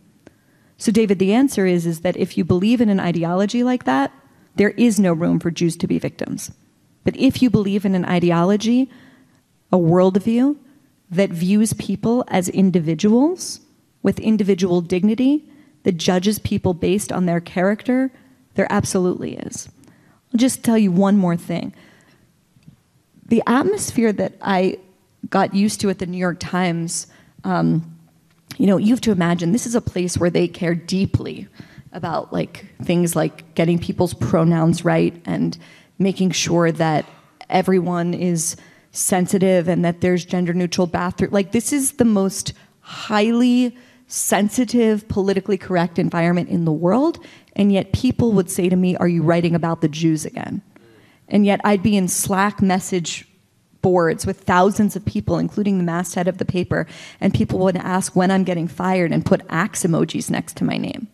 So, 0.77 0.91
David, 0.91 1.19
the 1.19 1.35
answer 1.35 1.67
is, 1.67 1.87
is 1.87 2.01
that 2.01 2.17
if 2.17 2.39
you 2.39 2.45
believe 2.45 2.81
in 2.81 2.89
an 2.89 3.01
ideology 3.01 3.63
like 3.63 3.85
that, 3.85 4.13
there 4.57 4.71
is 4.71 4.99
no 4.99 5.13
room 5.13 5.39
for 5.39 5.51
Jews 5.51 5.77
to 5.77 5.87
be 5.87 5.99
victims. 5.99 6.53
But 7.05 7.17
if 7.17 7.43
you 7.43 7.51
believe 7.51 7.85
in 7.85 7.95
an 7.95 8.05
ideology, 8.05 8.91
a 9.73 9.77
worldview 9.77 10.57
that 11.11 11.31
views 11.31 11.73
people 11.75 12.25
as 12.29 12.49
individuals 12.49 13.61
with 14.03 14.19
individual 14.21 14.81
dignity, 14.81 15.45
that 15.83 15.97
judges 15.97 16.39
people 16.39 16.75
based 16.75 17.13
on 17.13 17.27
their 17.27 17.41
character, 17.41 18.11
there 18.55 18.67
absolutely 18.71 19.37
is. 19.37 19.69
I'll 20.33 20.39
just 20.39 20.63
tell 20.63 20.79
you 20.79 20.93
one 20.93 21.17
more 21.17 21.37
thing 21.37 21.75
the 23.27 23.43
atmosphere 23.47 24.13
that 24.13 24.35
I 24.43 24.79
got 25.29 25.55
used 25.55 25.81
to 25.81 25.91
at 25.91 25.99
the 25.99 26.07
New 26.07 26.19
York 26.19 26.39
Times, 26.41 27.07
um, 27.45 27.97
you 28.57 28.67
know, 28.67 28.77
you 28.77 28.91
have 28.91 29.01
to 29.03 29.13
imagine 29.13 29.53
this 29.53 29.67
is 29.67 29.75
a 29.75 29.81
place 29.81 30.19
where 30.19 30.31
they 30.31 30.49
care 30.49 30.75
deeply 30.75 31.49
about 31.93 32.33
like 32.33 32.67
things 32.83 33.17
like 33.17 33.55
getting 33.55 33.79
people's 33.79 34.15
pronouns 34.15 34.85
right 34.85 35.21
and 35.25 35.59
making 35.99 36.31
sure 36.31 36.71
that 36.73 37.05
everyone 37.49 38.15
is 38.15 38.57
sensitive 38.93 39.69
and 39.69 39.85
that 39.85 40.01
there's 40.01 40.25
gender 40.25 40.53
neutral 40.53 40.87
bathroom. 40.87 41.31
Like 41.33 41.53
this 41.53 41.73
is 41.73 41.93
the 41.93 42.05
most 42.05 42.53
highly 42.81 43.77
sensitive, 44.07 45.07
politically 45.09 45.57
correct 45.57 45.99
environment 45.99 46.49
in 46.49 46.65
the 46.65 46.73
world, 46.73 47.25
and 47.55 47.73
yet 47.73 47.93
people 47.93 48.33
would 48.33 48.51
say 48.51 48.69
to 48.69 48.77
me, 48.77 48.97
"Are 48.97 49.09
you 49.09 49.23
writing 49.23 49.55
about 49.55 49.81
the 49.81 49.89
Jews 49.89 50.25
again?" 50.25 50.63
And 51.29 51.47
yet 51.47 51.61
I'd 51.63 51.83
be 51.83 51.97
in 51.97 52.09
Slack 52.09 52.61
message 52.61 53.29
boards 53.83 54.27
with 54.27 54.41
thousands 54.41 54.97
of 54.97 55.05
people, 55.05 55.39
including 55.39 55.79
the 55.79 55.85
masthead 55.85 56.29
of 56.29 56.39
the 56.39 56.45
paper, 56.45 56.87
and 57.21 57.33
people 57.33 57.59
would 57.61 57.77
ask 57.77 58.15
when 58.15 58.31
I'm 58.31 58.45
getting 58.45 58.69
fired 58.69 59.13
and 59.13 59.25
put 59.25 59.43
axe 59.49 59.85
emojis 59.85 60.31
next 60.31 60.57
to 60.59 60.65
my 60.65 60.77
name. 60.77 61.09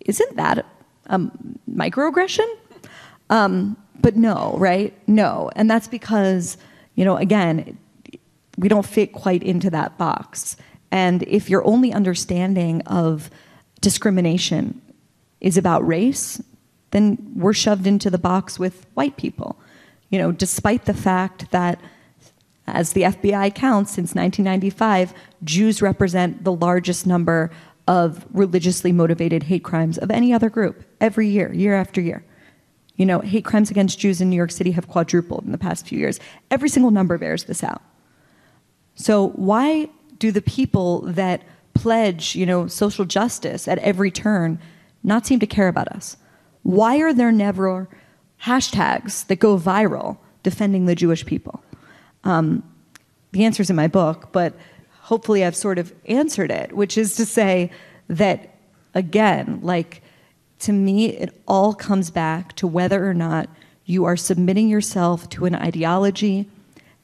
Isn't 0.00 0.36
that 0.36 0.66
a 1.06 1.18
microaggression? 1.70 2.48
Um, 3.28 3.76
but 4.00 4.16
no, 4.16 4.54
right? 4.58 4.96
No. 5.08 5.50
And 5.56 5.70
that's 5.70 5.88
because, 5.88 6.56
you 6.94 7.04
know, 7.04 7.16
again, 7.16 7.78
we 8.56 8.68
don't 8.68 8.86
fit 8.86 9.12
quite 9.12 9.42
into 9.42 9.70
that 9.70 9.98
box. 9.98 10.56
And 10.90 11.22
if 11.24 11.48
your 11.48 11.64
only 11.66 11.92
understanding 11.92 12.82
of 12.82 13.30
discrimination 13.80 14.80
is 15.40 15.56
about 15.56 15.86
race, 15.86 16.42
then 16.90 17.32
we're 17.34 17.52
shoved 17.52 17.86
into 17.86 18.10
the 18.10 18.18
box 18.18 18.58
with 18.58 18.86
white 18.94 19.16
people. 19.16 19.58
You 20.10 20.18
know, 20.18 20.32
despite 20.32 20.84
the 20.84 20.94
fact 20.94 21.50
that, 21.50 21.80
as 22.66 22.92
the 22.92 23.02
FBI 23.02 23.54
counts 23.54 23.92
since 23.92 24.14
1995, 24.14 25.14
Jews 25.42 25.80
represent 25.80 26.44
the 26.44 26.52
largest 26.52 27.06
number 27.06 27.50
of 27.88 28.24
religiously 28.32 28.92
motivated 28.92 29.44
hate 29.44 29.64
crimes 29.64 29.98
of 29.98 30.10
any 30.10 30.32
other 30.32 30.50
group 30.50 30.84
every 31.00 31.28
year, 31.28 31.52
year 31.52 31.74
after 31.74 32.00
year. 32.00 32.24
You 32.96 33.06
know, 33.06 33.20
hate 33.20 33.44
crimes 33.44 33.70
against 33.70 33.98
Jews 33.98 34.20
in 34.20 34.30
New 34.30 34.36
York 34.36 34.50
City 34.50 34.72
have 34.72 34.86
quadrupled 34.86 35.44
in 35.44 35.52
the 35.52 35.58
past 35.58 35.86
few 35.86 35.98
years. 35.98 36.20
Every 36.50 36.68
single 36.68 36.90
number 36.90 37.16
bears 37.18 37.44
this 37.44 37.64
out. 37.64 37.82
So 38.94 39.30
why 39.30 39.88
do 40.18 40.30
the 40.30 40.42
people 40.42 41.00
that 41.02 41.42
pledge, 41.74 42.36
you 42.36 42.44
know, 42.44 42.66
social 42.66 43.04
justice 43.04 43.66
at 43.66 43.78
every 43.78 44.10
turn 44.10 44.58
not 45.02 45.26
seem 45.26 45.40
to 45.40 45.46
care 45.46 45.68
about 45.68 45.88
us? 45.88 46.16
Why 46.62 46.98
are 46.98 47.14
there 47.14 47.32
never 47.32 47.88
hashtags 48.44 49.26
that 49.26 49.36
go 49.36 49.58
viral 49.58 50.16
defending 50.42 50.86
the 50.86 50.94
Jewish 50.94 51.24
people? 51.26 51.62
Um, 52.24 52.62
the 53.32 53.44
answer 53.44 53.62
is 53.62 53.70
in 53.70 53.76
my 53.76 53.88
book, 53.88 54.30
but 54.32 54.54
hopefully 55.00 55.44
I've 55.44 55.56
sort 55.56 55.78
of 55.78 55.92
answered 56.06 56.50
it, 56.50 56.72
which 56.72 56.98
is 56.98 57.16
to 57.16 57.26
say 57.26 57.70
that, 58.08 58.54
again, 58.94 59.60
like, 59.62 60.02
to 60.60 60.72
me, 60.72 61.06
it 61.06 61.34
all 61.48 61.74
comes 61.74 62.10
back 62.10 62.54
to 62.56 62.66
whether 62.66 63.08
or 63.08 63.14
not 63.14 63.48
you 63.86 64.04
are 64.04 64.16
submitting 64.16 64.68
yourself 64.68 65.28
to 65.30 65.46
an 65.46 65.54
ideology 65.54 66.48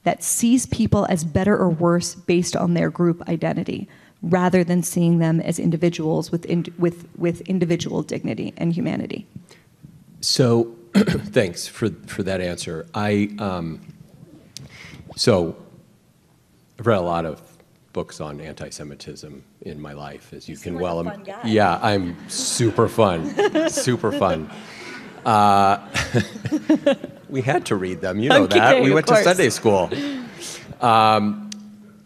that 0.04 0.22
sees 0.22 0.66
people 0.66 1.06
as 1.08 1.24
better 1.24 1.56
or 1.56 1.68
worse 1.68 2.14
based 2.14 2.54
on 2.54 2.74
their 2.74 2.90
group 2.90 3.28
identity, 3.28 3.88
rather 4.22 4.62
than 4.62 4.82
seeing 4.82 5.18
them 5.18 5.40
as 5.40 5.58
individuals 5.58 6.30
with, 6.30 6.46
with, 6.78 7.08
with 7.16 7.40
individual 7.42 8.02
dignity 8.02 8.52
and 8.56 8.72
humanity. 8.72 9.26
So, 10.20 10.75
thanks 11.32 11.66
for, 11.66 11.90
for 12.06 12.22
that 12.22 12.40
answer. 12.40 12.86
I, 12.94 13.30
um, 13.38 13.80
so, 15.16 15.56
I've 16.78 16.86
read 16.86 16.98
a 16.98 17.02
lot 17.02 17.24
of 17.24 17.40
books 17.92 18.20
on 18.20 18.40
anti-Semitism 18.40 19.42
in 19.62 19.80
my 19.80 19.94
life, 19.94 20.32
as 20.32 20.48
you 20.48 20.56
can 20.56 20.78
well. 20.78 21.02
Fun 21.02 21.22
guy. 21.22 21.40
Yeah, 21.44 21.78
I'm 21.82 22.16
super 22.28 22.88
fun, 22.88 23.68
super 23.70 24.12
fun. 24.12 24.50
Uh, 25.24 25.78
we 27.28 27.40
had 27.40 27.66
to 27.66 27.76
read 27.76 28.00
them, 28.00 28.20
you 28.20 28.28
know 28.28 28.44
Okay, 28.44 28.58
that. 28.58 28.82
We 28.82 28.92
went 28.92 29.06
course. 29.06 29.20
to 29.20 29.24
Sunday 29.24 29.48
school. 29.50 29.90
Um, 30.80 31.50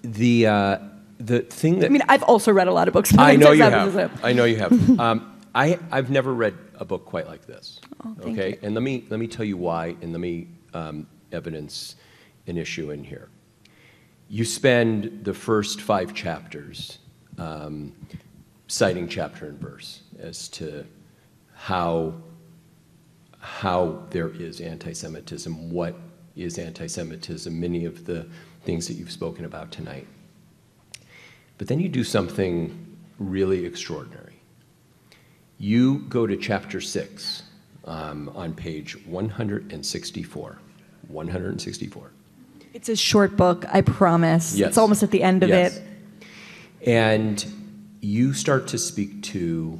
the 0.02 0.46
uh, 0.46 0.78
the 1.18 1.40
thing 1.40 1.80
that 1.80 1.86
I 1.86 1.88
mean, 1.90 2.02
I've 2.08 2.22
also 2.22 2.52
read 2.52 2.68
a 2.68 2.72
lot 2.72 2.88
of 2.88 2.94
books. 2.94 3.12
I 3.18 3.36
know 3.36 3.52
you 3.52 3.62
have. 3.64 4.24
I 4.24 4.32
know 4.32 4.44
you 4.44 4.56
have. 4.56 5.00
Um, 5.00 5.39
I, 5.54 5.78
I've 5.90 6.10
never 6.10 6.32
read 6.32 6.56
a 6.78 6.84
book 6.84 7.04
quite 7.04 7.26
like 7.26 7.46
this. 7.46 7.80
Oh, 8.04 8.16
okay, 8.22 8.50
you. 8.50 8.58
and 8.62 8.74
let 8.74 8.82
me 8.82 9.04
let 9.10 9.18
me 9.18 9.26
tell 9.26 9.44
you 9.44 9.56
why, 9.56 9.96
and 10.00 10.12
let 10.12 10.20
me 10.20 10.48
um, 10.74 11.06
evidence 11.32 11.96
an 12.46 12.56
issue 12.56 12.90
in 12.90 13.02
here. 13.04 13.28
You 14.28 14.44
spend 14.44 15.24
the 15.24 15.34
first 15.34 15.80
five 15.80 16.14
chapters 16.14 16.98
um, 17.38 17.92
citing 18.68 19.08
chapter 19.08 19.46
and 19.46 19.58
verse 19.58 20.02
as 20.20 20.48
to 20.50 20.86
how 21.54 22.14
how 23.40 24.02
there 24.10 24.28
is 24.28 24.60
anti-Semitism, 24.60 25.70
what 25.70 25.96
is 26.36 26.58
anti-Semitism, 26.58 27.58
many 27.58 27.86
of 27.86 28.04
the 28.04 28.28
things 28.64 28.86
that 28.86 28.94
you've 28.94 29.10
spoken 29.10 29.46
about 29.46 29.72
tonight. 29.72 30.06
But 31.56 31.66
then 31.66 31.80
you 31.80 31.88
do 31.88 32.04
something 32.04 32.96
really 33.18 33.64
extraordinary. 33.64 34.29
You 35.60 35.98
go 36.08 36.26
to 36.26 36.38
chapter 36.38 36.80
6 36.80 37.42
um, 37.84 38.30
on 38.34 38.54
page 38.54 38.96
164. 39.06 40.58
164. 41.08 42.10
It's 42.72 42.88
a 42.88 42.96
short 42.96 43.36
book, 43.36 43.66
I 43.70 43.82
promise. 43.82 44.56
Yes. 44.56 44.68
It's 44.68 44.78
almost 44.78 45.02
at 45.02 45.10
the 45.10 45.22
end 45.22 45.42
of 45.42 45.50
Yes. 45.50 45.76
it. 45.76 45.82
And 46.86 47.44
you 48.00 48.32
start 48.32 48.68
to 48.68 48.78
speak 48.78 49.22
to 49.24 49.78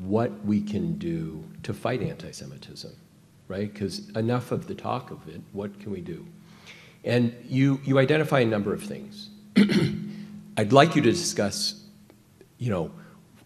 what 0.00 0.44
we 0.44 0.60
can 0.60 0.96
do 0.96 1.42
to 1.64 1.74
fight 1.74 2.02
anti 2.02 2.30
Semitism, 2.30 2.92
right? 3.48 3.72
Because 3.72 4.08
enough 4.10 4.52
of 4.52 4.68
the 4.68 4.76
talk 4.76 5.10
of 5.10 5.26
it, 5.28 5.40
what 5.50 5.80
can 5.80 5.90
we 5.90 6.00
do? 6.00 6.24
And 7.04 7.34
you, 7.48 7.80
you 7.84 7.98
identify 7.98 8.40
a 8.40 8.44
number 8.44 8.72
of 8.72 8.84
things. 8.84 9.30
I'd 10.56 10.72
like 10.72 10.94
you 10.94 11.02
to 11.02 11.10
discuss, 11.10 11.82
you 12.58 12.70
know, 12.70 12.92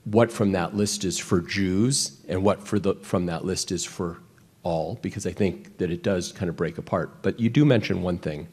what 0.05 0.30
from 0.30 0.52
that 0.52 0.76
list 0.76 1.05
is 1.05 1.18
for 1.18 1.40
Jews 1.40 2.20
and 2.28 2.42
what 2.42 2.66
for 2.66 2.78
the, 2.78 2.94
from 2.96 3.26
that 3.26 3.44
list 3.44 3.72
is 3.72 3.84
for 3.84 4.18
all, 4.62 4.98
because 5.02 5.26
I 5.26 5.32
think 5.32 5.78
that 5.78 5.90
it 5.90 6.02
does 6.02 6.32
kind 6.32 6.48
of 6.48 6.57
break 6.57 6.78
apart. 6.78 7.22
But 7.22 7.40
you 7.40 7.50
do 7.50 7.64
mention 7.64 8.02
one 8.02 8.18
thing 8.18 8.48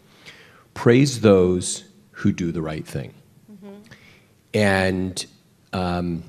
praise 0.73 1.21
those 1.21 1.83
who 2.11 2.31
do 2.31 2.51
the 2.51 2.61
right 2.61 2.87
thing. 2.87 3.13
Mm-hmm. 3.51 3.75
And, 4.53 5.25
um, 5.73 6.23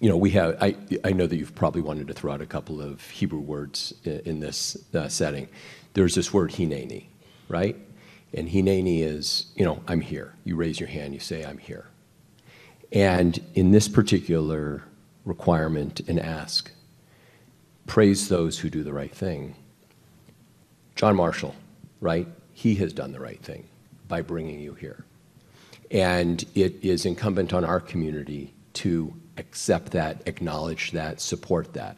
you 0.00 0.08
know, 0.08 0.16
we 0.16 0.30
have, 0.30 0.58
I, 0.60 0.76
I 1.02 1.12
know 1.12 1.26
that 1.26 1.36
you've 1.36 1.54
probably 1.54 1.80
wanted 1.80 2.08
to 2.08 2.14
throw 2.14 2.32
out 2.32 2.42
a 2.42 2.46
couple 2.46 2.82
of 2.82 3.08
Hebrew 3.08 3.40
words 3.40 3.94
in, 4.04 4.20
in 4.20 4.40
this 4.40 4.76
uh, 4.94 5.08
setting. 5.08 5.48
There's 5.94 6.14
this 6.14 6.32
word 6.32 6.50
hineni, 6.50 7.06
right? 7.48 7.76
And 8.34 8.48
hineni 8.48 9.02
is, 9.02 9.46
you 9.56 9.64
know, 9.64 9.82
I'm 9.86 10.00
here. 10.00 10.34
You 10.44 10.56
raise 10.56 10.80
your 10.80 10.88
hand, 10.88 11.14
you 11.14 11.20
say, 11.20 11.44
I'm 11.44 11.58
here. 11.58 11.86
And 12.94 13.40
in 13.54 13.72
this 13.72 13.88
particular 13.88 14.84
requirement 15.24 16.00
and 16.06 16.20
ask, 16.20 16.70
praise 17.86 18.28
those 18.28 18.58
who 18.58 18.70
do 18.70 18.84
the 18.84 18.92
right 18.92 19.14
thing. 19.14 19.56
John 20.94 21.16
Marshall, 21.16 21.56
right? 22.00 22.28
He 22.52 22.76
has 22.76 22.92
done 22.92 23.10
the 23.10 23.18
right 23.18 23.42
thing 23.42 23.66
by 24.06 24.22
bringing 24.22 24.60
you 24.60 24.74
here. 24.74 25.04
And 25.90 26.44
it 26.54 26.84
is 26.84 27.04
incumbent 27.04 27.52
on 27.52 27.64
our 27.64 27.80
community 27.80 28.54
to 28.74 29.12
accept 29.38 29.90
that, 29.92 30.22
acknowledge 30.26 30.92
that, 30.92 31.20
support 31.20 31.72
that. 31.74 31.96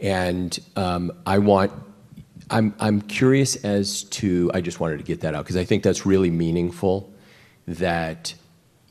And 0.00 0.58
um, 0.76 1.12
I 1.24 1.38
want, 1.38 1.72
I'm, 2.50 2.74
I'm 2.78 3.00
curious 3.00 3.56
as 3.56 4.02
to, 4.04 4.50
I 4.52 4.60
just 4.60 4.80
wanted 4.80 4.98
to 4.98 5.04
get 5.04 5.22
that 5.22 5.34
out 5.34 5.44
because 5.44 5.56
I 5.56 5.64
think 5.64 5.82
that's 5.82 6.04
really 6.04 6.30
meaningful 6.30 7.10
that 7.66 8.34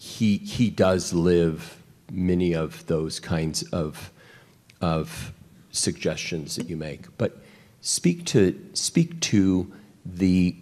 he, 0.03 0.35
he 0.39 0.69
does 0.69 1.13
live 1.13 1.81
many 2.11 2.53
of 2.53 2.85
those 2.87 3.21
kinds 3.21 3.63
of, 3.71 4.11
of 4.81 5.31
suggestions 5.71 6.57
that 6.57 6.67
you 6.67 6.75
make. 6.75 7.17
But 7.17 7.37
speak 7.79 8.25
to, 8.25 8.59
speak 8.73 9.21
to 9.21 9.71
the 10.05 10.57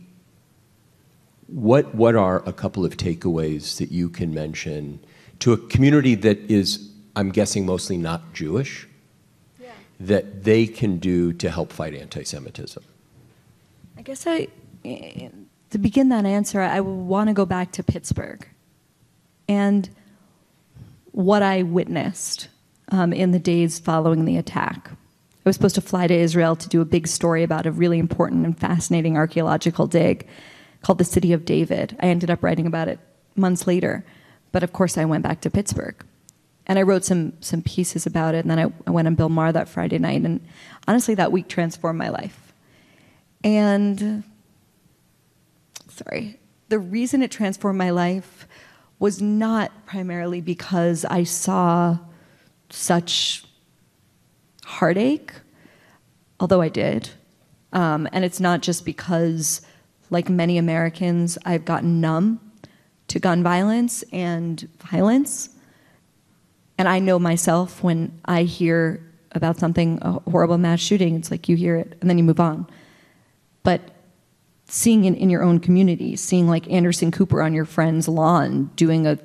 what, 1.47 1.95
what 1.95 2.15
are 2.15 2.47
a 2.47 2.53
couple 2.53 2.85
of 2.85 2.97
takeaways 2.97 3.79
that 3.79 3.91
you 3.91 4.09
can 4.09 4.31
mention 4.31 4.99
to 5.39 5.53
a 5.53 5.57
community 5.57 6.13
that 6.13 6.37
is, 6.41 6.91
I'm 7.15 7.31
guessing, 7.31 7.65
mostly 7.65 7.97
not 7.97 8.33
Jewish, 8.33 8.87
yeah. 9.59 9.71
that 10.01 10.43
they 10.43 10.67
can 10.67 10.99
do 10.99 11.33
to 11.33 11.49
help 11.49 11.73
fight 11.73 11.95
anti 11.95 12.23
Semitism? 12.23 12.83
I 13.97 14.03
guess 14.03 14.27
I, 14.27 14.49
eh, 14.85 15.29
to 15.71 15.77
begin 15.79 16.09
that 16.09 16.27
answer, 16.27 16.61
I 16.61 16.79
want 16.81 17.29
to 17.29 17.33
go 17.33 17.47
back 17.47 17.71
to 17.71 17.83
Pittsburgh 17.83 18.47
and 19.51 19.89
what 21.11 21.43
I 21.43 21.63
witnessed 21.63 22.47
um, 22.87 23.11
in 23.11 23.31
the 23.31 23.39
days 23.39 23.79
following 23.79 24.23
the 24.23 24.37
attack. 24.37 24.89
I 24.89 25.49
was 25.49 25.57
supposed 25.57 25.75
to 25.75 25.81
fly 25.81 26.07
to 26.07 26.13
Israel 26.13 26.55
to 26.55 26.69
do 26.69 26.79
a 26.79 26.85
big 26.85 27.05
story 27.05 27.43
about 27.43 27.65
a 27.65 27.71
really 27.71 27.99
important 27.99 28.45
and 28.45 28.57
fascinating 28.57 29.17
archaeological 29.17 29.87
dig 29.87 30.25
called 30.83 30.99
the 30.99 31.03
City 31.03 31.33
of 31.33 31.43
David. 31.43 31.97
I 31.99 32.05
ended 32.05 32.29
up 32.29 32.41
writing 32.41 32.65
about 32.65 32.87
it 32.87 32.99
months 33.35 33.67
later, 33.67 34.05
but 34.53 34.63
of 34.63 34.71
course 34.71 34.97
I 34.97 35.03
went 35.03 35.23
back 35.23 35.41
to 35.41 35.49
Pittsburgh. 35.49 36.01
And 36.65 36.79
I 36.79 36.83
wrote 36.83 37.03
some 37.03 37.33
some 37.41 37.61
pieces 37.61 38.05
about 38.05 38.35
it, 38.35 38.45
and 38.45 38.51
then 38.51 38.59
I, 38.59 38.71
I 38.87 38.91
went 38.91 39.07
on 39.07 39.15
Bill 39.15 39.29
Maher 39.29 39.51
that 39.51 39.67
Friday 39.67 39.97
night, 39.97 40.21
and 40.21 40.39
honestly, 40.87 41.15
that 41.15 41.31
week 41.31 41.49
transformed 41.49 41.99
my 41.99 42.07
life. 42.07 42.53
And 43.43 44.23
sorry, 45.89 46.39
the 46.69 46.79
reason 46.79 47.21
it 47.21 47.31
transformed 47.31 47.77
my 47.77 47.89
life 47.89 48.47
was 49.01 49.19
not 49.19 49.71
primarily 49.87 50.41
because 50.41 51.05
I 51.05 51.23
saw 51.23 51.97
such 52.69 53.43
heartache, 54.63 55.33
although 56.39 56.61
I 56.61 56.69
did. 56.69 57.09
Um, 57.73 58.07
and 58.13 58.23
it's 58.23 58.39
not 58.39 58.61
just 58.61 58.85
because 58.85 59.61
like 60.11 60.29
many 60.29 60.59
Americans, 60.59 61.39
I've 61.45 61.65
gotten 61.65 61.99
numb 61.99 62.39
to 63.07 63.17
gun 63.17 63.41
violence 63.41 64.03
and 64.13 64.69
violence. 64.77 65.49
And 66.77 66.87
I 66.87 66.99
know 66.99 67.17
myself 67.17 67.81
when 67.81 68.21
I 68.25 68.43
hear 68.43 69.03
about 69.31 69.57
something, 69.57 69.97
a 70.03 70.11
horrible 70.29 70.59
mass 70.59 70.79
shooting, 70.79 71.15
it's 71.15 71.31
like 71.31 71.49
you 71.49 71.55
hear 71.55 71.75
it 71.75 71.97
and 72.01 72.09
then 72.09 72.19
you 72.19 72.23
move 72.23 72.39
on. 72.39 72.67
But 73.63 73.81
seeing 74.71 75.03
it 75.03 75.17
in 75.17 75.29
your 75.29 75.43
own 75.43 75.59
community, 75.59 76.15
seeing 76.15 76.47
like 76.47 76.69
Anderson 76.71 77.11
Cooper 77.11 77.41
on 77.41 77.53
your 77.53 77.65
friend's 77.65 78.07
lawn 78.07 78.71
doing 78.77 79.05
a 79.05 79.19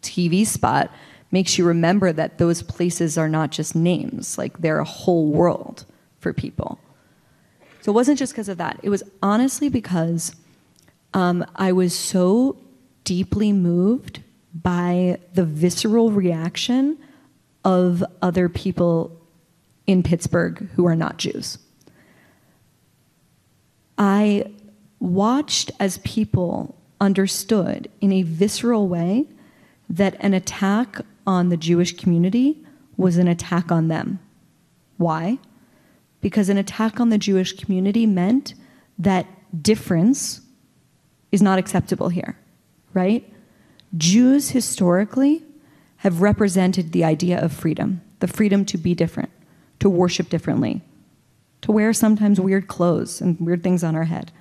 TV 0.00 0.46
spot 0.46 0.90
makes 1.30 1.58
you 1.58 1.66
remember 1.66 2.10
that 2.10 2.38
those 2.38 2.62
places 2.62 3.18
are 3.18 3.28
not 3.28 3.50
just 3.50 3.76
names, 3.76 4.38
like 4.38 4.60
they're 4.60 4.78
a 4.78 4.84
whole 4.84 5.26
world 5.26 5.84
for 6.20 6.32
people. 6.32 6.80
So 7.82 7.92
it 7.92 7.94
wasn't 7.94 8.18
just 8.18 8.32
because 8.32 8.48
of 8.48 8.56
that. 8.56 8.80
It 8.82 8.88
was 8.88 9.02
honestly 9.22 9.68
because 9.68 10.34
um, 11.12 11.44
I 11.54 11.72
was 11.72 11.94
so 11.94 12.56
deeply 13.04 13.52
moved 13.52 14.22
by 14.54 15.18
the 15.34 15.44
visceral 15.44 16.10
reaction 16.10 16.96
of 17.62 18.02
other 18.22 18.48
people 18.48 19.20
in 19.86 20.02
Pittsburgh 20.02 20.66
who 20.76 20.86
are 20.86 20.96
not 20.96 21.18
Jews. 21.18 21.58
I 23.98 24.44
watched 25.00 25.70
as 25.78 25.98
people 25.98 26.76
understood 27.00 27.90
in 28.00 28.12
a 28.12 28.22
visceral 28.22 28.88
way 28.88 29.26
that 29.88 30.16
an 30.20 30.34
attack 30.34 31.00
on 31.26 31.48
the 31.48 31.56
Jewish 31.56 31.96
community 31.96 32.64
was 32.96 33.16
an 33.16 33.28
attack 33.28 33.70
on 33.70 33.88
them. 33.88 34.18
Why? 34.96 35.38
because 36.20 36.48
an 36.48 36.58
attack 36.58 37.00
on 37.00 37.10
the 37.10 37.18
Jewish 37.18 37.52
community 37.52 38.06
meant 38.06 38.54
that 38.98 39.26
difference 39.62 40.40
is 41.30 41.42
not 41.42 41.58
acceptable 41.58 42.08
here, 42.08 42.38
right? 42.94 43.32
Jews 43.96 44.50
historically 44.50 45.42
have 45.98 46.20
represented 46.20 46.92
the 46.92 47.04
idea 47.04 47.40
of 47.40 47.52
freedom, 47.52 48.00
the 48.20 48.28
freedom 48.28 48.64
to 48.66 48.78
be 48.78 48.94
different, 48.94 49.30
to 49.80 49.88
worship 49.88 50.28
differently, 50.28 50.82
to 51.62 51.72
wear 51.72 51.92
sometimes 51.92 52.40
weird 52.40 52.68
clothes 52.68 53.20
and 53.20 53.38
weird 53.40 53.62
things 53.62 53.84
on 53.84 53.94
our 53.94 54.04
head, 54.04 54.32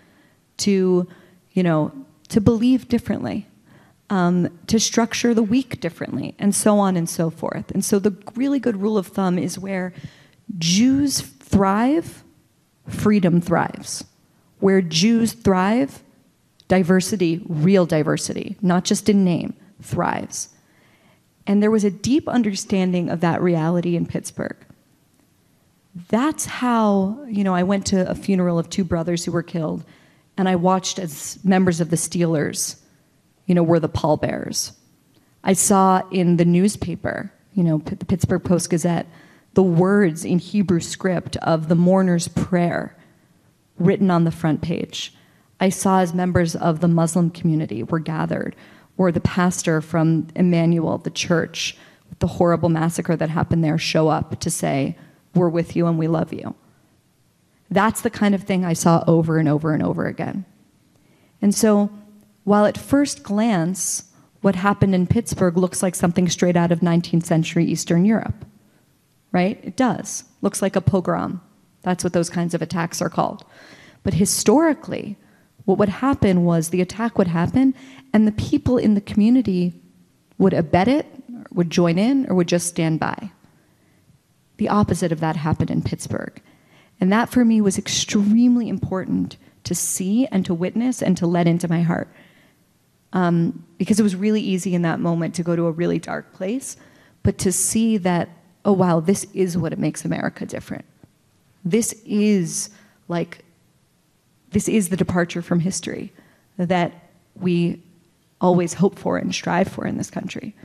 to, 0.58 1.08
you 1.52 1.64
know, 1.64 1.92
to 2.30 2.42
believe 2.42 2.88
differently, 2.88 3.48
um, 4.10 4.50
to 4.68 4.80
structure 4.80 5.34
the 5.34 5.44
week 5.44 5.80
differently, 5.80 6.36
and 6.40 6.54
so 6.54 6.80
on 6.80 6.96
and 6.98 7.10
so 7.10 7.30
forth. 7.30 7.72
And 7.72 7.84
so 7.84 8.00
the 8.00 8.16
really 8.36 8.60
good 8.60 8.78
rule 8.78 8.98
of 8.98 9.08
thumb 9.08 9.38
is 9.38 9.58
where 9.60 9.94
Jews 10.58 11.22
thrive, 11.22 12.24
freedom 12.88 13.42
thrives. 13.42 14.06
Where 14.60 14.82
Jews 14.82 15.34
thrive, 15.34 16.02
diversity, 16.68 17.46
real 17.48 17.86
diversity, 17.86 18.58
not 18.62 18.84
just 18.84 19.08
in 19.08 19.24
name, 19.24 19.54
thrives. 19.82 20.50
And 21.46 21.62
there 21.64 21.72
was 21.72 21.84
a 21.84 21.92
deep 21.92 22.28
understanding 22.28 23.10
of 23.10 23.22
that 23.22 23.42
reality 23.42 23.96
in 23.96 24.06
Pittsburgh. 24.06 24.58
That's 26.10 26.46
how, 26.46 27.24
you 27.28 27.44
know, 27.44 27.56
I 27.56 27.64
went 27.64 27.86
to 27.88 28.10
a 28.10 28.16
funeral 28.16 28.60
of 28.60 28.70
two 28.70 28.84
brothers 28.84 29.26
who 29.26 29.32
were 29.32 29.44
killed, 29.44 29.84
and 30.38 30.48
I 30.48 30.56
watched 30.56 31.00
as 31.00 31.40
members 31.44 31.82
of 31.82 31.90
the 31.90 31.96
Steelers, 31.96 32.80
you 33.46 33.56
know, 33.56 33.64
were 33.64 33.80
the 33.80 33.90
pallbearers. 33.90 34.74
I 35.44 35.54
saw 35.54 36.02
in 36.12 36.38
the 36.38 36.46
newspaper, 36.46 37.32
you 37.54 37.64
know, 37.64 37.80
the 37.80 38.06
Pittsburgh 38.06 38.44
Post 38.44 38.70
Gazette, 38.70 39.08
the 39.54 39.64
words 39.64 40.24
in 40.24 40.40
Hebrew 40.40 40.80
script 40.80 41.38
of 41.38 41.68
the 41.68 41.76
mourner's 41.76 42.28
prayer 42.28 42.96
written 43.80 44.12
on 44.12 44.24
the 44.24 44.32
front 44.32 44.62
page. 44.62 45.14
I 45.60 45.70
saw 45.70 46.02
as 46.02 46.14
members 46.14 46.56
of 46.56 46.82
the 46.82 46.88
Muslim 46.88 47.32
community 47.32 47.82
were 47.82 48.00
gathered, 48.00 48.56
or 48.98 49.12
the 49.12 49.20
pastor 49.20 49.82
from 49.82 50.28
Emanuel, 50.36 51.00
the 51.00 51.10
church, 51.10 51.78
with 52.10 52.20
the 52.20 52.28
horrible 52.28 52.70
massacre 52.70 53.16
that 53.16 53.30
happened 53.30 53.64
there, 53.64 53.78
show 53.78 54.08
up 54.08 54.40
to 54.40 54.50
say, 54.52 54.96
We're 55.34 55.50
with 55.50 55.76
you 55.76 55.88
and 55.88 55.98
we 55.98 56.08
love 56.08 56.34
you. 56.34 56.56
That's 57.70 58.02
the 58.02 58.10
kind 58.10 58.34
of 58.34 58.44
thing 58.44 58.64
I 58.64 58.74
saw 58.74 59.04
over 59.08 59.38
and 59.38 59.50
over 59.50 59.74
and 59.74 59.84
over 59.84 60.06
again. 60.06 60.46
And 61.42 61.54
so, 61.54 61.90
while 62.44 62.66
at 62.66 62.78
first 62.78 63.24
glance, 63.24 64.04
what 64.42 64.56
happened 64.56 64.96
in 64.96 65.08
Pittsburgh 65.08 65.58
looks 65.58 65.84
like 65.84 65.96
something 65.96 66.30
straight 66.30 66.56
out 66.56 66.72
of 66.72 66.80
19th 66.80 67.26
century 67.26 67.66
Eastern 67.66 68.06
Europe, 68.06 68.46
right? 69.32 69.60
It 69.64 69.76
does. 69.76 70.24
Looks 70.42 70.62
like 70.62 70.76
a 70.76 70.82
pogrom. 70.82 71.42
That's 71.82 72.04
what 72.04 72.14
those 72.14 72.30
kinds 72.30 72.54
of 72.54 72.62
attacks 72.62 73.02
are 73.02 73.10
called. 73.10 73.44
But 74.04 74.14
historically, 74.14 75.18
what 75.66 75.78
would 75.78 75.90
happen 75.90 76.46
was 76.46 76.70
the 76.70 76.82
attack 76.82 77.18
would 77.18 77.28
happen, 77.28 77.74
and 78.14 78.26
the 78.26 78.32
people 78.32 78.78
in 78.78 78.94
the 78.94 79.02
community 79.02 79.82
would 80.38 80.54
abet 80.54 80.88
it, 80.88 81.06
would 81.52 81.70
join 81.70 81.98
in, 81.98 82.26
or 82.30 82.36
would 82.36 82.48
just 82.48 82.68
stand 82.68 83.00
by. 83.00 83.32
the 84.58 84.70
opposite 84.70 85.12
of 85.12 85.20
that 85.20 85.36
happened 85.36 85.72
in 85.72 85.82
Pittsburgh. 85.82 86.42
And 87.00 87.12
that 87.12 87.30
for 87.30 87.46
me 87.46 87.62
was 87.62 87.78
extremely 87.78 88.70
important 88.70 89.38
to 89.64 89.76
see 89.76 90.26
and 90.28 90.46
to 90.46 90.54
witness 90.54 91.02
and 91.02 91.16
to 91.18 91.28
let 91.28 91.48
into 91.48 91.68
my 91.68 91.82
heart. 91.82 92.10
Um, 93.14 93.66
because 93.78 94.00
it 94.00 94.04
was 94.04 94.16
really 94.16 94.42
easy 94.42 94.74
in 94.74 94.82
that 94.82 95.00
moment 95.00 95.36
to 95.36 95.44
go 95.44 95.56
to 95.56 95.68
a 95.68 95.72
really 95.72 96.00
dark 96.00 96.34
place, 96.34 96.78
but 97.24 97.38
to 97.40 97.52
see 97.52 97.98
that, 97.98 98.30
oh 98.66 98.74
wow, 98.74 99.00
this 99.00 99.26
is 99.34 99.58
what 99.58 99.74
it 99.74 99.80
makes 99.80 100.04
America 100.06 100.46
different. 100.46 100.86
This 101.64 101.94
is 102.06 102.70
like, 103.08 103.44
this 104.52 104.68
is 104.68 104.90
the 104.90 104.98
departure 104.98 105.42
from 105.42 105.60
history 105.60 106.12
that 106.58 106.94
we 107.36 107.82
always 108.42 108.74
hope 108.74 108.98
for 108.98 109.18
and 109.18 109.34
strive 109.34 109.68
for 109.68 109.86
in 109.86 109.98
this 109.98 110.10
country. 110.10 110.56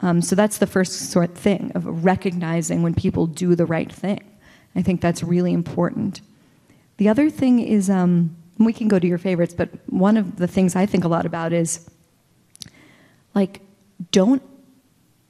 Um, 0.00 0.22
so 0.22 0.34
that's 0.34 0.58
the 0.58 0.66
first 0.66 1.10
sort 1.10 1.30
of 1.30 1.36
thing 1.36 1.72
of 1.74 2.04
recognizing 2.04 2.82
when 2.82 2.94
people 2.94 3.26
do 3.26 3.54
the 3.54 3.66
right 3.66 3.92
thing. 3.92 4.29
I 4.74 4.82
think 4.82 5.00
that's 5.00 5.22
really 5.22 5.52
important. 5.52 6.20
The 6.96 7.08
other 7.08 7.30
thing 7.30 7.60
is, 7.60 7.90
um, 7.90 8.36
we 8.58 8.72
can 8.72 8.88
go 8.88 8.98
to 8.98 9.06
your 9.06 9.18
favorites, 9.18 9.54
but 9.54 9.70
one 9.88 10.16
of 10.16 10.36
the 10.36 10.46
things 10.46 10.76
I 10.76 10.86
think 10.86 11.04
a 11.04 11.08
lot 11.08 11.26
about 11.26 11.52
is 11.52 11.88
like, 13.34 13.60
don't 14.12 14.42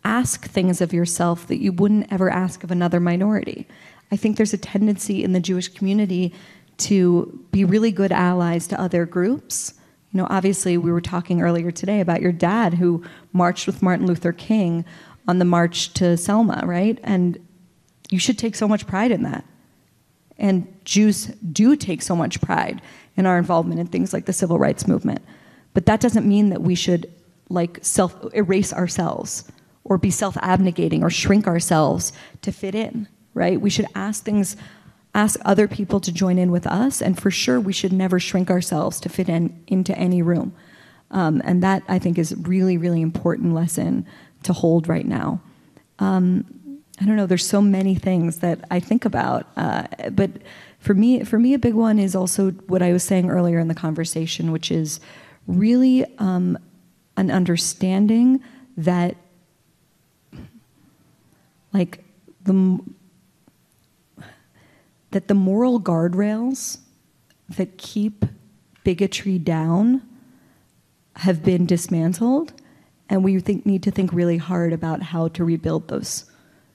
ask 0.05 0.47
things 0.47 0.81
of 0.81 0.93
yourself 0.93 1.47
that 1.47 1.61
you 1.61 1.73
wouldn't 1.73 2.13
ever 2.13 2.31
ask 2.31 2.65
of 2.65 2.71
another 2.71 3.01
minority. 3.01 3.67
I 4.11 4.17
think 4.17 4.37
there's 4.37 4.53
a 4.53 4.59
tendency 4.59 5.23
in 5.23 5.33
the 5.33 5.41
Jewish 5.41 5.69
community 5.69 6.35
to 6.79 7.47
be 7.53 7.65
really 7.65 7.93
good 7.93 8.11
allies 8.11 8.67
to 8.69 8.81
other 8.81 9.07
groups. 9.07 9.75
You 10.13 10.19
know, 10.19 10.27
obviously, 10.31 10.77
we 10.77 10.91
were 10.91 11.01
talking 11.01 11.41
earlier 11.41 11.71
today 11.71 12.01
about 12.01 12.23
your 12.23 12.33
dad 12.33 12.75
who 12.75 13.05
marched 13.33 13.67
with 13.67 13.83
Martin 13.83 14.07
Luther 14.07 14.33
King 14.33 14.85
on 15.29 15.39
the 15.39 15.45
march 15.45 15.95
to 15.95 16.17
Selma, 16.17 16.63
right? 16.65 16.99
And 17.05 17.39
you 18.11 18.19
should 18.19 18.39
take 18.39 18.55
so 18.55 18.69
much 18.69 18.87
pride 18.87 19.11
in 19.11 19.23
that. 19.23 19.45
And 20.39 20.67
Jews 20.85 21.27
do 21.27 21.77
take 21.77 22.03
so 22.03 22.17
much 22.17 22.41
pride 22.41 22.83
in 23.17 23.27
our 23.27 23.39
involvement 23.39 23.81
in 23.81 23.87
things 23.87 24.13
like 24.13 24.27
the 24.27 24.33
civil 24.33 24.59
rights 24.59 24.89
movement. 24.89 25.21
But 25.75 25.87
that 25.87 26.01
doesn't 26.01 26.27
mean 26.27 26.49
that 26.51 26.63
we 26.63 26.75
should 26.75 27.13
like 27.49 27.79
self 27.83 28.17
erase 28.35 28.73
ourselves 28.73 29.51
or 29.85 29.99
be 29.99 30.11
self 30.11 30.37
abnegating 30.37 31.03
or 31.03 31.11
shrink 31.11 31.47
ourselves 31.47 32.13
to 32.43 32.53
fit 32.53 32.75
in, 32.75 33.07
right? 33.35 33.61
We 33.61 33.71
should 33.71 33.87
ask 33.95 34.25
things, 34.25 34.57
ask 35.15 35.39
other 35.45 35.69
people 35.69 36.01
to 36.01 36.13
join 36.13 36.39
in 36.39 36.51
with 36.51 36.67
us, 36.67 37.03
and 37.03 37.21
for 37.21 37.31
sure 37.31 37.61
we 37.61 37.73
should 37.73 37.93
never 37.93 38.19
shrink 38.19 38.51
ourselves 38.51 38.99
to 39.01 39.09
fit 39.09 39.29
in 39.29 39.63
into 39.67 39.97
any 39.97 40.23
room. 40.23 40.55
Um, 41.11 41.43
and 41.45 41.63
that 41.63 41.83
I 41.89 41.99
think 41.99 42.19
is 42.19 42.35
really, 42.37 42.79
really 42.79 43.03
important 43.03 43.53
lesson 43.53 44.07
to 44.45 44.53
hold 44.53 44.89
right 44.89 45.07
now. 45.07 45.41
Um, 45.99 46.60
I 47.01 47.07
don't 47.07 47.17
know. 47.17 47.27
There's 47.27 47.47
so 47.47 47.63
many 47.63 47.95
things 47.95 48.41
that 48.41 48.61
I 48.71 48.79
think 48.79 49.05
about, 49.07 49.47
uh, 49.57 49.85
but 50.13 50.31
for 50.79 50.93
me, 50.93 51.25
for 51.25 51.39
me, 51.39 51.55
a 51.55 51.59
big 51.59 51.75
one 51.75 51.99
is 51.99 52.15
also 52.15 52.51
what 52.51 52.83
I 52.83 52.93
was 52.93 53.03
saying 53.03 53.31
earlier 53.31 53.59
in 53.59 53.69
the 53.69 53.75
conversation, 53.75 54.53
which 54.53 54.71
is 54.71 55.01
really 55.47 56.05
um, 56.19 56.59
an 57.17 57.31
understanding 57.31 58.43
that 58.77 59.17
like 61.73 62.05
the 62.45 62.81
that 65.11 65.27
the 65.29 65.35
moral 65.35 65.81
guardrails 65.81 66.79
that 67.49 67.79
keep 67.79 68.25
bigotry 68.85 69.39
down 69.39 70.03
have 71.17 71.43
been 71.43 71.67
dismantled 71.67 72.53
and 73.09 73.25
we 73.25 73.41
think, 73.41 73.67
need 73.67 73.83
to 73.83 73.91
think 73.91 74.13
really 74.13 74.37
hard 74.37 74.73
about 74.73 75.03
how 75.03 75.27
to 75.29 75.45
rebuild 75.45 75.89
those 75.89 76.30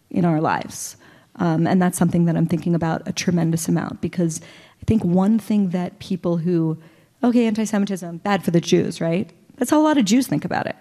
in 0.10 0.26
our 0.26 0.42
lives 0.42 0.98
um, 1.38 1.68
and 1.68 1.82
that's 1.82 1.98
something 1.98 2.26
that 2.26 2.36
i'm 2.36 2.48
thinking 2.48 2.76
about 2.76 3.08
a 3.08 3.14
tremendous 3.14 3.68
amount 3.68 4.02
because 4.02 4.42
i 4.82 4.84
think 4.86 5.04
one 5.04 5.38
thing 5.40 5.70
that 5.70 6.00
people 6.00 6.38
who 6.38 6.78
okay 7.24 7.46
anti-semitism 7.48 8.18
bad 8.18 8.44
for 8.44 8.52
the 8.52 8.62
jews 8.62 9.02
right 9.02 9.32
that's 9.58 9.72
how 9.72 9.80
a 9.80 9.84
lot 9.84 9.98
of 9.98 10.06
jews 10.06 10.28
think 10.28 10.46
about 10.46 10.68
it 10.68 10.76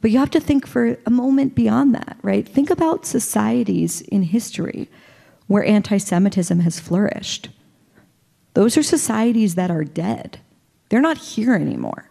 but 0.00 0.10
you 0.10 0.18
have 0.18 0.30
to 0.30 0.40
think 0.40 0.66
for 0.66 0.96
a 1.04 1.10
moment 1.10 1.54
beyond 1.54 1.94
that, 1.94 2.16
right? 2.22 2.48
Think 2.48 2.70
about 2.70 3.04
societies 3.04 4.00
in 4.02 4.22
history 4.22 4.88
where 5.46 5.64
anti 5.64 5.98
Semitism 5.98 6.60
has 6.60 6.80
flourished. 6.80 7.50
Those 8.54 8.76
are 8.76 8.82
societies 8.82 9.54
that 9.56 9.70
are 9.70 9.84
dead. 9.84 10.40
They're 10.88 11.00
not 11.00 11.18
here 11.18 11.54
anymore, 11.54 12.08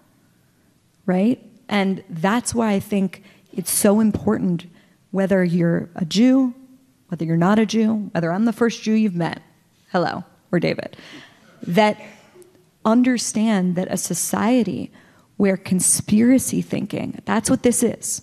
right? 1.06 1.44
And 1.68 2.04
that's 2.10 2.54
why 2.54 2.72
I 2.72 2.80
think 2.80 3.24
it's 3.52 3.72
so 3.72 4.00
important 4.00 4.66
whether 5.12 5.44
you're 5.44 5.90
a 5.96 6.06
Jew, 6.06 6.54
whether 7.08 7.26
you're 7.26 7.38
not 7.38 7.60
a 7.60 7.66
Jew, 7.66 8.10
whether 8.12 8.32
I'm 8.32 8.46
the 8.46 8.54
first 8.54 8.84
Jew 8.84 8.94
you've 8.94 9.16
met, 9.16 9.42
hello, 9.92 10.24
or 10.52 10.60
David, 10.60 10.96
that 11.64 12.00
understand 12.86 13.76
that 13.76 13.88
a 13.92 13.98
society 13.98 14.92
where 15.38 15.58
conspiracy 15.58 16.62
thinking, 16.62 17.22
that's 17.26 17.50
what 17.50 17.64
this 17.64 17.82
is, 17.82 18.22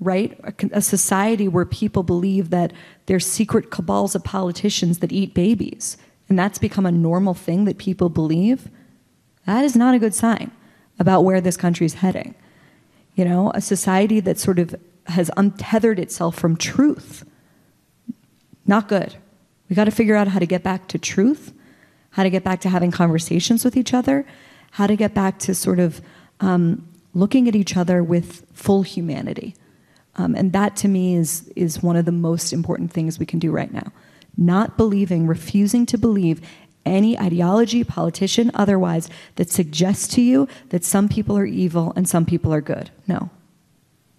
right? 0.00 0.38
A, 0.42 0.54
a, 0.72 0.80
society 0.80 1.48
where 1.48 1.66
people 1.66 2.02
believe 2.02 2.50
that 2.50 2.72
there's 3.06 3.26
secret 3.26 3.70
cabals 3.70 4.14
of 4.14 4.24
politicians 4.24 4.98
that 4.98 5.12
eat 5.12 5.34
babies, 5.34 5.96
and 6.28 6.38
that's 6.38 6.58
become 6.58 6.86
a 6.86 6.92
normal 6.92 7.34
thing 7.34 7.64
that 7.66 7.78
people 7.78 8.08
believe, 8.08 8.68
that 9.46 9.64
is 9.64 9.76
not 9.76 9.94
a 9.94 9.98
good 9.98 10.14
sign 10.14 10.50
about 10.98 11.24
where 11.24 11.40
this 11.40 11.56
country 11.56 11.84
is 11.84 11.94
heading. 11.94 12.34
You 13.14 13.24
know, 13.24 13.52
a 13.54 13.60
society 13.60 14.20
that 14.20 14.38
sort 14.38 14.58
of 14.58 14.74
has 15.06 15.30
untethered 15.36 15.98
itself 15.98 16.36
from 16.36 16.56
truth. 16.56 17.24
Not 18.66 18.88
good. 18.88 19.16
We 19.68 19.76
got 19.76 19.84
to 19.84 19.90
figure 19.90 20.16
out 20.16 20.28
how 20.28 20.38
to 20.38 20.46
get 20.46 20.62
back 20.62 20.88
to 20.88 20.98
truth, 20.98 21.52
how 22.10 22.22
to 22.22 22.30
get 22.30 22.44
back 22.44 22.60
to 22.62 22.68
having 22.68 22.90
conversations 22.90 23.64
with 23.64 23.76
each 23.76 23.92
other, 23.92 24.26
how 24.72 24.86
to 24.86 24.96
get 24.96 25.14
back 25.14 25.38
to 25.40 25.54
sort 25.54 25.78
of 25.78 26.00
um, 26.40 26.86
looking 27.12 27.48
at 27.48 27.56
each 27.56 27.76
other 27.76 28.02
with 28.02 28.44
full 28.52 28.82
humanity. 28.82 29.54
Um, 30.16 30.34
and 30.34 30.52
that 30.52 30.76
to 30.76 30.88
me 30.88 31.16
is, 31.16 31.50
is 31.56 31.82
one 31.82 31.96
of 31.96 32.04
the 32.04 32.12
most 32.12 32.52
important 32.52 32.92
things 32.92 33.18
we 33.18 33.26
can 33.26 33.38
do 33.38 33.50
right 33.50 33.72
now. 33.72 33.92
Not 34.36 34.76
believing, 34.76 35.26
refusing 35.26 35.86
to 35.86 35.98
believe 35.98 36.40
any 36.84 37.18
ideology, 37.18 37.82
politician, 37.82 38.50
otherwise, 38.54 39.08
that 39.36 39.50
suggests 39.50 40.06
to 40.14 40.20
you 40.20 40.48
that 40.68 40.84
some 40.84 41.08
people 41.08 41.36
are 41.38 41.46
evil 41.46 41.92
and 41.96 42.08
some 42.08 42.26
people 42.26 42.52
are 42.52 42.60
good. 42.60 42.90
No. 43.06 43.30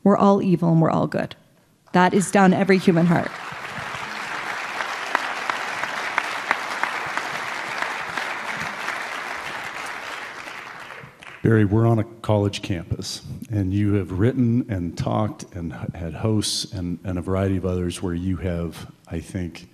We're 0.05 0.17
all 0.17 0.43
evil 0.43 0.71
and 0.71 0.79
we're 0.79 0.91
all 0.91 1.07
good. 1.07 1.35
That 1.93 2.13
is 2.13 2.29
down 2.29 2.53
every 2.53 2.77
human 2.77 3.07
heart. 3.07 3.31
Bari, 11.41 11.65
we're 11.65 11.87
on 11.87 11.97
a 11.97 12.03
college 12.21 12.61
campus, 12.61 13.23
and 13.51 13.73
you 13.73 13.93
have 13.93 14.11
written 14.11 14.67
and 14.69 14.95
talked 14.95 15.43
and 15.55 15.73
had 15.95 16.13
hosts 16.13 16.71
and, 16.71 16.99
and 17.03 17.17
a 17.17 17.21
variety 17.21 17.57
of 17.57 17.65
others 17.65 18.03
where 18.03 18.13
you 18.13 18.37
have, 18.37 18.91
I 19.07 19.19
think, 19.19 19.69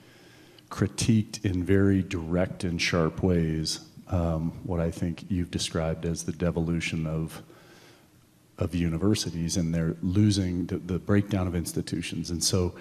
critiqued 0.70 1.44
in 1.44 1.62
very 1.62 2.04
direct 2.04 2.64
and 2.64 2.82
sharp 2.82 3.22
ways 3.22 3.82
um, 4.08 4.52
what 4.64 4.80
I 4.80 4.92
think 4.92 5.26
you've 5.30 5.52
described 5.52 6.06
as 6.06 6.24
the 6.24 6.32
devolution 6.32 7.06
of 7.06 7.42
of 8.62 8.76
universities 8.76 9.58
and 9.58 9.74
they're 9.74 9.96
losing 10.02 10.66
the, 10.68 10.78
the 10.78 11.00
breakdown 11.00 11.48
of 11.48 11.56
institutions. 11.56 12.30
And 12.30 12.44
so 12.44 12.74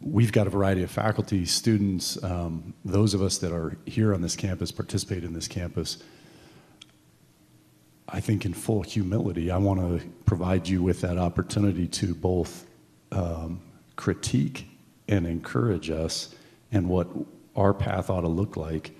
we've 0.00 0.32
got 0.32 0.46
a 0.46 0.50
variety 0.50 0.82
of 0.82 0.90
faculty, 0.90 1.44
students, 1.44 2.22
um, 2.24 2.74
those 2.84 3.14
of 3.14 3.22
us 3.22 3.38
that 3.38 3.52
are 3.52 3.76
here 3.86 4.14
on 4.14 4.22
this 4.22 4.36
campus, 4.36 4.72
participate 4.72 5.24
in 5.24 5.32
this 5.32 5.48
campus 5.48 5.98
I 8.08 8.20
think 8.20 8.46
in 8.46 8.54
full 8.54 8.82
humility, 8.82 9.50
I 9.50 9.58
want 9.58 9.80
to 9.80 10.06
provide 10.24 10.66
you 10.66 10.82
with 10.82 11.02
that 11.02 11.18
opportunity 11.18 11.86
to 11.88 12.14
both 12.14 12.66
um, 13.12 13.60
critique 13.96 14.66
and 15.08 15.26
encourage 15.26 15.90
us 15.90 16.34
and 16.72 16.88
what 16.88 17.06
our 17.54 17.74
path 17.74 18.08
ought 18.08 18.22
to 18.22 18.28
look 18.28 18.56
like 18.56 18.92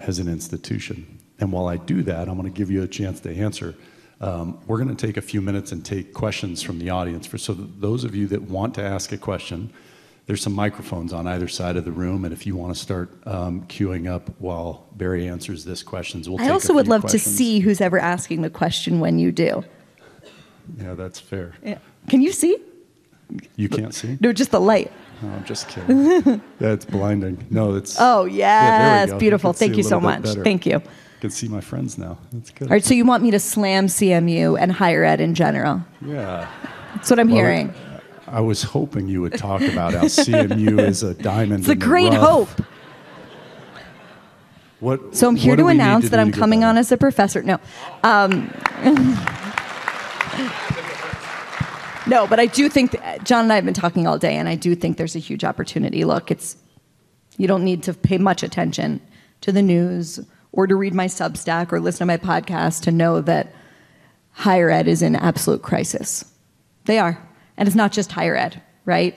as 0.00 0.18
an 0.18 0.28
institution. 0.28 1.18
And 1.38 1.52
while 1.52 1.68
I 1.68 1.76
do 1.76 2.02
that, 2.02 2.28
I'm 2.28 2.36
going 2.36 2.52
to 2.52 2.56
give 2.56 2.70
you 2.70 2.82
a 2.82 2.88
chance 2.88 3.20
to 3.20 3.34
answer. 3.34 3.76
Um, 4.20 4.58
we're 4.66 4.78
going 4.78 4.94
to 4.94 5.06
take 5.06 5.16
a 5.16 5.22
few 5.22 5.42
minutes 5.42 5.72
and 5.72 5.84
take 5.84 6.14
questions 6.14 6.62
from 6.62 6.78
the 6.78 6.90
audience. 6.90 7.26
For 7.26 7.38
so 7.38 7.52
those 7.52 8.04
of 8.04 8.14
you 8.14 8.26
that 8.28 8.42
want 8.42 8.74
to 8.76 8.82
ask 8.82 9.12
a 9.12 9.18
question, 9.18 9.72
there's 10.26 10.42
some 10.42 10.54
microphones 10.54 11.12
on 11.12 11.26
either 11.26 11.48
side 11.48 11.76
of 11.76 11.84
the 11.84 11.92
room, 11.92 12.24
and 12.24 12.32
if 12.32 12.46
you 12.46 12.56
want 12.56 12.74
to 12.74 12.80
start 12.80 13.10
um, 13.26 13.62
queuing 13.66 14.10
up 14.10 14.30
while 14.40 14.86
Bari 14.96 15.28
answers 15.28 15.64
this 15.64 15.82
questions, 15.82 16.28
we'll. 16.28 16.40
I 16.40 16.48
also 16.48 16.72
would 16.74 16.88
love 16.88 17.02
questions. 17.02 17.24
to 17.24 17.28
see 17.30 17.60
who's 17.60 17.80
ever 17.80 17.98
asking 17.98 18.42
the 18.42 18.50
question 18.50 19.00
when 19.00 19.18
you 19.18 19.30
do. 19.30 19.64
Yeah, 20.78 20.94
that's 20.94 21.20
fair. 21.20 21.54
Yeah. 21.62 21.78
Can 22.08 22.22
you 22.22 22.32
see? 22.32 22.56
You 23.56 23.68
can't 23.68 23.94
see? 23.94 24.18
No, 24.20 24.32
just 24.32 24.50
the 24.50 24.60
light. 24.60 24.90
Oh, 25.22 25.28
I'm 25.28 25.44
just 25.44 25.68
kidding. 25.70 26.40
That's 26.58 26.84
blinding. 26.84 27.46
No, 27.50 27.74
it's. 27.74 27.96
Oh 28.00 28.24
yes, 28.24 29.10
yeah, 29.10 29.18
beautiful. 29.18 29.52
Thank 29.52 29.76
you 29.76 29.82
so 29.82 30.00
much. 30.00 30.26
Thank 30.26 30.66
you. 30.66 30.82
I 31.16 31.20
can 31.20 31.30
see 31.30 31.48
my 31.48 31.62
friends 31.62 31.96
now. 31.96 32.18
That's 32.30 32.50
good. 32.50 32.68
All 32.68 32.72
right, 32.72 32.84
so 32.84 32.92
you 32.92 33.06
want 33.06 33.22
me 33.22 33.30
to 33.30 33.40
slam 33.40 33.86
CMU 33.86 34.60
and 34.60 34.70
higher 34.70 35.02
ed 35.02 35.18
in 35.18 35.34
general? 35.34 35.82
Yeah. 36.04 36.46
That's 36.94 37.08
what 37.08 37.18
I'm 37.18 37.28
well, 37.28 37.36
hearing. 37.36 37.74
I 38.26 38.40
was 38.40 38.62
hoping 38.62 39.08
you 39.08 39.22
would 39.22 39.38
talk 39.38 39.62
about 39.62 39.94
how 39.94 40.02
CMU 40.02 40.78
is 40.86 41.02
a 41.02 41.14
diamond. 41.14 41.60
It's 41.60 41.68
a 41.68 41.70
the 41.70 41.76
great 41.76 42.12
rough. 42.12 42.54
hope. 42.54 42.66
What, 44.80 45.16
So 45.16 45.28
I'm 45.28 45.36
here 45.36 45.56
to 45.56 45.68
announce 45.68 46.04
do 46.04 46.08
that 46.10 46.20
I'm 46.20 46.32
coming 46.32 46.64
on 46.64 46.76
as 46.76 46.92
a 46.92 46.98
professor. 46.98 47.42
No. 47.42 47.58
Um, 48.02 48.52
no, 52.06 52.26
but 52.26 52.38
I 52.38 52.44
do 52.44 52.68
think 52.68 52.90
that, 52.90 53.24
John 53.24 53.44
and 53.44 53.52
I 53.52 53.56
have 53.56 53.64
been 53.64 53.72
talking 53.72 54.06
all 54.06 54.18
day, 54.18 54.36
and 54.36 54.50
I 54.50 54.54
do 54.54 54.74
think 54.74 54.98
there's 54.98 55.16
a 55.16 55.20
huge 55.20 55.44
opportunity. 55.44 56.04
Look, 56.04 56.30
it's 56.30 56.56
you 57.38 57.48
don't 57.48 57.64
need 57.64 57.82
to 57.84 57.94
pay 57.94 58.18
much 58.18 58.42
attention 58.42 59.00
to 59.40 59.50
the 59.50 59.62
news 59.62 60.20
or 60.56 60.66
to 60.66 60.74
read 60.74 60.94
my 60.94 61.06
Substack 61.06 61.70
or 61.70 61.78
listen 61.78 62.00
to 62.00 62.06
my 62.06 62.16
podcast 62.16 62.82
to 62.82 62.90
know 62.90 63.20
that 63.20 63.54
higher 64.32 64.70
ed 64.70 64.88
is 64.88 65.02
in 65.02 65.14
absolute 65.14 65.62
crisis. 65.62 66.24
They 66.86 66.98
are. 66.98 67.22
And 67.56 67.68
it's 67.68 67.76
not 67.76 67.92
just 67.92 68.10
higher 68.10 68.36
ed, 68.36 68.60
right? 68.84 69.16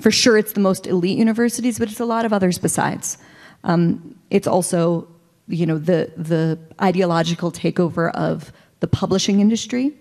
For 0.00 0.10
sure, 0.10 0.38
it's 0.38 0.52
the 0.52 0.60
most 0.60 0.86
elite 0.86 1.18
universities, 1.18 1.78
but 1.78 1.90
it's 1.90 2.00
a 2.00 2.04
lot 2.04 2.24
of 2.24 2.32
others 2.32 2.58
besides. 2.58 3.18
Um, 3.64 4.18
it's 4.30 4.46
also, 4.46 5.08
you 5.48 5.66
know, 5.66 5.78
the, 5.78 6.12
the 6.16 6.58
ideological 6.80 7.52
takeover 7.52 8.10
of 8.12 8.52
the 8.80 8.88
publishing 8.88 9.40
industry, 9.40 9.92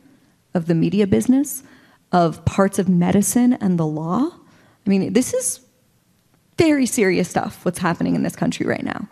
of 0.54 0.68
the 0.68 0.76
media 0.76 1.08
business, 1.08 1.64
of 2.12 2.44
parts 2.46 2.80
of 2.80 2.88
medicine 2.88 3.54
and 3.54 3.78
the 3.80 3.86
law. 3.86 4.30
I 4.86 4.90
mean, 4.90 5.14
this 5.14 5.34
is 5.34 5.60
very 6.58 6.86
serious 6.86 7.30
stuff 7.30 7.64
what's 7.66 7.80
happening 7.80 8.16
in 8.16 8.24
this 8.24 8.36
country 8.36 8.66
right 8.66 8.84
now. 8.84 9.08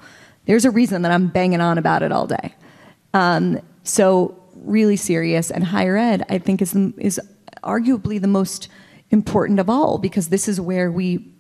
There's 0.50 0.66
a 0.66 0.72
reason 0.72 1.04
that 1.04 1.12
I'm 1.12 1.28
banging 1.28 1.62
on 1.62 1.78
about 1.78 2.02
it 2.02 2.12
all 2.12 2.26
day. 2.26 2.56
Um, 3.14 3.62
so 3.84 4.36
really 4.56 4.96
serious, 4.96 5.52
and 5.52 5.64
higher 5.64 5.96
ed, 5.96 6.26
I 6.28 6.40
think, 6.40 6.60
is 6.60 6.74
is 6.98 7.22
arguably 7.64 8.20
the 8.20 8.28
most 8.28 8.68
important 9.12 9.60
of 9.60 9.70
all 9.70 10.00
because 10.00 10.30
this 10.30 10.48
is 10.48 10.60
where 10.60 10.92
we 10.92 11.32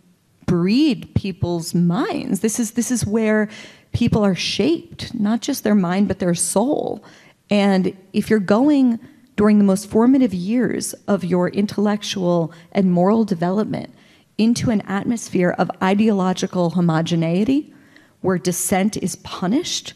breed 0.45 1.15
people's 1.15 1.73
minds. 1.73 2.41
This 2.41 2.59
is 2.59 2.73
this 2.73 2.91
is 2.91 3.03
where 3.03 3.49
people 3.93 4.23
are 4.23 4.35
shaped, 4.35 5.11
not 5.15 5.41
just 5.41 5.63
their 5.63 5.73
mind 5.73 6.07
but 6.07 6.19
their 6.19 6.35
soul. 6.35 7.03
And 7.49 7.97
if 8.13 8.29
you're 8.29 8.37
going 8.37 8.99
during 9.37 9.57
the 9.57 9.63
most 9.63 9.89
formative 9.89 10.35
years 10.35 10.93
of 11.07 11.23
your 11.23 11.49
intellectual 11.49 12.53
and 12.73 12.91
moral 12.91 13.25
development 13.25 13.91
into 14.37 14.69
an 14.69 14.81
atmosphere 14.81 15.55
of 15.57 15.71
ideological 15.81 16.69
homogeneity 16.69 17.73
where 18.21 18.37
dissent 18.37 18.97
is 18.97 19.15
punished, 19.17 19.93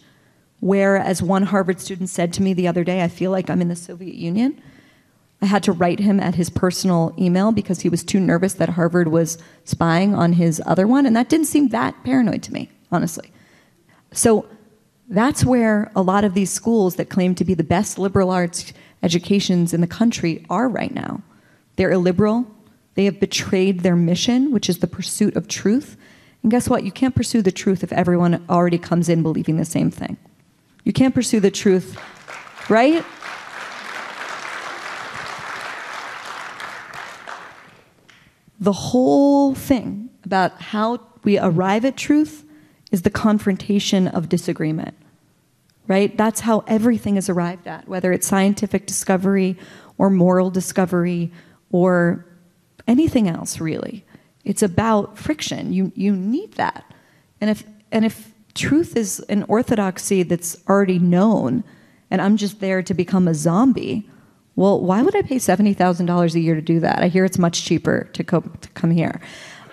where, 0.59 0.95
as 0.95 1.21
one 1.21 1.43
Harvard 1.43 1.79
student 1.79 2.09
said 2.09 2.31
to 2.33 2.41
me 2.41 2.53
the 2.53 2.67
other 2.67 2.83
day, 2.83 3.03
I 3.03 3.07
feel 3.07 3.31
like 3.31 3.49
I'm 3.49 3.61
in 3.61 3.67
the 3.67 3.75
Soviet 3.75 4.15
Union. 4.15 4.61
I 5.41 5.45
had 5.45 5.63
to 5.63 5.73
write 5.73 5.99
him 5.99 6.21
at 6.21 6.35
his 6.35 6.49
personal 6.49 7.13
email 7.19 7.51
because 7.51 7.81
he 7.81 7.89
was 7.89 8.01
too 8.01 8.19
nervous 8.19 8.53
that 8.53 8.69
Harvard 8.69 9.09
was 9.09 9.37
spying 9.65 10.15
on 10.15 10.33
his 10.33 10.61
other 10.65 10.87
one, 10.87 11.05
and 11.05 11.15
that 11.17 11.27
didn't 11.27 11.47
seem 11.47 11.69
that 11.69 12.01
paranoid 12.05 12.43
to 12.43 12.53
me, 12.53 12.69
honestly. 12.91 13.29
So 14.13 14.47
that's 15.09 15.43
where 15.43 15.91
a 15.95 16.01
lot 16.01 16.23
of 16.23 16.33
these 16.33 16.49
schools 16.49 16.95
that 16.95 17.09
claim 17.09 17.35
to 17.35 17.43
be 17.43 17.53
the 17.55 17.63
best 17.63 17.99
liberal 17.99 18.31
arts 18.31 18.71
educations 19.01 19.73
in 19.73 19.81
the 19.81 19.87
country 19.87 20.45
are 20.49 20.69
right 20.69 20.93
now. 20.93 21.21
They're 21.75 21.91
illiberal. 21.91 22.47
They 22.95 23.05
have 23.05 23.19
betrayed 23.19 23.81
their 23.81 23.95
mission, 23.97 24.51
which 24.51 24.69
is 24.69 24.77
the 24.77 24.87
pursuit 24.87 25.35
of 25.35 25.47
truth. 25.47 25.97
And 26.43 26.51
guess 26.51 26.69
what? 26.69 26.83
You 26.83 26.91
can't 26.91 27.15
pursue 27.15 27.41
the 27.41 27.51
truth 27.51 27.83
if 27.83 27.91
everyone 27.93 28.45
already 28.49 28.77
comes 28.77 29.09
in 29.09 29.23
believing 29.23 29.57
the 29.57 29.65
same 29.65 29.89
thing. 29.89 30.17
You 30.83 30.91
can't 30.91 31.15
pursue 31.15 31.39
the 31.39 31.49
truth, 31.49 31.97
right? 32.69 33.03
The 38.59 38.73
whole 38.73 39.55
thing 39.55 40.09
about 40.25 40.61
how 40.61 40.99
we 41.23 41.39
arrive 41.39 41.85
at 41.85 41.97
truth 41.97 42.45
is 42.91 43.01
the 43.01 43.09
confrontation 43.09 44.07
of 44.09 44.29
disagreement, 44.29 44.95
right? 45.87 46.15
That's 46.17 46.41
how 46.41 46.63
everything 46.67 47.15
is 47.17 47.29
arrived 47.29 47.67
at, 47.67 47.87
whether 47.87 48.11
it's 48.11 48.27
scientific 48.27 48.85
discovery 48.85 49.57
or 49.97 50.09
moral 50.09 50.49
discovery 50.49 51.31
or 51.71 52.25
anything 52.87 53.27
else, 53.27 53.59
really. 53.59 54.05
It's 54.43 54.61
about 54.61 55.17
friction. 55.17 55.73
You, 55.73 55.91
you 55.95 56.15
need 56.15 56.53
that. 56.53 56.83
And 57.39 57.49
if, 57.49 57.63
and 57.91 58.05
if 58.05 58.33
truth 58.53 58.95
is 58.97 59.19
an 59.29 59.43
orthodoxy 59.43 60.23
that's 60.23 60.57
already 60.67 60.99
known, 60.99 61.63
and 62.11 62.21
I'm 62.21 62.37
just 62.37 62.59
there 62.59 62.83
to 62.83 62.93
become 62.93 63.27
a 63.27 63.33
zombie, 63.33 64.09
well, 64.55 64.79
why 64.79 65.01
would 65.01 65.15
I 65.15 65.23
pay 65.23 65.37
$70,000 65.37 66.35
a 66.35 66.39
year 66.39 66.55
to 66.55 66.61
do 66.61 66.79
that? 66.81 66.99
I 66.99 67.07
hear 67.07 67.25
it's 67.25 67.39
much 67.39 67.65
cheaper 67.65 68.09
to, 68.13 68.23
co- 68.23 68.41
to 68.41 68.69
come 68.69 68.91
here. 68.91 69.19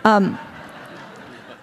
Um, 0.04 0.38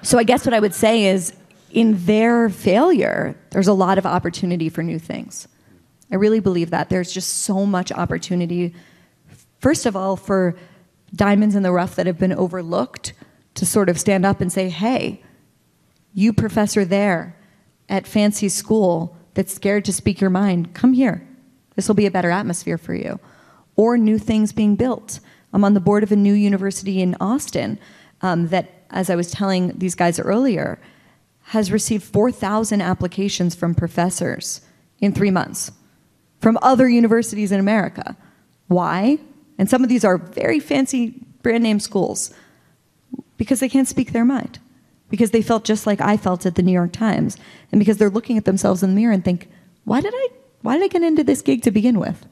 so 0.04 0.20
I 0.20 0.24
guess 0.24 0.46
what 0.46 0.54
I 0.54 0.60
would 0.60 0.76
say 0.76 1.06
is 1.06 1.34
in 1.72 2.06
their 2.06 2.50
failure, 2.50 3.36
there's 3.50 3.68
a 3.68 3.74
lot 3.74 3.98
of 3.98 4.06
opportunity 4.06 4.70
for 4.70 4.84
new 4.84 5.00
things. 5.00 5.48
I 6.12 6.16
really 6.16 6.40
believe 6.40 6.70
that. 6.70 6.90
There's 6.90 7.12
just 7.12 7.40
so 7.40 7.66
much 7.66 7.92
opportunity, 7.92 8.74
first 9.60 9.86
of 9.86 9.96
all, 9.96 10.16
for 10.16 10.56
diamonds 11.16 11.56
in 11.56 11.64
the 11.64 11.72
rough 11.72 11.96
that 11.96 12.08
have 12.08 12.18
been 12.18 12.34
overlooked 12.34 13.14
to 13.56 13.66
sort 13.66 13.90
of 13.90 14.00
stand 14.00 14.26
up 14.26 14.42
and 14.42 14.52
say, 14.52 14.70
hey, 14.70 15.24
you 16.14 16.34
professor 16.34 16.86
there 16.86 17.36
at 17.90 18.08
fancy 18.08 18.50
school 18.50 19.16
that's 19.34 19.54
scared 19.54 19.86
to 19.86 19.94
speak 19.94 20.20
your 20.20 20.30
mind, 20.30 20.74
come 20.74 20.94
here. 20.94 21.28
This 21.76 21.88
will 21.88 21.96
be 21.96 22.06
a 22.06 22.12
better 22.12 22.32
atmosphere 22.32 22.78
for 22.78 22.94
you. 22.94 23.20
Or 23.76 23.98
new 23.98 24.18
things 24.18 24.52
being 24.52 24.76
built. 24.76 25.20
I'm 25.54 25.64
on 25.64 25.74
the 25.74 25.80
board 25.80 26.04
of 26.04 26.12
a 26.12 26.16
new 26.16 26.34
university 26.34 27.02
in 27.02 27.16
Austin 27.20 27.80
um, 28.22 28.48
that, 28.48 28.86
as 28.90 29.10
I 29.10 29.16
was 29.16 29.32
telling 29.32 29.78
these 29.78 29.96
guys 29.96 30.20
earlier, 30.20 30.80
has 31.42 31.72
received 31.72 32.04
4,000 32.04 32.82
applications 32.82 33.56
from 33.56 33.76
professors 33.76 34.62
in 35.00 35.14
three 35.14 35.32
months 35.32 35.72
from 36.42 36.58
other 36.62 36.88
universities 36.88 37.52
in 37.52 37.60
America. 37.60 38.16
Why? 38.68 39.20
And 39.58 39.70
some 39.70 39.84
of 39.84 39.90
these 39.90 40.06
are 40.06 40.18
very 40.18 40.60
fancy 40.60 41.16
brand 41.42 41.64
name 41.64 41.80
schools 41.80 42.32
because 43.38 43.60
they 43.60 43.70
can't 43.70 43.88
speak 43.88 44.12
their 44.12 44.26
mind, 44.26 44.60
because 45.10 45.32
they 45.32 45.42
felt 45.42 45.64
just 45.64 45.88
like 45.88 46.02
I 46.02 46.18
felt 46.18 46.46
at 46.46 46.56
the 46.56 46.64
New 46.64 46.72
York 46.72 46.92
Times, 46.92 47.38
and 47.72 47.80
because 47.80 47.98
they're 47.98 48.10
looking 48.10 48.38
at 48.38 48.46
themselves 48.46 48.84
in 48.84 48.90
the 48.90 48.96
mirror 48.96 49.14
and 49.14 49.24
think, 49.24 49.50
why 49.86 50.02
did 50.02 50.14
I, 50.16 50.28
why 50.62 50.76
did 50.76 50.84
I 50.84 50.88
get 50.88 51.04
into 51.04 51.24
this 51.24 51.42
gig 51.42 51.62
to 51.64 51.72
begin 51.72 52.00
with? 52.00 52.26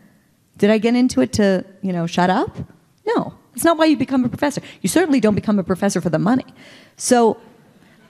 Did 0.58 0.70
I 0.70 0.78
get 0.78 0.96
into 0.96 1.22
it 1.22 1.34
to, 1.34 1.66
you 1.82 1.94
know, 1.94 2.08
shut 2.08 2.30
up? 2.30 2.58
No, 3.06 3.36
it's 3.54 3.64
not 3.64 3.78
why 3.78 3.86
you 3.86 3.98
become 3.98 4.26
a 4.26 4.30
professor. 4.30 4.62
You 4.82 4.90
certainly 4.90 5.20
don't 5.20 5.36
become 5.36 5.60
a 5.60 5.64
professor 5.64 6.02
for 6.02 6.10
the 6.10 6.20
money. 6.20 6.46
So 6.98 7.38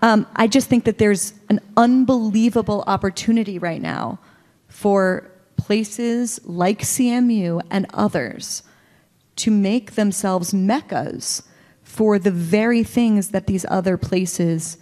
um, 0.01 0.26
I 0.36 0.47
just 0.47 0.70
think 0.70 0.86
that 0.86 0.97
there's 0.97 1.34
an 1.49 1.59
unbelievable 1.78 2.84
opportunity 2.88 3.59
right 3.59 3.82
now 3.82 4.20
for 4.68 5.30
places 5.57 6.39
like 6.45 6.82
CMU 6.82 7.61
and 7.72 7.88
others 7.93 8.63
to 9.38 9.52
make 9.52 9.96
themselves 9.96 10.54
meccas 10.54 11.44
for 11.84 12.18
the 12.18 12.32
very 12.32 12.84
things 12.84 13.30
that 13.30 13.48
these 13.48 13.66
other 13.70 13.98
places 13.98 14.78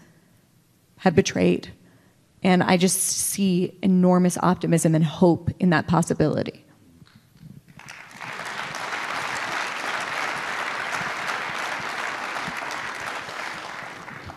have 0.97 1.15
betrayed. 1.15 1.69
And 2.43 2.61
I 2.63 2.77
just 2.77 2.99
see 2.99 3.77
enormous 3.81 4.37
optimism 4.37 4.95
and 4.95 5.03
hope 5.03 5.49
in 5.59 5.69
that 5.69 5.87
possibility. 5.87 6.65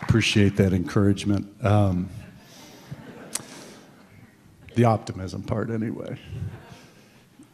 Appreciate 0.03 0.55
that 0.55 0.71
encouragement. 0.71 1.47
Um, 1.63 2.09
the 4.75 4.85
optimism 4.85 5.43
part, 5.43 5.69
anyway. 5.69 6.17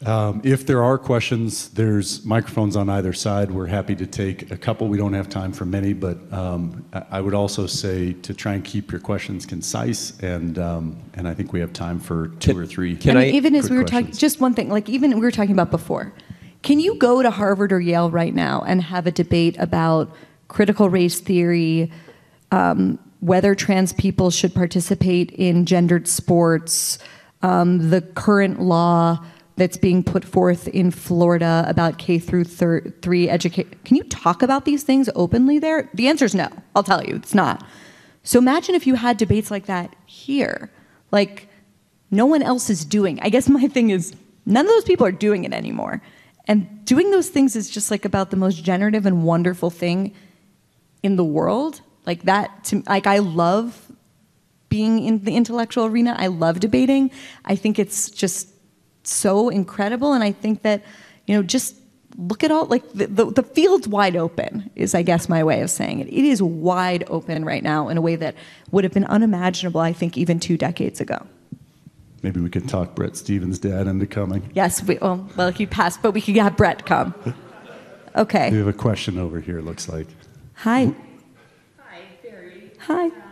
Um, 0.06 0.41
if 0.43 0.66
there 0.66 0.84
are 0.84 0.97
questions, 0.97 1.70
there's 1.70 2.26
microphones 2.26 2.76
on 2.76 2.89
either 2.89 3.14
side. 3.14 3.51
We're 3.51 3.68
happy 3.68 3.95
to 3.95 4.06
take 4.06 4.51
a 4.51 4.58
couple. 4.58 4.88
We 4.88 4.97
don't 4.97 5.14
have 5.14 5.30
time 5.30 5.54
for 5.54 5.66
many, 5.66 5.93
but 5.93 6.18
um, 6.34 6.86
I 6.93 7.04
I 7.12 7.22
would 7.22 7.34
also 7.34 7.68
say 7.68 8.14
to 8.14 8.34
try 8.34 8.54
and 8.54 8.66
keep 8.66 8.91
your 8.91 8.99
questions 8.99 9.45
concise, 9.45 10.20
and 10.20 10.58
um, 10.60 10.97
and 11.14 11.28
I 11.28 11.34
think 11.34 11.54
we 11.54 11.60
have 11.60 11.74
time 11.74 11.99
for 11.99 12.28
two 12.39 12.51
Can- 12.51 12.60
or 12.62 12.66
three. 12.66 12.95
can 12.95 13.18
I 13.18 13.26
mean, 13.26 13.34
I- 13.34 13.38
even 13.38 13.56
as 13.56 13.70
we 13.70 13.78
were 13.78 13.84
talking, 13.84 14.12
just 14.12 14.41
one 14.41 14.54
thing, 14.54 14.70
like 14.70 14.89
even 14.89 15.14
we 15.16 15.22
were 15.22 15.32
talking 15.32 15.54
about 15.54 15.72
before. 15.72 16.14
Can 16.64 16.80
you 16.80 16.95
go 16.95 17.22
to 17.22 17.30
Harvard 17.30 17.72
or 17.74 17.80
Yale 17.80 18.10
right 18.10 18.34
now 18.34 18.64
and 18.66 18.82
have 18.82 19.06
a 19.06 19.12
debate 19.12 19.58
about 19.60 20.14
critical 20.47 20.89
race 20.89 21.20
theory, 21.20 21.91
um, 22.51 22.99
whether 23.20 23.54
trans 23.54 23.93
people 23.93 24.32
should 24.32 24.54
participate 24.54 25.32
in 25.32 25.66
gendered 25.66 26.08
sports, 26.08 26.99
um, 27.41 27.89
the 27.89 28.01
current 28.01 28.62
law 28.62 29.24
that's 29.56 29.78
being 29.78 30.04
put 30.04 30.26
forth 30.26 30.68
in 30.68 30.89
Florida 30.91 31.64
about 31.68 31.97
K 31.97 32.20
through 32.20 32.45
three 32.45 33.30
education? 33.30 33.72
Can 33.86 33.95
you 33.95 34.04
talk 34.04 34.41
about 34.41 34.66
these 34.66 34.84
things 34.84 35.10
openly 35.16 35.60
there? 35.60 35.89
The 35.93 36.08
answer 36.08 36.26
is 36.26 36.34
no. 36.34 36.49
I'll 36.76 36.84
tell 36.84 37.04
you, 37.04 37.16
it's 37.16 37.36
not. 37.36 37.64
So 38.24 38.39
imagine 38.39 38.74
if 38.74 38.88
you 38.88 38.95
had 38.95 39.18
debates 39.18 39.51
like 39.51 39.66
that 39.66 39.95
here, 40.06 40.72
like 41.12 41.49
no 42.10 42.26
one 42.26 42.41
else 42.41 42.70
is 42.70 42.86
doing. 42.86 43.20
I 43.22 43.30
guess 43.30 43.49
my 43.49 43.68
thing 43.68 43.89
is 43.89 44.14
none 44.45 44.66
of 44.66 44.72
those 44.72 44.86
people 44.86 45.06
are 45.06 45.12
doing 45.12 45.43
it 45.43 45.54
anymore. 45.54 46.01
And 46.47 46.84
doing 46.86 47.12
those 47.12 47.30
things 47.30 47.56
is 47.56 47.70
just 47.70 47.91
like 47.91 48.06
about 48.06 48.32
the 48.32 48.38
most 48.38 48.64
generative 48.64 49.06
and 49.06 49.24
wonderful 49.24 49.70
thing 49.70 50.14
in 51.01 51.16
the 51.16 51.24
world. 51.24 51.82
Like 52.06 52.24
that, 52.24 52.66
to, 52.66 52.84
like 52.88 53.08
I 53.08 53.20
love 53.20 53.91
being 54.70 55.06
in 55.06 55.24
the 55.24 55.36
intellectual 55.36 55.86
arena. 55.86 56.16
I 56.18 56.28
love 56.28 56.60
debating. 56.60 57.12
I 57.45 57.56
think 57.56 57.78
it's 57.80 58.10
just 58.10 58.49
so 59.04 59.49
incredible, 59.49 60.14
and 60.14 60.24
I 60.24 60.32
think 60.32 60.62
that 60.64 60.84
you 61.28 61.36
know 61.36 61.43
just 61.43 61.76
look 62.18 62.43
at 62.43 62.51
all 62.51 62.66
like 62.66 62.88
the, 62.93 63.08
the, 63.08 63.26
the, 63.26 63.43
field's 63.43 63.88
wide 63.88 64.16
open 64.16 64.70
is 64.76 64.93
i 64.93 65.01
guess 65.01 65.28
my 65.28 65.43
way 65.43 65.62
of 65.62 65.70
saying 65.70 65.99
it. 65.99 66.08
It 66.08 66.24
is 66.24 66.41
wide 66.41 67.04
open 67.08 67.43
right 67.43 67.64
now 67.64 67.89
in 67.89 67.97
a 67.97 68.01
way 68.01 68.16
that 68.16 68.36
would 68.72 68.84
have 68.84 68.93
been 68.93 69.06
unimaginable 69.06 69.82
i 69.82 69.93
think 69.93 70.18
even 70.18 70.39
two 70.39 70.58
decades 70.58 71.01
ago. 71.01 71.26
Maybe 72.22 72.39
we 72.39 72.49
could 72.49 72.70
talk 72.70 72.95
Bret 72.95 73.18
Stephens' 73.18 73.60
dad 73.60 73.88
into 73.88 74.06
coming. 74.06 74.49
Yes 74.54 74.84
we, 74.84 74.97
well, 74.99 75.28
well 75.36 75.51
he 75.51 75.66
passed 75.66 76.01
but 76.01 76.12
we 76.12 76.22
could 76.22 76.36
have 76.36 76.58
Bret 76.58 76.86
come. 76.86 77.14
Okay. 78.16 78.51
We 78.51 78.60
have 78.60 78.68
a 78.68 78.74
question 78.74 79.18
over 79.18 79.39
here 79.39 79.60
looks 79.60 79.89
like. 79.89 80.06
Hi. 80.54 80.93
Hi 81.80 82.01
Bari. 82.22 82.72
Hi 82.82 83.22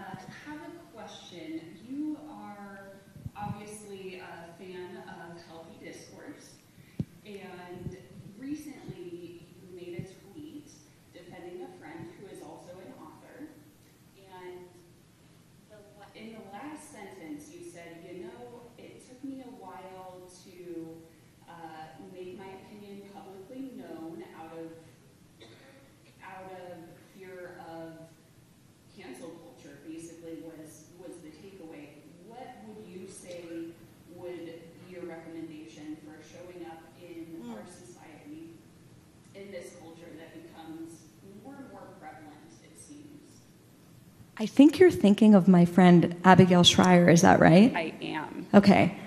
I 44.42 44.48
think 44.48 44.80
you're 44.80 44.90
thinking 44.90 45.36
of 45.36 45.48
my 45.48 45.66
friend 45.66 46.16
Abigail 46.24 46.64
Shrier, 46.64 47.08
is 47.10 47.22
that 47.22 47.40
right? 47.40 47.72
I 47.76 47.94
am. 48.02 48.48
Okay. 48.56 48.98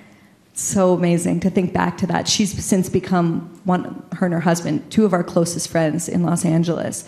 So 0.52 0.92
amazing 0.92 1.40
to 1.40 1.50
think 1.50 1.72
back 1.72 1.98
to 1.98 2.06
that. 2.06 2.28
She's 2.28 2.64
since 2.64 2.88
become 2.88 3.60
one, 3.64 4.00
her 4.12 4.26
and 4.26 4.32
her 4.32 4.38
husband, 4.38 4.88
two 4.92 5.04
of 5.04 5.12
our 5.12 5.24
closest 5.24 5.66
friends 5.66 6.08
in 6.08 6.22
Los 6.22 6.44
Angeles. 6.44 7.04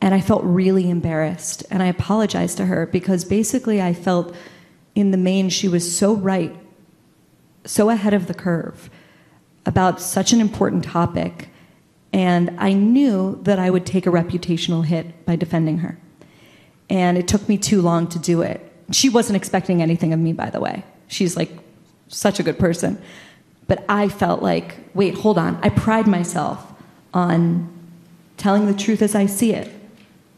And 0.00 0.16
I 0.16 0.20
felt 0.20 0.42
really 0.42 0.90
embarrassed. 0.90 1.62
And 1.70 1.80
I 1.80 1.86
apologized 1.86 2.56
to 2.56 2.66
her 2.66 2.86
because 2.86 3.24
basically 3.24 3.80
I 3.80 3.94
felt 3.94 4.34
in 4.96 5.12
the 5.12 5.16
main 5.16 5.48
she 5.48 5.68
was 5.68 5.96
so 5.96 6.12
right, 6.12 6.56
so 7.64 7.88
ahead 7.88 8.14
of 8.14 8.26
the 8.26 8.34
curve 8.34 8.90
about 9.64 10.00
such 10.00 10.32
an 10.32 10.40
important 10.40 10.82
topic. 10.82 11.50
And 12.12 12.56
I 12.58 12.72
knew 12.72 13.38
that 13.44 13.60
I 13.60 13.70
would 13.70 13.86
take 13.86 14.08
a 14.08 14.10
reputational 14.10 14.84
hit 14.84 15.24
by 15.24 15.36
defending 15.36 15.78
her 15.78 16.00
and 16.90 17.16
it 17.16 17.28
took 17.28 17.48
me 17.48 17.58
too 17.58 17.80
long 17.80 18.06
to 18.08 18.18
do 18.18 18.42
it. 18.42 18.60
She 18.90 19.08
wasn't 19.08 19.36
expecting 19.36 19.82
anything 19.82 20.12
of 20.12 20.20
me, 20.20 20.32
by 20.32 20.50
the 20.50 20.60
way. 20.60 20.84
She's 21.08 21.36
like 21.36 21.50
such 22.08 22.38
a 22.38 22.42
good 22.42 22.58
person. 22.58 23.00
But 23.66 23.84
I 23.88 24.08
felt 24.08 24.42
like, 24.42 24.76
wait, 24.94 25.14
hold 25.14 25.38
on. 25.38 25.58
I 25.62 25.70
pride 25.70 26.06
myself 26.06 26.72
on 27.14 27.70
telling 28.36 28.66
the 28.66 28.74
truth 28.74 29.00
as 29.00 29.14
I 29.14 29.26
see 29.26 29.54
it. 29.54 29.72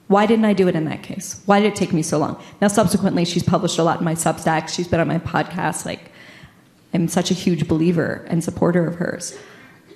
Why 0.09 0.27
didn't 0.27 0.45
I 0.45 0.53
do 0.53 0.69
it 0.69 0.77
in 0.77 0.85
that 0.85 1.03
case? 1.03 1.43
Why 1.47 1.61
did 1.61 1.73
it 1.73 1.77
take 1.77 1.93
me 1.93 2.03
so 2.03 2.19
long? 2.19 2.41
Now, 2.61 2.69
subsequently, 2.69 3.25
she's 3.25 3.43
published 3.43 3.79
a 3.79 3.83
lot 3.83 3.99
in 3.99 4.05
my 4.05 4.15
Substack. 4.15 4.69
She's 4.69 4.87
been 4.87 5.01
on 5.01 5.09
my 5.09 5.19
podcast. 5.19 5.85
Like, 5.85 6.13
I'm 6.95 7.09
such 7.09 7.33
a 7.33 7.35
huge 7.35 7.67
believer 7.67 8.25
and 8.29 8.45
supporter 8.45 8.87
of 8.87 8.95
hers. 8.97 9.37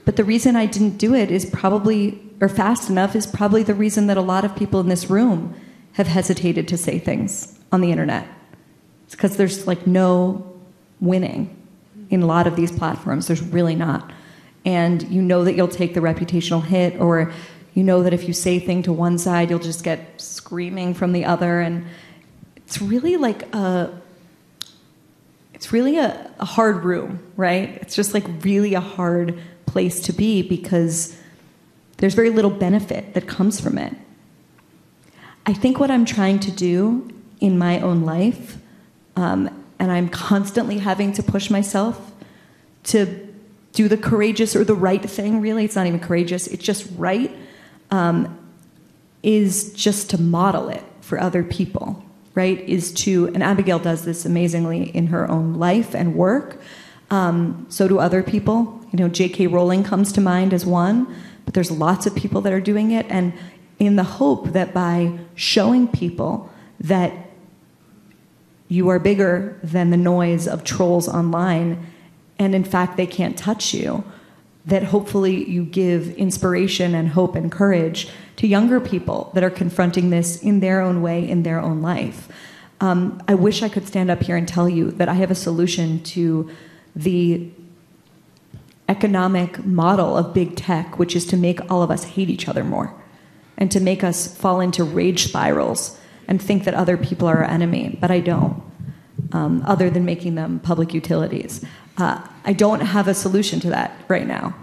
But 0.04 0.16
the 0.16 0.24
reason 0.24 0.56
I 0.56 0.66
didn't 0.66 0.96
do 0.96 1.14
it 1.14 1.30
is 1.30 1.44
probably, 1.44 2.20
or 2.40 2.48
fast 2.48 2.90
enough, 2.90 3.14
is 3.14 3.26
probably 3.26 3.62
the 3.62 3.74
reason 3.74 4.08
that 4.08 4.16
a 4.16 4.22
lot 4.22 4.44
of 4.44 4.56
people 4.56 4.80
in 4.80 4.88
this 4.88 5.08
room 5.08 5.54
have 5.92 6.06
hesitated 6.06 6.68
to 6.68 6.76
say 6.76 6.98
things 6.98 7.58
on 7.72 7.80
the 7.80 7.90
internet. 7.90 8.26
It's 9.04 9.14
because 9.14 9.36
there's 9.36 9.66
like 9.66 9.86
no 9.86 10.46
winning 11.00 11.56
in 12.10 12.22
a 12.22 12.26
lot 12.26 12.46
of 12.46 12.56
these 12.56 12.70
platforms. 12.70 13.26
There's 13.26 13.42
really 13.42 13.74
not. 13.74 14.12
And 14.64 15.02
you 15.04 15.22
know 15.22 15.44
that 15.44 15.54
you'll 15.54 15.68
take 15.68 15.94
the 15.94 16.00
reputational 16.00 16.62
hit, 16.62 17.00
or 17.00 17.32
you 17.74 17.82
know 17.82 18.02
that 18.02 18.12
if 18.12 18.28
you 18.28 18.34
say 18.34 18.58
thing 18.58 18.82
to 18.82 18.92
one 18.92 19.16
side, 19.18 19.50
you'll 19.50 19.58
just 19.58 19.82
get 19.82 20.20
screaming 20.20 20.92
from 20.92 21.12
the 21.12 21.24
other. 21.24 21.60
And 21.60 21.86
it's 22.56 22.80
really 22.80 23.16
like 23.16 23.52
a 23.54 23.90
it's 25.54 25.72
really 25.72 25.98
a, 25.98 26.30
a 26.38 26.44
hard 26.44 26.84
room, 26.84 27.22
right? 27.36 27.68
It's 27.82 27.94
just 27.94 28.14
like 28.14 28.24
really 28.42 28.74
a 28.74 28.80
hard 28.80 29.38
place 29.66 30.00
to 30.02 30.12
be 30.12 30.42
because 30.42 31.14
there's 31.98 32.14
very 32.14 32.30
little 32.30 32.50
benefit 32.50 33.12
that 33.12 33.26
comes 33.26 33.60
from 33.60 33.76
it. 33.76 33.94
I 35.50 35.52
think 35.52 35.80
what 35.80 35.90
I'm 35.90 36.04
trying 36.04 36.38
to 36.40 36.52
do 36.52 37.10
in 37.40 37.58
my 37.58 37.80
own 37.80 38.02
life, 38.02 38.56
um, 39.16 39.50
and 39.80 39.90
I'm 39.90 40.08
constantly 40.08 40.78
having 40.78 41.12
to 41.14 41.24
push 41.24 41.50
myself 41.50 42.12
to 42.84 43.34
do 43.72 43.88
the 43.88 43.96
courageous 43.96 44.54
or 44.54 44.62
the 44.62 44.76
right 44.76 45.02
thing, 45.02 45.40
really, 45.40 45.64
it's 45.64 45.74
not 45.74 45.88
even 45.88 45.98
courageous, 45.98 46.46
it's 46.46 46.62
just 46.62 46.86
right, 46.96 47.36
um, 47.90 48.38
is 49.24 49.72
just 49.72 50.08
to 50.10 50.20
model 50.20 50.68
it 50.68 50.84
for 51.00 51.20
other 51.20 51.42
people, 51.42 52.00
right? 52.36 52.60
Is 52.60 52.92
to, 53.02 53.26
and 53.34 53.42
Abigail 53.42 53.80
does 53.80 54.04
this 54.04 54.24
amazingly 54.24 54.84
in 54.90 55.08
her 55.08 55.28
own 55.28 55.54
life 55.54 55.96
and 55.96 56.14
work. 56.14 56.60
Um, 57.10 57.66
so 57.68 57.88
do 57.88 57.98
other 57.98 58.22
people. 58.22 58.80
You 58.92 59.00
know, 59.00 59.08
J.K. 59.08 59.48
Rowling 59.48 59.82
comes 59.82 60.12
to 60.12 60.20
mind 60.20 60.54
as 60.54 60.64
one, 60.64 61.12
but 61.44 61.54
there's 61.54 61.72
lots 61.72 62.06
of 62.06 62.14
people 62.14 62.40
that 62.42 62.52
are 62.52 62.60
doing 62.60 62.92
it. 62.92 63.04
And 63.08 63.32
in 63.80 63.96
the 63.96 64.04
hope 64.04 64.52
that 64.52 64.72
by 64.72 65.18
showing 65.34 65.88
people 65.88 66.48
that 66.78 67.12
you 68.68 68.88
are 68.88 69.00
bigger 69.00 69.58
than 69.64 69.90
the 69.90 69.96
noise 69.96 70.46
of 70.46 70.62
trolls 70.62 71.08
online, 71.08 71.84
and 72.38 72.54
in 72.54 72.62
fact, 72.62 72.96
they 72.96 73.06
can't 73.06 73.36
touch 73.36 73.74
you, 73.74 74.04
that 74.66 74.84
hopefully 74.84 75.48
you 75.50 75.64
give 75.64 76.14
inspiration 76.16 76.94
and 76.94 77.08
hope 77.08 77.34
and 77.34 77.50
courage 77.50 78.08
to 78.36 78.46
younger 78.46 78.78
people 78.78 79.30
that 79.34 79.42
are 79.42 79.50
confronting 79.50 80.10
this 80.10 80.40
in 80.42 80.60
their 80.60 80.82
own 80.82 81.00
way, 81.00 81.28
in 81.28 81.42
their 81.42 81.58
own 81.58 81.80
life. 81.80 82.28
Um, 82.82 83.22
I 83.26 83.34
wish 83.34 83.62
I 83.62 83.70
could 83.70 83.88
stand 83.88 84.10
up 84.10 84.22
here 84.22 84.36
and 84.36 84.46
tell 84.46 84.68
you 84.68 84.90
that 84.92 85.08
I 85.08 85.14
have 85.14 85.30
a 85.30 85.34
solution 85.34 86.02
to 86.04 86.50
the 86.94 87.50
economic 88.88 89.64
model 89.64 90.16
of 90.16 90.34
big 90.34 90.56
tech, 90.56 90.98
which 90.98 91.16
is 91.16 91.24
to 91.26 91.36
make 91.36 91.70
all 91.70 91.82
of 91.82 91.90
us 91.90 92.04
hate 92.04 92.28
each 92.28 92.46
other 92.46 92.62
more 92.62 92.94
and 93.60 93.70
to 93.70 93.78
make 93.78 94.02
us 94.02 94.34
fall 94.34 94.60
into 94.60 94.82
rage 94.82 95.28
spirals 95.28 95.98
and 96.26 96.40
think 96.40 96.64
that 96.64 96.74
other 96.74 96.96
people 96.96 97.28
are 97.28 97.38
our 97.38 97.44
enemy, 97.44 97.98
but 98.00 98.10
I 98.10 98.20
don't, 98.20 98.62
um, 99.32 99.62
other 99.66 99.90
than 99.90 100.04
making 100.04 100.34
them 100.34 100.60
public 100.60 100.94
utilities. 100.94 101.64
Uh, 101.98 102.26
I 102.44 102.54
don't 102.54 102.80
have 102.80 103.06
a 103.06 103.14
solution 103.14 103.60
to 103.60 103.70
that 103.70 103.94
right 104.08 104.26
now. 104.26 104.54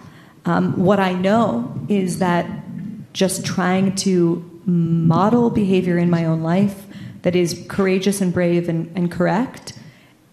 Um, 0.46 0.78
what 0.78 1.00
I 1.00 1.14
know 1.14 1.80
is 1.88 2.20
that 2.20 2.50
just 3.14 3.46
trying 3.46 3.96
to 3.96 4.62
model 4.66 5.50
behavior 5.50 5.98
in 5.98 6.10
my 6.10 6.26
own 6.26 6.42
life 6.42 6.86
that 7.22 7.36
is 7.36 7.66
courageous 7.68 8.22
and 8.22 8.34
brave 8.34 8.70
and, 8.70 8.92
and 8.96 9.12
correct, 9.12 9.74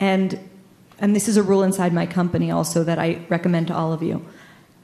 and 0.01 0.39
and 1.01 1.15
this 1.15 1.29
is 1.29 1.37
a 1.37 1.43
rule 1.43 1.65
inside 1.65 1.93
my 1.93 2.07
company 2.07 2.53
also 2.53 2.85
that 2.85 2.99
I 3.01 3.27
recommend 3.29 3.67
to 3.67 3.75
all 3.75 3.93
of 3.93 4.03
you. 4.03 4.25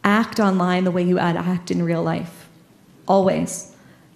Act 0.02 0.40
online 0.40 0.82
the 0.84 0.90
way 0.90 1.04
you 1.04 1.18
act 1.18 1.70
in 1.70 1.82
real 1.84 2.02
life. 2.02 2.48
Always 3.06 3.69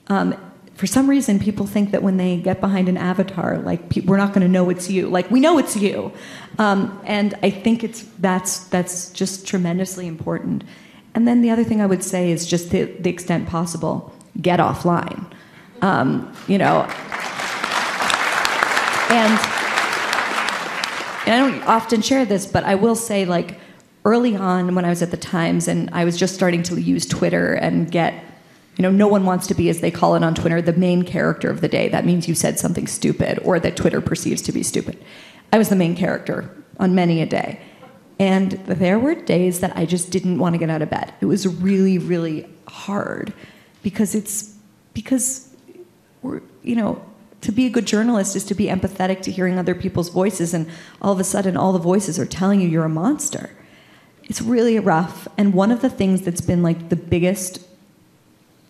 um, 0.09 0.35
for 0.75 0.87
some 0.87 1.09
reason, 1.09 1.39
people 1.39 1.67
think 1.67 1.93
that 1.93 2.03
when 2.03 2.17
they 2.17 2.37
get 2.37 2.61
behind 2.61 2.89
an 2.89 2.97
avatar, 2.97 3.59
like 3.59 3.89
pe- 3.91 4.01
we're 4.01 4.17
not 4.17 4.31
going 4.31 4.43
to 4.43 4.49
know 4.49 4.71
it's 4.71 4.91
you. 4.91 5.09
Like 5.09 5.31
we 5.31 5.39
know 5.39 5.59
it's 5.59 5.77
you, 5.77 6.13
um, 6.59 7.01
and 7.05 7.35
I 7.43 7.51
think 7.51 7.85
it's 7.85 8.03
that's 8.19 8.65
that's 8.69 9.11
just 9.11 9.47
tremendously 9.47 10.07
important. 10.09 10.65
And 11.15 11.29
then 11.29 11.43
the 11.43 11.51
other 11.51 11.63
thing 11.63 11.81
I 11.81 11.87
would 11.87 12.03
say 12.03 12.33
is 12.33 12.45
just 12.45 12.71
the, 12.71 12.85
the 12.85 13.09
extent 13.09 13.49
possible, 13.49 14.13
get 14.43 14.59
offline. 14.59 15.25
Um, 15.81 16.35
you 16.49 16.59
know, 16.59 16.83
and, 19.11 19.39
and 21.25 21.35
I 21.35 21.39
don't 21.39 21.63
often 21.69 22.03
share 22.03 22.25
this, 22.25 22.47
but 22.47 22.65
I 22.65 22.75
will 22.75 22.97
say 22.97 23.25
like 23.27 23.61
early 24.05 24.35
on 24.35 24.75
when 24.75 24.85
I 24.85 24.89
was 24.89 25.03
at 25.03 25.13
the 25.13 25.17
Times 25.17 25.69
and 25.69 25.89
I 25.93 26.05
was 26.05 26.17
just 26.17 26.35
starting 26.35 26.65
to 26.65 26.81
use 26.81 27.07
Twitter 27.07 27.55
and 27.55 27.91
get 27.91 28.15
you 28.77 28.83
know, 28.83 28.91
no 28.91 29.07
one 29.07 29.25
wants 29.25 29.47
to 29.47 29.55
be, 29.55 29.69
as 29.69 29.81
they 29.81 29.91
call 29.91 30.15
it 30.17 30.25
on 30.25 30.35
Twitter, 30.35 30.61
the 30.61 30.73
main 30.73 31.05
character 31.05 31.51
of 31.51 31.61
the 31.61 31.69
day. 31.69 31.89
That 31.89 32.05
means 32.05 32.29
you 32.29 32.35
said 32.35 32.59
something 32.59 32.87
stupid 32.87 33.39
or 33.45 33.61
that 33.61 33.77
Twitter 33.77 34.01
perceives 34.01 34.43
to 34.43 34.53
be 34.53 34.63
stupid. 34.63 35.03
I 35.53 35.59
was 35.59 35.69
the 35.69 35.77
main 35.77 35.95
character 35.95 36.51
on 36.79 36.95
many 36.95 37.23
a 37.23 37.27
day. 37.27 37.61
And 38.19 38.53
there 38.53 38.99
were 38.99 39.15
days 39.15 39.61
that 39.61 39.77
I 39.77 39.87
just 39.87 40.11
didn't 40.11 40.39
want 40.39 40.55
to 40.55 40.59
get 40.59 40.71
out 40.71 40.83
of 40.83 40.91
bed. 40.91 41.15
It 41.21 41.27
was 41.27 41.47
really, 41.47 41.99
really 41.99 42.49
hard 42.69 43.33
because 43.83 44.15
it's 44.15 44.57
because 44.93 45.55
we're, 46.23 46.41
you 46.63 46.77
know, 46.77 47.05
to 47.43 47.53
be 47.53 47.67
a 47.67 47.71
good 47.71 47.87
journalist 47.87 48.37
is 48.37 48.45
to 48.45 48.55
be 48.55 48.67
empathetic 48.67 49.21
to 49.23 49.31
hearing 49.31 49.59
other 49.59 49.75
people's 49.75 50.09
voices, 50.09 50.55
and 50.55 50.67
all 51.03 51.13
of 51.13 51.21
a 51.21 51.25
sudden, 51.25 51.57
all 51.57 51.73
the 51.73 51.79
voices 51.79 52.19
are 52.19 52.25
telling 52.25 52.61
you 52.61 52.69
you're 52.69 52.85
a 52.85 52.89
monster. 52.89 53.51
It's 54.23 54.41
really 54.41 54.79
rough. 54.79 55.29
And 55.37 55.53
one 55.53 55.71
of 55.71 55.83
the 55.83 55.91
things 55.91 56.23
that's 56.23 56.41
been 56.41 56.63
like 56.63 56.89
the 56.89 56.97
biggest 56.97 57.61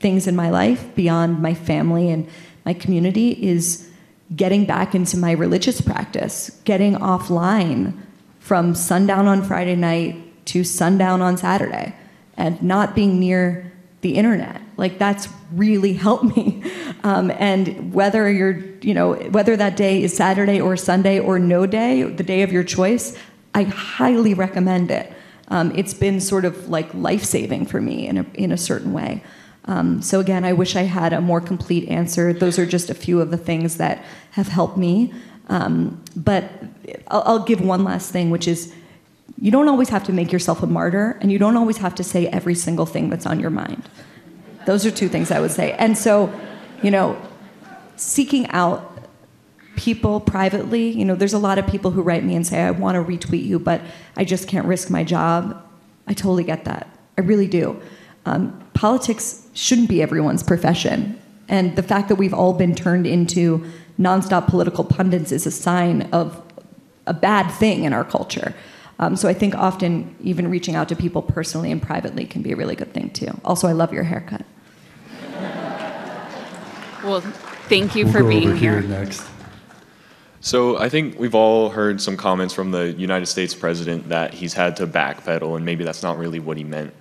things 0.05 0.27
in 0.27 0.37
my 0.37 0.51
life 0.51 0.95
beyond 0.95 1.41
my 1.41 1.55
family 1.55 2.11
and 2.11 2.29
my 2.67 2.75
community 2.75 3.31
is 3.43 3.89
getting 4.37 4.67
back 4.67 4.95
into 4.95 5.17
my 5.17 5.33
religious 5.33 5.81
practice, 5.81 6.51
getting 6.67 6.95
offline 6.97 7.99
from 8.39 8.75
sundown 8.75 9.27
on 9.27 9.43
Friday 9.43 9.75
night 9.75 10.15
to 10.45 10.63
sundown 10.63 11.23
on 11.23 11.39
Saturday, 11.39 11.95
and 12.37 12.63
not 12.63 12.95
being 12.95 13.19
near 13.19 13.73
the 14.03 14.17
internet. 14.17 14.61
Like 14.77 14.99
that's 14.99 15.27
really 15.53 15.93
helped 16.07 16.37
me. 16.37 16.63
Um, 17.03 17.31
and 17.31 17.95
whether 17.95 18.31
you're, 18.31 18.63
you 18.83 18.93
know, 18.93 19.15
whether 19.15 19.57
that 19.57 19.75
day 19.75 20.03
is 20.03 20.15
Saturday 20.15 20.61
or 20.61 20.77
Sunday 20.77 21.19
or 21.19 21.39
no 21.39 21.65
day, 21.65 22.03
the 22.03 22.23
day 22.23 22.43
of 22.43 22.53
your 22.53 22.63
choice, 22.63 23.17
I 23.55 23.63
highly 23.63 24.35
recommend 24.35 24.91
it. 24.91 25.11
Um, 25.49 25.73
it's 25.75 25.95
been 25.95 26.21
sort 26.21 26.45
of 26.45 26.69
like 26.69 26.93
life 26.93 27.25
saving 27.25 27.65
for 27.65 27.81
me 27.81 28.07
in 28.07 28.19
a, 28.19 28.27
in 28.35 28.53
a 28.53 28.59
certain 28.59 28.93
way. 28.93 29.23
Um, 29.67 30.03
so 30.03 30.21
again, 30.21 30.45
I 30.45 30.53
wish 30.53 30.77
I 30.77 30.83
had 30.83 31.13
a 31.13 31.21
more 31.21 31.41
complete 31.41 31.89
answer. 31.89 32.33
Those 32.33 32.59
are 32.59 32.67
just 32.67 32.91
a 32.91 32.95
few 32.95 33.21
of 33.21 33.31
the 33.31 33.39
things 33.39 33.79
that 33.79 34.05
have 34.33 34.49
helped 34.49 34.77
me. 34.77 35.13
Um, 35.49 36.03
but 36.17 36.45
I'll, 37.09 37.23
I'll 37.27 37.45
give 37.45 37.61
one 37.61 37.85
last 37.85 38.11
thing, 38.11 38.31
which 38.31 38.47
is 38.47 38.75
you 39.41 39.51
don't 39.51 39.69
always 39.69 39.89
have 39.89 40.05
to 40.05 40.13
make 40.13 40.33
yourself 40.33 40.63
a 40.63 40.67
martyr, 40.67 41.19
and 41.21 41.33
you 41.33 41.39
don't 41.39 41.57
always 41.57 41.79
have 41.79 41.95
to 41.97 42.05
say 42.05 42.27
every 42.29 42.55
single 42.55 42.87
thing 42.87 43.11
that's 43.11 43.27
on 43.27 43.41
your 43.41 43.51
mind. 43.51 43.89
Those 44.67 44.87
are 44.87 44.91
two 44.91 45.09
things 45.09 45.31
I 45.31 45.41
would 45.41 45.51
say. 45.51 45.73
And 45.73 45.99
so, 45.99 46.33
you 46.83 46.91
know, 46.91 47.21
seeking 47.97 48.47
out 48.49 48.91
people 49.77 50.21
privately, 50.21 50.89
you 50.91 51.05
know, 51.05 51.15
there's 51.15 51.33
a 51.33 51.39
lot 51.39 51.59
of 51.59 51.67
people 51.67 51.91
who 51.91 52.01
write 52.01 52.25
me 52.25 52.35
and 52.37 52.47
say, 52.47 52.61
I 52.61 52.71
want 52.71 52.95
to 52.95 53.03
retweet 53.03 53.45
you, 53.45 53.59
but 53.59 53.81
I 54.17 54.25
just 54.25 54.47
can't 54.47 54.67
risk 54.67 54.89
my 54.89 55.05
job. 55.05 55.61
I 56.07 56.15
totally 56.15 56.45
get 56.45 56.65
that. 56.65 56.89
I 57.19 57.23
really 57.23 57.49
do. 57.49 57.81
Um, 58.25 58.64
politics 58.75 59.47
shouldn't 59.55 59.89
be 59.89 60.03
everyone's 60.03 60.43
profession. 60.43 61.19
And 61.49 61.77
the 61.77 61.83
fact 61.83 62.09
that 62.09 62.17
we've 62.17 62.35
all 62.35 62.53
been 62.53 62.75
turned 62.75 63.07
into 63.07 63.65
nonstop 63.99 64.49
political 64.49 64.85
pundits 64.85 65.33
is 65.33 65.47
a 65.47 65.51
sign 65.51 66.03
of 66.13 66.41
a 67.07 67.15
bad 67.15 67.49
thing 67.51 67.85
in 67.85 67.93
our 67.93 68.05
culture. 68.05 68.55
Um, 68.99 69.17
so 69.17 69.29
I 69.29 69.35
think 69.35 69.55
often 69.55 70.15
even 70.21 70.49
reaching 70.49 70.75
out 70.77 70.89
to 70.89 70.97
people 70.97 71.21
personally 71.23 71.71
and 71.73 71.83
privately 71.83 72.25
can 72.27 72.43
be 72.43 72.53
a 72.53 72.57
really 72.57 72.77
good 72.77 72.93
thing 72.93 73.11
too. 73.11 73.39
Also, 73.45 73.69
I 73.69 73.73
love 73.73 73.93
your 73.93 74.05
haircut. 74.05 74.45
Well, 77.05 77.21
thank 77.69 77.95
you 77.95 78.05
We'll 78.05 78.13
for 78.15 78.21
go 78.23 78.29
being 78.29 78.49
over 78.49 78.57
here 78.57 78.81
here. 78.81 78.89
next. 78.89 79.23
So 80.41 80.79
I 80.79 80.89
think 80.89 81.19
we've 81.19 81.35
all 81.35 81.71
heard 81.71 82.01
some 82.01 82.17
comments 82.17 82.55
from 82.55 82.71
the 82.71 82.93
United 82.93 83.27
States 83.27 83.55
president 83.55 84.09
that 84.09 84.33
he's 84.35 84.55
had 84.55 84.77
to 84.77 84.87
backpedal, 84.87 85.57
and 85.57 85.65
maybe 85.65 85.85
that's 85.85 86.03
not 86.03 86.19
really 86.19 86.39
what 86.39 86.57
he 86.57 86.65
meant. 86.65 86.95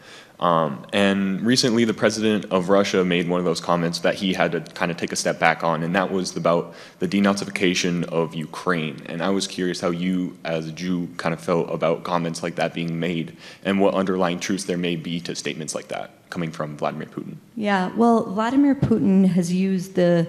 Um, 0.44 0.86
and 0.91 1.39
recently, 1.39 1.86
the 1.86 1.94
president 1.94 2.52
of 2.52 2.68
Russia 2.68 3.06
made 3.06 3.30
one 3.30 3.39
of 3.39 3.46
those 3.46 3.62
comments 3.62 4.00
that 4.00 4.16
he 4.16 4.34
had 4.34 4.52
to 4.52 4.60
kind 4.60 4.91
of 4.91 4.98
take 4.98 5.14
a 5.14 5.16
step 5.16 5.39
back 5.39 5.64
on, 5.64 5.84
and 5.84 5.96
that 5.96 6.12
was 6.12 6.36
about 6.36 6.76
the 7.00 7.08
denazification 7.08 8.04
of 8.04 8.36
Ukraine. 8.36 9.02
And 9.06 9.24
I 9.24 9.30
was 9.30 9.48
curious 9.48 9.80
how 9.80 9.91
you, 9.91 10.38
as 10.44 10.68
a 10.68 10.74
Jew, 10.74 11.08
kind 11.16 11.34
of 11.34 11.39
felt 11.39 11.72
about 11.72 12.04
comments 12.04 12.44
like 12.44 12.56
that 12.56 12.74
being 12.74 13.00
made, 13.00 13.38
and 13.64 13.80
what 13.80 13.94
underlying 13.94 14.38
truths 14.38 14.66
there 14.66 14.78
may 14.78 14.98
be 14.98 15.22
to 15.22 15.34
statements 15.34 15.74
like 15.74 15.88
that 15.88 16.12
coming 16.30 16.52
from 16.52 16.76
Vladimir 16.76 17.08
Putin. 17.08 17.38
Yeah, 17.56 17.91
well, 17.96 18.26
Vladimir 18.26 18.76
Putin 18.76 19.26
has 19.28 19.54
used 19.54 19.96
the 19.96 20.28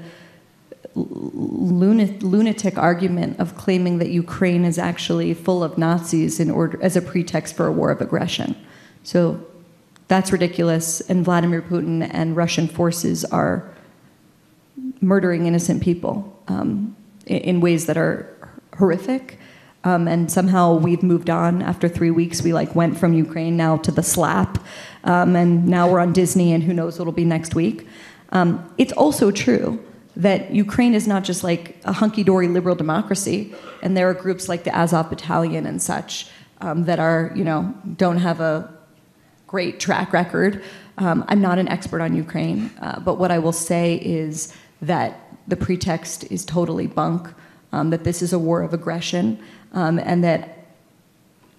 lunatic 0.94 2.78
argument 2.78 3.40
of 3.40 3.56
claiming 3.56 3.98
that 3.98 4.10
Ukraine 4.10 4.64
is 4.64 4.78
actually 4.78 5.34
full 5.34 5.64
of 5.64 5.76
Nazis 5.76 6.38
in 6.38 6.52
order 6.52 6.80
as 6.80 6.94
a 6.94 7.02
pretext 7.02 7.56
for 7.56 7.66
a 7.66 7.72
war 7.72 7.90
of 7.90 8.00
aggression. 8.00 8.54
So 9.02 9.44
that's 10.08 10.32
ridiculous, 10.32 11.00
and 11.02 11.24
Vladimir 11.24 11.62
Putin 11.62 12.08
and 12.12 12.36
Russian 12.36 12.68
forces 12.68 13.24
are 13.24 13.70
murdering 15.00 15.46
innocent 15.46 15.82
people 15.82 16.42
um, 16.48 16.96
in, 17.26 17.60
ways 17.60 17.86
that 17.86 17.96
are 17.96 18.30
horrific. 18.76 19.38
Um, 19.84 20.08
and 20.08 20.30
somehow 20.30 20.74
we've 20.74 21.02
moved 21.02 21.28
on. 21.28 21.60
After 21.60 21.88
three 21.88 22.10
weeks, 22.10 22.42
we 22.42 22.54
like 22.54 22.74
went 22.74 22.98
from 22.98 23.12
Ukraine 23.12 23.56
now 23.56 23.76
to 23.78 23.90
the 23.90 24.02
slap, 24.02 24.58
um, 25.04 25.36
and 25.36 25.66
now 25.66 25.90
we're 25.90 26.00
on 26.00 26.12
Disney, 26.12 26.52
and 26.52 26.62
who 26.62 26.72
knows 26.72 26.98
what'll 26.98 27.12
be 27.12 27.24
next 27.24 27.54
week. 27.54 27.86
Um, 28.30 28.72
it's 28.78 28.92
also 28.92 29.30
true 29.30 29.82
that 30.16 30.50
Ukraine 30.52 30.94
is 30.94 31.06
not 31.06 31.24
just 31.24 31.44
like 31.44 31.76
a 31.84 31.92
hunky-dory 31.92 32.48
liberal 32.48 32.74
democracy, 32.74 33.54
and 33.82 33.96
there 33.96 34.08
are 34.08 34.14
groups 34.14 34.48
like 34.48 34.64
the 34.64 34.74
Azov 34.74 35.10
Battalion 35.10 35.66
and 35.66 35.82
such 35.82 36.28
um, 36.60 36.84
that 36.84 36.98
are, 36.98 37.32
you 37.34 37.44
know, 37.44 37.74
don't 37.96 38.18
have 38.18 38.40
a 38.40 38.73
great 39.46 39.80
track 39.80 40.12
record. 40.12 40.62
Um, 40.98 41.24
I'm 41.28 41.40
not 41.40 41.58
an 41.58 41.68
expert 41.68 42.00
on 42.00 42.14
Ukraine, 42.14 42.70
uh, 42.80 43.00
but 43.00 43.18
what 43.18 43.30
I 43.30 43.38
will 43.38 43.52
say 43.52 43.96
is 43.96 44.54
that 44.82 45.20
the 45.48 45.56
pretext 45.56 46.24
is 46.30 46.44
totally 46.44 46.86
bunk, 46.86 47.28
um, 47.72 47.90
that 47.90 48.04
this 48.04 48.22
is 48.22 48.32
a 48.32 48.38
war 48.38 48.62
of 48.62 48.72
aggression, 48.72 49.38
um, 49.72 49.98
and 49.98 50.22
that, 50.24 50.66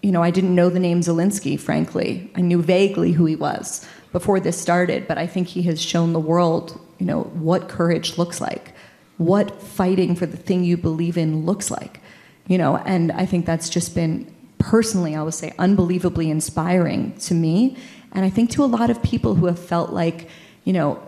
you 0.02 0.12
know, 0.12 0.24
I 0.24 0.32
didn't 0.32 0.56
know 0.56 0.70
the 0.70 0.80
name 0.80 1.02
Zelensky, 1.02 1.60
frankly. 1.60 2.32
I 2.36 2.42
knew 2.42 2.62
vaguely 2.62 3.12
who 3.12 3.26
he 3.26 3.36
was 3.36 3.88
before 4.12 4.40
this 4.40 4.60
started, 4.60 5.08
but 5.08 5.18
I 5.18 5.28
think 5.28 5.48
he 5.48 5.64
has 5.64 5.82
shown 5.82 6.14
the 6.14 6.20
world, 6.20 6.80
you 7.00 7.06
know, 7.06 7.24
what 7.24 7.68
courage 7.68 8.18
looks 8.18 8.40
like, 8.40 8.74
what 9.18 9.62
fighting 9.62 10.16
for 10.16 10.26
the 10.26 10.38
thing 10.38 10.64
you 10.64 10.78
believe 10.78 11.18
in 11.18 11.46
looks 11.46 11.70
like, 11.70 12.00
you 12.48 12.58
know, 12.58 12.78
and 12.78 13.12
I 13.12 13.26
think 13.26 13.46
that's 13.46 13.70
just 13.70 13.94
been 13.94 14.34
personally, 14.58 15.16
I 15.16 15.24
would 15.24 15.34
say, 15.34 15.54
unbelievably 15.60 16.30
inspiring 16.30 17.18
to 17.20 17.34
me. 17.34 17.78
And 18.12 18.26
I 18.26 18.30
think 18.30 18.50
to 18.52 18.64
a 18.64 18.66
lot 18.66 18.90
of 18.90 19.04
people 19.04 19.36
who 19.36 19.46
have 19.48 19.60
felt 19.60 19.92
like, 19.92 20.30
you 20.64 20.74
know, 20.74 21.02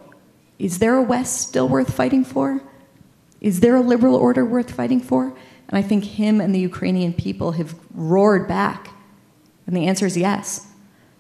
is 0.60 0.80
there 0.80 0.96
a 0.96 1.02
West 1.02 1.42
still 1.48 1.68
worth 1.68 1.94
fighting 1.94 2.24
for? 2.24 2.62
Is 3.40 3.60
there 3.60 3.76
a 3.76 3.82
liberal 3.82 4.16
order 4.16 4.44
worth 4.44 4.72
fighting 4.72 5.00
for? 5.00 5.26
And 5.70 5.78
I 5.78 5.82
think 5.82 6.04
him 6.04 6.42
and 6.42 6.54
the 6.54 6.60
Ukrainian 6.60 7.14
people 7.14 7.54
have 7.54 7.76
roared 7.94 8.48
back. 8.48 8.90
And 9.66 9.76
the 9.76 9.88
answer 9.88 10.06
is 10.06 10.18
yes. 10.18 10.68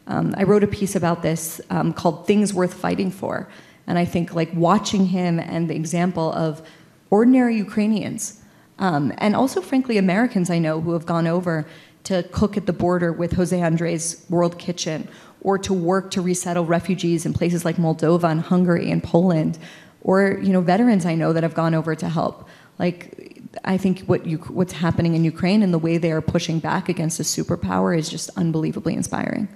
Um, 0.08 0.34
I 0.38 0.44
wrote 0.44 0.64
a 0.64 0.68
piece 0.68 0.96
about 0.96 1.22
this 1.22 1.60
um, 1.70 1.94
called 1.94 2.26
Things 2.26 2.54
Worth 2.54 2.74
Fighting 2.74 3.12
For. 3.12 3.50
And 3.88 3.98
I 3.98 4.06
think 4.06 4.34
like 4.34 4.50
watching 4.54 5.08
him 5.08 5.40
and 5.40 5.70
the 5.70 5.76
example 5.76 6.32
of 6.34 6.62
ordinary 7.10 7.56
Ukrainians, 7.58 8.42
um, 8.80 9.14
and 9.18 9.36
also 9.36 9.62
frankly 9.62 9.98
Americans 9.98 10.50
I 10.50 10.60
know 10.60 10.82
who 10.82 10.94
have 10.94 11.06
gone 11.06 11.28
over 11.28 11.66
to 12.08 12.24
cook 12.32 12.56
at 12.56 12.66
the 12.66 12.74
border 12.74 13.12
with 13.12 13.34
Jose 13.34 13.62
Andres 13.62 14.26
World 14.30 14.58
Kitchen, 14.58 15.10
or 15.42 15.58
to 15.58 15.74
work 15.74 16.10
to 16.12 16.22
resettle 16.22 16.66
refugees 16.66 17.26
in 17.26 17.34
places 17.34 17.66
like 17.66 17.76
Moldova 17.76 18.32
and 18.32 18.40
Hungary 18.40 18.90
and 18.90 19.04
Poland, 19.04 19.60
or 20.02 20.40
you 20.42 20.54
know 20.54 20.62
veterans 20.62 21.06
I 21.06 21.16
know 21.16 21.34
that 21.34 21.44
have 21.44 21.54
gone 21.54 21.76
over 21.76 21.96
to 21.96 22.08
help. 22.08 22.48
Like 22.80 23.42
I 23.66 23.78
think 23.78 24.04
what 24.06 24.26
you, 24.26 24.38
what's 24.38 24.72
happening 24.72 25.16
in 25.16 25.26
Ukraine 25.26 25.62
and 25.62 25.74
the 25.74 25.78
way 25.78 25.98
they 25.98 26.14
are 26.14 26.22
pushing 26.22 26.60
back 26.60 26.88
against 26.88 27.20
a 27.20 27.24
superpower 27.24 27.98
is 27.98 28.08
just 28.08 28.30
unbelievably 28.38 28.94
inspiring. 28.94 29.50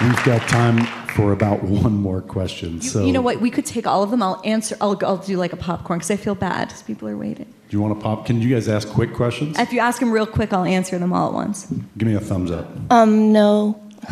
We've 0.00 0.24
got 0.24 0.48
time 0.48 1.03
for 1.14 1.32
about 1.32 1.62
one 1.62 1.94
more 1.94 2.20
question. 2.20 2.74
You, 2.74 2.82
so, 2.82 3.04
you 3.04 3.12
know 3.12 3.22
what? 3.22 3.40
We 3.40 3.50
could 3.50 3.64
take 3.64 3.86
all 3.86 4.02
of 4.02 4.10
them. 4.10 4.22
I'll 4.22 4.40
answer. 4.44 4.76
I'll, 4.80 4.98
I'll 5.04 5.18
do 5.18 5.36
like 5.36 5.52
a 5.52 5.56
popcorn 5.56 6.00
because 6.00 6.10
I 6.10 6.16
feel 6.16 6.34
bad 6.34 6.68
because 6.68 6.82
people 6.82 7.08
are 7.08 7.16
waiting. 7.16 7.46
Do 7.46 7.76
you 7.76 7.80
want 7.80 7.96
to 7.98 8.02
pop? 8.02 8.26
Can 8.26 8.42
you 8.42 8.52
guys 8.52 8.68
ask 8.68 8.88
quick 8.88 9.14
questions? 9.14 9.56
If 9.58 9.72
you 9.72 9.78
ask 9.78 10.00
them 10.00 10.10
real 10.10 10.26
quick, 10.26 10.52
I'll 10.52 10.64
answer 10.64 10.98
them 10.98 11.12
all 11.12 11.28
at 11.28 11.34
once. 11.34 11.66
Give 11.96 12.08
me 12.08 12.14
a 12.14 12.20
thumbs 12.20 12.50
up. 12.50 12.68
Um, 12.90 13.32
no. 13.32 13.80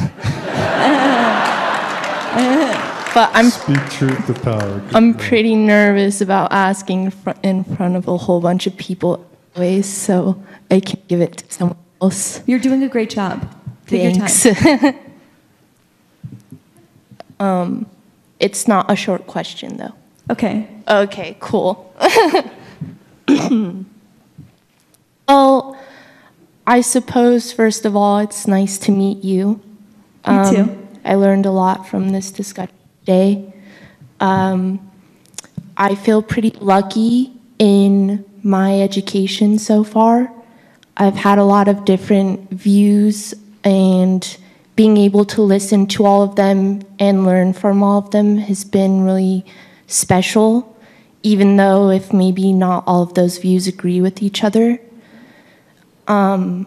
but 3.15 3.31
I'm 3.35 3.51
Speak 3.51 3.85
truth 3.91 4.27
to 4.29 4.35
power. 4.35 4.83
I'm 4.95 5.15
pretty 5.15 5.57
nervous 5.57 6.21
about 6.21 6.53
asking 6.53 7.11
fr- 7.11 7.31
in 7.43 7.65
front 7.65 7.97
of 7.97 8.07
a 8.07 8.17
whole 8.17 8.41
bunch 8.41 8.69
of 8.69 8.77
people, 8.77 9.27
anyways. 9.57 9.87
So 9.87 10.41
I 10.71 10.79
can 10.81 11.03
give 11.09 11.21
it 11.21 11.39
to 11.39 11.53
someone 11.53 11.79
else. 12.01 12.43
You're 12.47 12.61
doing 12.61 12.85
a 12.85 12.89
great 12.89 13.11
job. 13.11 13.53
Take 13.87 14.17
your 14.17 14.29
Thanks. 14.29 15.03
um, 17.43 17.87
it's 18.39 18.69
not 18.69 18.91
a 18.91 18.97
short 18.97 19.27
question 19.27 19.77
though. 19.77 19.95
Okay. 20.31 20.69
Okay, 20.87 21.37
cool. 21.41 21.93
well, 25.29 25.77
I 26.67 26.81
suppose 26.81 27.53
first 27.53 27.85
of 27.85 27.97
all, 27.97 28.19
it's 28.19 28.47
nice 28.47 28.79
to 28.79 28.93
meet 28.93 29.25
you. 29.25 29.61
You 30.29 30.51
too. 30.51 30.89
I 31.05 31.17
learned 31.17 31.47
a 31.47 31.51
lot 31.51 31.89
from 31.89 32.11
this 32.11 32.31
discussion 32.31 32.77
today. 33.01 33.53
Um, 34.21 34.89
I 35.77 35.97
feel 35.97 36.23
pretty 36.23 36.51
lucky 36.61 37.33
in 37.59 38.25
my 38.45 38.81
education 38.81 39.59
so 39.59 39.83
far. 39.83 40.33
I've 40.97 41.17
had 41.17 41.39
a 41.39 41.45
lot 41.45 41.67
of 41.67 41.85
different 41.85 42.51
views, 42.51 43.35
and 43.65 44.23
being 44.83 44.97
able 44.97 45.25
to 45.25 45.43
listen 45.43 45.87
to 45.87 46.05
all 46.05 46.25
of 46.25 46.35
them 46.35 46.83
and 46.99 47.25
learn 47.25 47.53
from 47.53 47.85
all 47.85 47.99
of 47.99 48.11
them 48.11 48.37
has 48.37 48.65
been 48.65 49.05
really 49.05 49.47
special, 49.87 50.77
even 51.23 51.57
though 51.57 51.89
if 51.89 52.13
maybe 52.13 52.53
not 52.53 52.83
all 52.85 53.01
of 53.01 53.15
those 53.15 53.39
views 53.39 53.69
agree 53.69 54.01
with 54.01 54.21
each 54.21 54.43
other. 54.43 54.81
Um, 56.09 56.67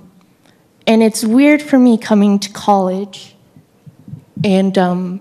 and 0.87 1.03
it's 1.03 1.25
weird 1.25 1.61
for 1.61 1.77
me 1.77 1.97
coming 1.97 2.39
to 2.39 2.49
college 2.53 3.35
and 4.45 4.77
um, 4.77 5.19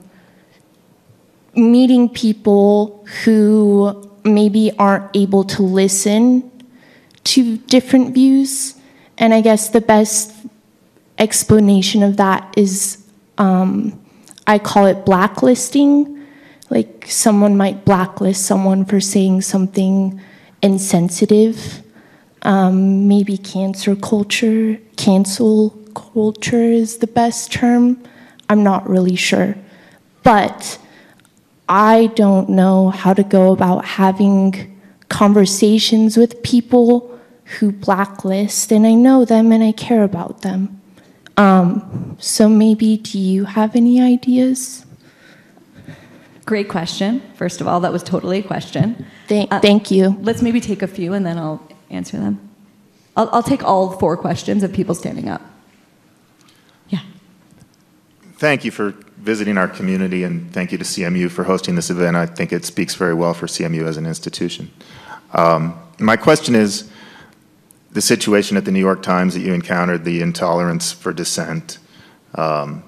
meeting 1.57 2.09
people 2.09 3.05
who 3.24 4.09
maybe 4.22 4.70
aren't 4.78 5.11
able 5.16 5.42
to 5.42 5.62
listen 5.62 6.49
to 7.24 7.57
different 7.57 8.14
views. 8.14 8.76
And 9.18 9.34
I 9.34 9.40
guess 9.40 9.70
the 9.70 9.80
best 9.80 10.34
explanation 11.18 12.02
of 12.02 12.16
that 12.16 12.54
is 12.56 13.04
um, 13.38 14.00
I 14.46 14.58
call 14.58 14.86
it 14.86 15.04
blacklisting. 15.04 16.26
Like 16.70 17.06
someone 17.08 17.56
might 17.56 17.84
blacklist 17.84 18.44
someone 18.46 18.84
for 18.84 19.00
saying 19.00 19.42
something 19.42 20.20
insensitive. 20.62 21.82
Um, 22.42 23.08
maybe 23.08 23.38
cancer 23.38 23.96
culture, 23.96 24.78
cancel 24.96 25.70
culture 25.94 26.62
is 26.62 26.98
the 26.98 27.06
best 27.06 27.52
term. 27.52 28.02
I'm 28.48 28.62
not 28.62 28.88
really 28.88 29.16
sure. 29.16 29.56
But 30.22 30.78
I 31.68 32.08
don't 32.14 32.50
know 32.50 32.90
how 32.90 33.14
to 33.14 33.22
go 33.22 33.52
about 33.52 33.84
having 33.84 34.78
conversations 35.08 36.16
with 36.16 36.42
people 36.42 37.18
who 37.58 37.72
blacklist, 37.72 38.72
and 38.72 38.86
I 38.86 38.94
know 38.94 39.24
them 39.24 39.52
and 39.52 39.62
I 39.62 39.72
care 39.72 40.02
about 40.02 40.42
them. 40.42 40.80
Um, 41.37 42.16
so 42.20 42.49
maybe, 42.49 42.97
do 42.97 43.18
you 43.18 43.45
have 43.45 43.74
any 43.74 44.01
ideas? 44.01 44.85
Great 46.45 46.68
question. 46.68 47.22
First 47.35 47.61
of 47.61 47.66
all, 47.68 47.80
that 47.80 47.93
was 47.93 48.03
totally 48.03 48.39
a 48.39 48.43
question. 48.43 49.07
Thank, 49.28 49.53
Uh, 49.53 49.61
thank 49.61 49.91
you. 49.91 50.18
Let's 50.20 50.43
maybe 50.43 50.61
take 50.61 50.82
a 50.82 50.87
few 50.87 51.12
and 51.14 51.24
then 51.24 51.39
I'll 51.39 51.66
answer 51.91 52.18
them. 52.18 52.39
I'll, 53.16 53.28
I'll 53.32 53.43
take 53.43 53.64
all 53.64 53.93
four 53.99 54.16
questions 54.16 54.62
of 54.62 54.72
people 54.72 54.95
standing 54.95 55.28
up. 55.28 55.41
Yeah. 56.89 57.01
Thank 58.37 58.64
you 58.64 58.70
for 58.70 58.95
visiting 59.18 59.57
our 59.57 59.68
community, 59.68 60.22
and 60.22 60.53
thank 60.53 60.70
you 60.70 60.76
to 60.76 60.85
CMU 60.85 61.30
for 61.30 61.45
hosting 61.45 61.76
this 61.76 61.89
event. 61.89 62.16
I 62.16 62.26
think 62.26 62.53
it 62.53 62.64
speaks 62.64 62.95
very 62.95 63.14
well 63.14 63.32
for 63.32 63.47
CMU 63.47 63.87
as 63.87 63.97
an 63.97 64.05
institution. 64.07 64.70
Um, 65.32 65.74
my 65.99 66.16
question 66.16 66.55
is 66.55 66.91
the 67.95 68.03
situation 68.03 68.57
at 68.57 68.64
the 68.64 68.70
New 68.70 68.80
York 68.80 69.03
Times 69.03 69.34
that 69.34 69.40
you 69.40 69.55
encountered, 69.55 70.05
the 70.05 70.20
intolerance 70.20 70.92
for 70.92 71.12
dissent. 71.12 71.78
Um, 72.34 72.84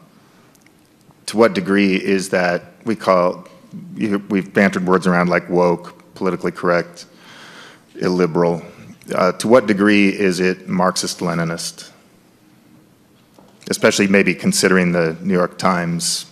to 1.27 1.37
what 1.37 1.55
degree 1.55 1.97
is 1.97 2.29
that 2.31 2.75
we 2.85 2.95
call, 2.95 3.49
we've 3.97 4.53
bantered 4.53 4.87
words 4.87 5.07
around 5.07 5.29
like 5.29 5.49
woke, 5.49 6.15
politically 6.15 6.53
correct, 6.53 7.07
illiberal. 7.95 8.63
Uh, 9.15 9.33
to 9.33 9.49
what 9.49 9.67
degree 9.67 10.09
is 10.09 10.39
it 10.41 10.69
Marxist 10.69 11.21
Leninist? 11.21 11.91
especially 13.71 14.07
maybe 14.07 14.35
considering 14.35 14.93
the 14.93 15.17
New 15.21 15.35
York 15.35 15.59
Times 15.59 16.27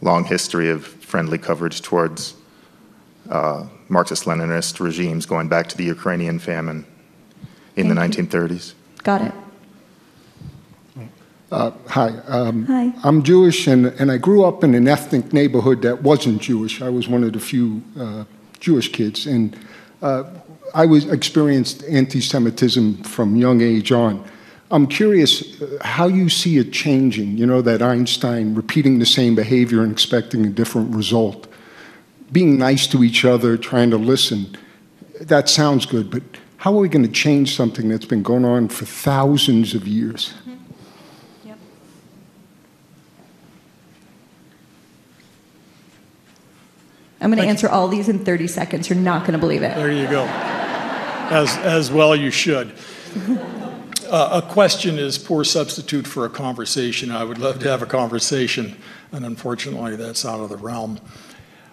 long 0.00 0.24
history 0.24 0.70
of 0.70 0.86
friendly 0.86 1.38
coverage 1.38 1.82
towards 1.82 2.34
uh, 3.28 3.66
Marxist-Leninist 3.88 4.80
regimes 4.80 5.26
going 5.26 5.48
back 5.48 5.68
to 5.68 5.76
the 5.76 5.84
Ukrainian 5.84 6.38
famine 6.38 6.86
in 7.76 7.88
the 7.88 7.94
Thank 7.94 8.16
you. 8.16 8.24
1930s. 8.24 8.74
Got 9.02 9.22
it. 9.22 9.32
Uh, 11.52 11.70
Hi. 11.88 12.08
um, 12.26 12.66
Hi. 12.66 12.92
I'm 13.04 13.22
Jewish, 13.22 13.68
and 13.68 13.86
and 14.00 14.10
I 14.10 14.18
grew 14.18 14.44
up 14.44 14.64
in 14.64 14.74
an 14.74 14.88
ethnic 14.88 15.32
neighborhood 15.32 15.80
that 15.82 16.02
wasn't 16.02 16.42
Jewish. 16.42 16.82
I 16.82 16.88
was 16.88 17.06
one 17.06 17.22
of 17.22 17.34
the 17.34 17.38
few 17.38 17.82
uh, 17.96 18.24
Jewish 18.58 18.90
kids, 18.90 19.26
and 19.26 19.56
uh, 20.02 20.24
I 20.74 20.86
was 20.86 21.06
experienced 21.06 21.84
anti-Semitism 21.84 23.04
from 23.04 23.36
young 23.36 23.60
age 23.60 23.92
on. 23.92 24.24
I'm 24.72 24.88
curious 24.88 25.62
uh, 25.62 25.78
how 25.82 26.08
you 26.08 26.28
see 26.28 26.58
it 26.58 26.72
changing, 26.72 27.38
you 27.38 27.46
know, 27.46 27.62
that 27.62 27.80
Einstein 27.80 28.54
repeating 28.56 28.98
the 28.98 29.06
same 29.06 29.36
behavior 29.36 29.82
and 29.82 29.92
expecting 29.92 30.44
a 30.44 30.50
different 30.50 30.92
result. 30.96 31.46
Being 32.32 32.58
nice 32.58 32.88
to 32.88 33.04
each 33.04 33.24
other, 33.24 33.56
trying 33.56 33.90
to 33.90 33.96
listen, 33.96 34.56
that 35.20 35.48
sounds 35.48 35.86
good, 35.86 36.10
but 36.10 36.24
how 36.58 36.72
are 36.72 36.80
we 36.80 36.88
going 36.88 37.04
to 37.04 37.12
change 37.12 37.54
something 37.54 37.88
that's 37.88 38.06
been 38.06 38.22
going 38.22 38.44
on 38.44 38.68
for 38.68 38.84
thousands 38.84 39.74
of 39.74 39.86
years? 39.86 40.34
I'm 47.20 47.30
going 47.30 47.42
to 47.42 47.48
answer 47.48 47.68
all 47.68 47.88
these 47.88 48.08
in 48.08 48.24
30 48.24 48.46
seconds. 48.46 48.88
You're 48.88 48.98
not 48.98 49.22
going 49.22 49.32
to 49.32 49.38
believe 49.38 49.62
it. 49.62 49.74
There 49.74 49.90
you 49.90 50.06
go. 50.06 50.24
As, 50.24 51.56
as 51.58 51.90
well 51.90 52.14
you 52.14 52.30
should. 52.30 52.72
Uh, 54.08 54.40
a 54.40 54.52
question 54.52 54.98
is 54.98 55.18
poor 55.18 55.42
substitute 55.42 56.06
for 56.06 56.24
a 56.24 56.30
conversation. 56.30 57.10
I 57.10 57.24
would 57.24 57.38
love 57.38 57.58
to 57.58 57.68
have 57.68 57.82
a 57.82 57.86
conversation, 57.86 58.76
and 59.10 59.24
unfortunately, 59.24 59.96
that's 59.96 60.24
out 60.24 60.38
of 60.38 60.50
the 60.50 60.56
realm. 60.56 61.00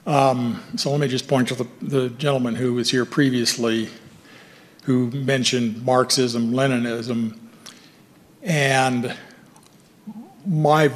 Um, 0.08 0.64
so 0.76 0.90
let 0.90 1.00
me 1.00 1.08
just 1.08 1.28
point 1.28 1.50
to 1.50 1.56
the, 1.56 1.68
the 1.82 2.10
gentleman 2.10 2.56
who 2.56 2.74
was 2.74 2.90
here 2.90 3.06
previously 3.06 3.90
who 4.86 5.10
mentioned 5.12 5.84
Marxism, 5.86 6.52
Leninism, 6.52 7.38
and 8.42 9.16
my 10.46 10.92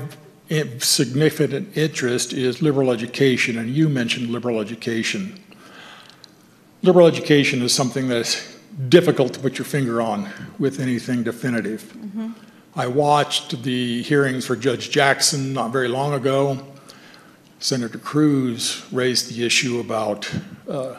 significant 0.79 1.75
interest 1.77 2.33
is 2.33 2.61
liberal 2.61 2.91
education, 2.91 3.57
and 3.57 3.69
you 3.69 3.89
mentioned 3.89 4.29
liberal 4.29 4.59
education. 4.59 5.39
Liberal 6.81 7.07
education 7.07 7.61
is 7.61 7.73
something 7.73 8.07
that's 8.07 8.57
difficult 8.89 9.33
to 9.33 9.39
put 9.39 9.57
your 9.57 9.65
finger 9.65 10.01
on 10.01 10.29
with 10.59 10.79
anything 10.79 11.23
definitive. 11.23 11.91
I 12.75 12.87
watched 12.87 13.63
the 13.63 14.03
hearings 14.03 14.45
for 14.45 14.55
Judge 14.55 14.91
Jackson 14.91 15.53
not 15.53 15.71
very 15.71 15.87
long 15.87 16.13
ago. 16.13 16.59
Senator 17.59 17.97
Cruz 17.97 18.85
raised 18.91 19.33
the 19.33 19.43
issue 19.45 19.79
about 19.79 20.31
uh, 20.69 20.97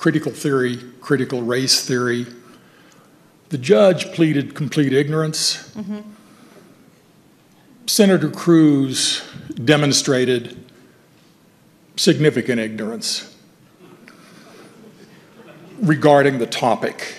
critical 0.00 0.32
theory, 0.32 0.78
critical 1.02 1.42
race 1.42 1.86
theory. 1.86 2.24
The 3.50 3.58
judge 3.58 4.14
pleaded 4.14 4.54
complete 4.54 4.94
ignorance. 4.94 5.70
Mm-hmm. 5.74 6.00
Senator 7.84 8.30
Cruz 8.30 9.22
demonstrated 9.62 10.56
significant 11.96 12.60
ignorance 12.60 13.36
regarding 15.82 16.38
the 16.38 16.46
topic. 16.46 17.16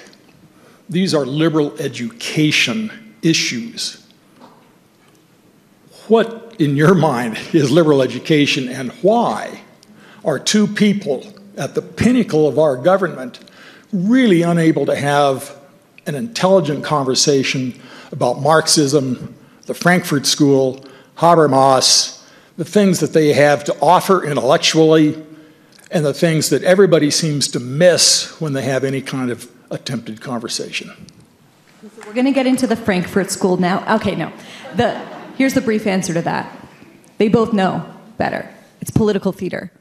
These 0.90 1.14
are 1.14 1.24
liberal 1.24 1.78
education 1.78 3.14
issues. 3.22 4.04
What, 6.08 6.56
in 6.58 6.76
your 6.76 6.96
mind, 7.12 7.38
is 7.54 7.70
liberal 7.70 8.02
education 8.02 8.70
and 8.70 8.92
why 9.04 9.62
are 10.26 10.40
two 10.40 10.66
people 10.66 11.32
at 11.58 11.76
the 11.76 11.82
pinnacle 11.82 12.48
of 12.48 12.58
our 12.58 12.78
government 12.78 13.40
really 13.92 14.42
unable 14.42 14.86
to 14.86 14.96
have 14.96 15.56
an 16.06 16.16
intelligent 16.16 16.84
conversation 16.84 17.80
about 18.12 18.42
Marxism, 18.42 19.36
the 19.66 19.74
Frankfurt 19.74 20.26
School, 20.26 20.84
Habermas, 21.18 22.24
the 22.58 22.66
things 22.66 23.00
that 23.00 23.14
they 23.14 23.34
have 23.34 23.64
to 23.66 23.80
offer 23.80 24.24
intellectually, 24.26 25.24
and 25.92 26.06
the 26.06 26.14
things 26.14 26.50
that 26.50 26.64
everybody 26.64 27.12
seems 27.12 27.50
to 27.50 27.60
miss 27.60 28.40
when 28.40 28.54
they 28.54 28.64
have 28.64 28.84
any 28.84 29.02
kind 29.02 29.30
of 29.30 29.52
attempted 29.70 30.22
conversation. 30.22 30.92
We're 32.06 32.14
going 32.14 32.26
to 32.26 32.32
get 32.32 32.48
into 32.48 32.68
the 32.68 32.76
Frankfurt 32.76 33.32
School 33.32 33.58
now. 33.58 33.96
Okay, 33.96 34.16
no. 34.16 34.32
The, 34.76 34.98
here's 35.38 35.54
the 35.54 35.62
brief 35.62 35.88
answer 35.88 36.14
to 36.14 36.22
that. 36.22 36.68
They 37.18 37.28
both 37.28 37.54
know 37.54 37.86
better. 38.18 38.54
It's 38.80 38.92
political 38.92 39.32
theater. 39.32 39.72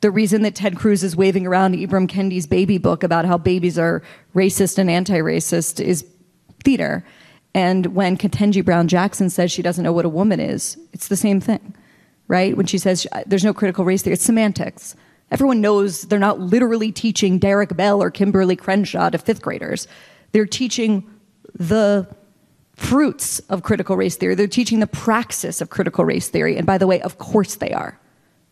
The 0.00 0.10
reason 0.10 0.42
that 0.42 0.54
Ted 0.54 0.76
Cruz 0.76 1.02
is 1.02 1.16
waving 1.16 1.46
around 1.46 1.74
Ibram 1.74 2.08
Kendi's 2.08 2.46
baby 2.46 2.78
book 2.78 3.02
about 3.02 3.24
how 3.24 3.38
babies 3.38 3.78
are 3.78 4.02
racist 4.34 4.78
and 4.78 4.90
anti 4.90 5.18
racist 5.18 5.80
is 5.80 6.06
theater. 6.62 7.04
And 7.54 7.86
when 7.94 8.18
Ketanji 8.18 8.62
Brown 8.62 8.88
Jackson 8.88 9.30
says 9.30 9.50
she 9.50 9.62
doesn't 9.62 9.82
know 9.82 9.92
what 9.92 10.04
a 10.04 10.10
woman 10.10 10.40
is, 10.40 10.76
it's 10.92 11.08
the 11.08 11.16
same 11.16 11.40
thing, 11.40 11.74
right? 12.28 12.54
When 12.54 12.66
she 12.66 12.76
says 12.76 13.06
there's 13.24 13.44
no 13.44 13.54
critical 13.54 13.84
race 13.84 14.02
theory, 14.02 14.14
it's 14.14 14.24
semantics. 14.24 14.94
Everyone 15.30 15.60
knows 15.60 16.02
they're 16.02 16.18
not 16.18 16.38
literally 16.38 16.92
teaching 16.92 17.38
Derek 17.38 17.74
Bell 17.74 18.02
or 18.02 18.10
Kimberlé 18.10 18.58
Crenshaw 18.58 19.10
to 19.10 19.18
fifth 19.18 19.42
graders. 19.42 19.88
They're 20.32 20.46
teaching 20.46 21.08
the 21.54 22.06
fruits 22.74 23.38
of 23.48 23.62
critical 23.62 23.96
race 23.96 24.16
theory. 24.16 24.34
They're 24.34 24.46
teaching 24.46 24.80
the 24.80 24.86
praxis 24.86 25.60
of 25.60 25.70
critical 25.70 26.04
race 26.04 26.28
theory. 26.28 26.56
And 26.56 26.66
by 26.66 26.78
the 26.78 26.86
way, 26.86 27.00
of 27.00 27.18
course 27.18 27.56
they 27.56 27.72
are. 27.72 27.98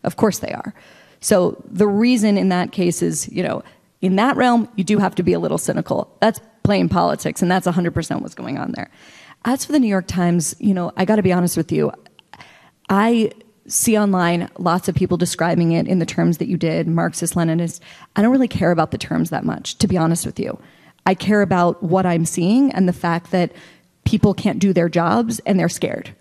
Of 0.03 0.17
course 0.17 0.39
they 0.39 0.53
are. 0.53 0.75
So 1.25 1.57
the 1.65 1.89
reason 1.89 2.37
in 2.37 2.51
that 2.51 2.71
case 2.71 3.01
is, 3.01 3.31
you 3.31 3.43
know, 3.43 3.63
in 4.03 4.17
that 4.17 4.37
realm, 4.37 4.69
you 4.77 4.85
do 4.85 4.99
have 4.99 5.15
to 5.15 5.23
be 5.23 5.33
a 5.33 5.39
little 5.39 5.57
cynical. 5.57 6.15
That's 6.21 6.39
plain 6.65 6.91
politics, 6.91 7.41
and 7.41 7.51
that's 7.51 7.67
100% 7.67 8.21
what's 8.21 8.35
going 8.35 8.59
on 8.59 8.73
there. 8.73 8.91
As 9.47 9.65
for 9.65 9.73
the 9.73 9.79
New 9.79 9.89
York 9.89 10.07
Times, 10.07 10.55
you 10.59 10.75
know, 10.75 10.93
I 10.99 11.07
got 11.07 11.17
to 11.17 11.23
be 11.23 11.33
honest 11.33 11.57
with 11.57 11.73
you. 11.73 11.93
I 12.91 13.33
see 13.67 13.97
online 13.97 14.51
lots 14.59 14.87
of 14.87 14.97
people 14.97 15.17
describing 15.17 15.73
it 15.73 15.89
in 15.89 15.99
the 15.99 16.05
terms 16.05 16.37
that 16.39 16.47
you 16.47 16.59
did, 16.59 16.89
Marxist 16.89 17.33
Leninist. 17.33 17.81
I 18.15 18.21
don't 18.21 18.31
really 18.31 18.47
care 18.47 18.71
about 18.71 18.91
the 18.91 18.99
terms 18.99 19.31
that 19.31 19.47
much, 19.47 19.79
to 19.79 19.89
be 19.89 19.97
honest 19.97 20.27
with 20.27 20.39
you. 20.39 20.59
I 21.07 21.15
care 21.15 21.41
about 21.41 21.83
what 21.83 22.05
I'm 22.05 22.27
seeing 22.27 22.71
and 22.73 22.87
the 22.87 22.93
fact 22.93 23.31
that 23.31 23.51
people 24.05 24.35
can't 24.35 24.59
do 24.59 24.75
their 24.75 24.91
jobs 24.91 25.39
and 25.47 25.59
they're 25.59 25.71
scared. 25.71 26.15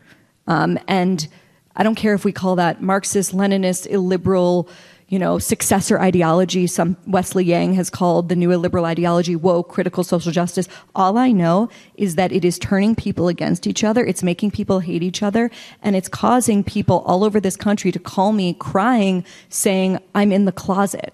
Um, 0.47 0.79
and 0.87 1.27
I 1.75 1.83
don't 1.83 1.95
care 1.95 2.13
if 2.13 2.23
we 2.23 2.31
call 2.31 2.55
that 2.55 2.81
Marxist, 2.81 3.35
Leninist, 3.35 3.87
illiberal, 3.87 4.69
you 5.07 5.19
know, 5.19 5.39
successor 5.39 5.99
ideology. 5.99 6.67
Some 6.67 6.97
Wesley 7.05 7.45
Yang 7.45 7.73
has 7.75 7.89
called 7.89 8.29
the 8.29 8.35
new 8.35 8.51
illiberal 8.51 8.85
ideology 8.85 9.35
woke, 9.35 9.69
critical 9.69 10.03
social 10.03 10.31
justice. 10.31 10.67
All 10.95 11.17
I 11.17 11.31
know 11.31 11.69
is 11.95 12.15
that 12.15 12.31
it 12.31 12.43
is 12.43 12.57
turning 12.59 12.95
people 12.95 13.27
against 13.27 13.67
each 13.67 13.83
other. 13.83 14.05
It's 14.05 14.23
making 14.23 14.51
people 14.51 14.79
hate 14.79 15.03
each 15.03 15.23
other, 15.23 15.51
and 15.81 15.95
it's 15.95 16.09
causing 16.09 16.63
people 16.63 17.03
all 17.05 17.23
over 17.23 17.39
this 17.39 17.55
country 17.55 17.91
to 17.91 17.99
call 17.99 18.33
me 18.33 18.53
crying, 18.53 19.23
saying, 19.49 19.99
"I'm 20.15 20.31
in 20.31 20.45
the 20.45 20.51
closet." 20.51 21.13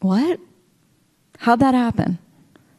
What? 0.00 0.40
How'd 1.38 1.60
that 1.60 1.74
happen? 1.74 2.18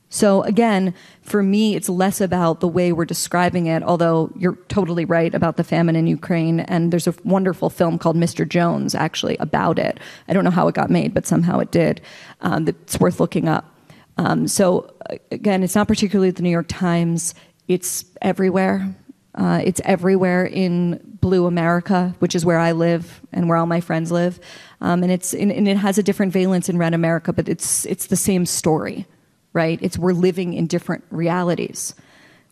So 0.10 0.41
again, 0.41 0.95
for 1.22 1.44
me, 1.44 1.76
it's 1.76 1.88
less 1.88 2.19
about 2.19 2.60
the 2.60 2.68
way 2.68 2.91
we're 2.91 3.06
describing 3.06 3.68
it, 3.68 3.84
although 3.84 4.31
you're 4.36 4.57
totally 4.68 5.06
right 5.06 5.34
about 5.34 5.56
the 5.56 5.64
famine 5.64 5.95
in 5.95 6.07
Ukraine. 6.07 6.61
And 6.61 6.91
there's 6.91 7.07
a 7.07 7.14
wonderful 7.23 7.69
film 7.69 7.99
called 7.99 8.18
Mr. 8.18 8.48
Jones, 8.48 8.95
actually, 8.95 9.38
about 9.38 9.77
it. 9.77 9.99
I 10.27 10.34
don't 10.34 10.44
know 10.44 10.49
how 10.49 10.68
it 10.68 10.73
got 10.73 10.90
made, 10.90 11.14
but 11.14 11.27
somehow 11.27 11.60
it 11.60 11.72
did. 11.72 12.02
Um, 12.41 12.68
it's 12.68 12.99
worth 12.99 13.19
looking 13.19 13.48
up. 13.48 13.72
Um, 14.18 14.48
so 14.48 14.91
again, 15.31 15.64
it's 15.64 15.76
not 15.76 15.88
particularly 15.88 16.31
the 16.31 16.41
New 16.41 16.49
York 16.49 16.68
Times. 16.68 17.36
It's 17.68 18.03
everywhere. 18.22 18.94
Uh, 19.36 19.61
it's 19.64 19.80
everywhere 19.86 20.44
in 20.44 20.99
blue 21.22 21.45
America, 21.45 22.15
which 22.18 22.34
is 22.34 22.44
where 22.44 22.57
I 22.57 22.72
live 22.72 23.22
and 23.31 23.48
where 23.48 23.57
all 23.60 23.68
my 23.68 23.80
friends 23.80 24.11
live. 24.11 24.40
Um, 24.81 25.03
and 25.03 25.11
it's 25.11 25.34
and 25.36 25.68
it 25.68 25.77
has 25.77 25.99
a 25.99 26.03
different 26.03 26.34
valence 26.34 26.68
in 26.68 26.80
red 26.80 26.95
America, 26.95 27.31
but 27.31 27.48
it's 27.48 27.86
it's 27.86 28.07
the 28.07 28.15
same 28.15 28.48
story 28.48 29.06
right? 29.54 29.80
It's 29.82 29.98
we're 29.98 30.14
living 30.14 30.54
in 30.54 30.68
different 30.68 31.04
realities. 31.10 31.96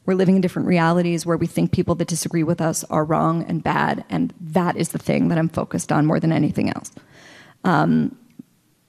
We're 0.06 0.16
living 0.16 0.36
in 0.36 0.42
different 0.42 0.68
realities 0.68 1.26
where 1.26 1.38
we 1.38 1.48
think 1.48 1.72
people 1.72 1.96
that 1.96 2.08
disagree 2.08 2.44
with 2.44 2.62
us 2.62 2.84
are 2.86 3.04
wrong 3.04 3.44
and 3.44 3.62
bad, 3.64 4.06
and 4.10 4.34
that 4.40 4.78
is 4.78 4.90
the 4.90 4.98
thing 4.98 5.28
that 5.28 5.38
I'm 5.38 5.50
focused 5.50 5.92
on 5.92 6.06
more 6.06 6.20
than 6.20 6.32
anything 6.32 6.70
else. 6.70 6.92
Um, 7.64 8.18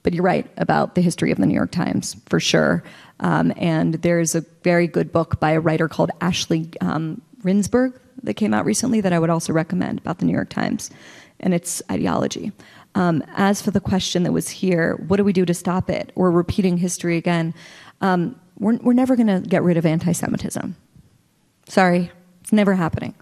but 0.03 0.13
you're 0.13 0.23
right 0.23 0.49
about 0.57 0.95
the 0.95 1.01
history 1.01 1.31
of 1.31 1.37
the 1.37 1.45
New 1.45 1.53
York 1.53 1.71
Times, 1.71 2.15
for 2.27 2.39
sure. 2.39 2.83
Um, 3.19 3.51
and 3.57 3.95
there's 3.95 4.33
a 4.33 4.45
very 4.63 4.87
good 4.87 5.11
book 5.11 5.39
by 5.39 5.51
a 5.51 5.59
writer 5.59 5.89
called 5.89 6.11
Ashley 6.21 6.69
um, 6.79 7.21
Rindsberg 7.43 7.99
that 8.23 8.35
came 8.35 8.53
out 8.53 8.65
recently 8.65 9.01
that 9.01 9.13
I 9.13 9.19
would 9.19 9.29
also 9.29 9.53
recommend 9.53 9.99
about 9.99 10.19
the 10.19 10.25
New 10.25 10.33
York 10.33 10.49
Times 10.49 10.89
and 11.41 11.53
its 11.53 11.81
ideology. 11.91 12.51
Um, 12.95 13.23
as 13.35 13.61
for 13.61 13.71
the 13.71 13.79
question 13.79 14.23
that 14.23 14.31
was 14.31 14.49
here, 14.49 14.95
what 15.07 15.17
do 15.17 15.23
we 15.23 15.33
do 15.33 15.45
to 15.45 15.53
stop 15.53 15.89
it? 15.89 16.11
We're 16.15 16.31
repeating 16.31 16.77
history 16.77 17.17
again 17.17 17.53
um, 18.01 18.39
we're, 18.59 18.77
we're 18.77 18.93
never 18.93 19.15
going 19.15 19.27
to 19.27 19.39
get 19.47 19.63
rid 19.63 19.77
of 19.77 19.85
anti 19.85 20.11
Semitism. 20.11 20.75
Sorry, 21.67 22.11
it's 22.41 22.51
never 22.51 22.75
happening. 22.75 23.13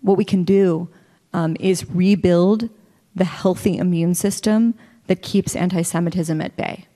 What 0.00 0.16
we 0.16 0.24
can 0.24 0.44
do 0.44 0.88
um, 1.32 1.56
is 1.60 1.88
rebuild 1.90 2.68
the 3.14 3.24
healthy 3.24 3.78
immune 3.78 4.14
system 4.14 4.74
that 5.06 5.22
keeps 5.22 5.54
anti 5.54 5.82
Semitism 5.82 6.40
at 6.40 6.56
bay. 6.56 6.86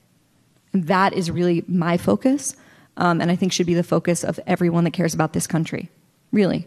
And 0.73 0.86
that 0.86 1.12
is 1.12 1.31
really 1.31 1.65
my 1.66 1.97
focus, 1.97 2.57
um, 2.97 3.20
and 3.20 3.31
I 3.31 3.36
think 3.36 3.53
should 3.53 3.66
be 3.66 3.74
the 3.74 3.82
focus 3.82 4.24
of 4.24 4.39
everyone 4.47 4.85
that 4.85 4.93
cares 4.93 5.15
about 5.15 5.32
this 5.32 5.47
country, 5.47 5.89
really. 6.32 6.66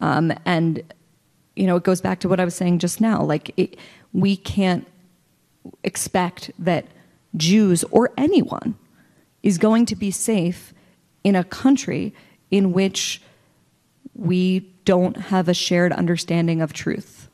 Um, 0.00 0.32
and, 0.44 0.82
you 1.56 1.66
know, 1.66 1.76
it 1.76 1.84
goes 1.84 2.00
back 2.00 2.20
to 2.20 2.28
what 2.28 2.40
I 2.40 2.44
was 2.44 2.54
saying 2.54 2.78
just 2.78 3.00
now. 3.00 3.22
Like, 3.22 3.52
it, 3.56 3.76
we 4.12 4.36
can't 4.36 4.86
expect 5.82 6.50
that 6.58 6.86
Jews 7.36 7.84
or 7.90 8.12
anyone 8.16 8.76
is 9.44 9.58
going 9.58 9.84
to 9.86 9.94
be 9.94 10.10
safe 10.10 10.72
in 11.22 11.36
a 11.36 11.44
country 11.44 12.14
in 12.50 12.72
which 12.72 13.20
we 14.14 14.60
don't 14.84 15.16
have 15.16 15.48
a 15.48 15.54
shared 15.54 15.92
understanding 15.92 16.62
of 16.62 16.72
truth 16.72 17.28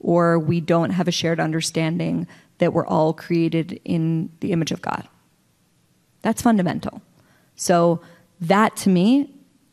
or 0.00 0.38
we 0.38 0.60
don't 0.60 0.90
have 0.90 1.08
a 1.08 1.12
shared 1.12 1.38
understanding 1.38 2.26
that 2.58 2.72
we're 2.72 2.86
all 2.86 3.12
created 3.14 3.80
in 3.84 4.30
the 4.40 4.52
image 4.52 4.72
of 4.72 4.82
God. 4.82 5.08
That's 6.22 6.42
fundamental. 6.42 7.00
So 7.54 8.00
that 8.40 8.76
to 8.78 8.90
me, 8.90 9.30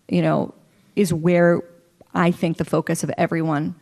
you 0.07 0.21
know, 0.21 0.53
is 0.95 1.11
where 1.11 1.61
I 2.13 2.31
think 2.31 2.57
the 2.57 2.65
focus 2.65 3.03
of 3.03 3.11
everyone 3.17 3.75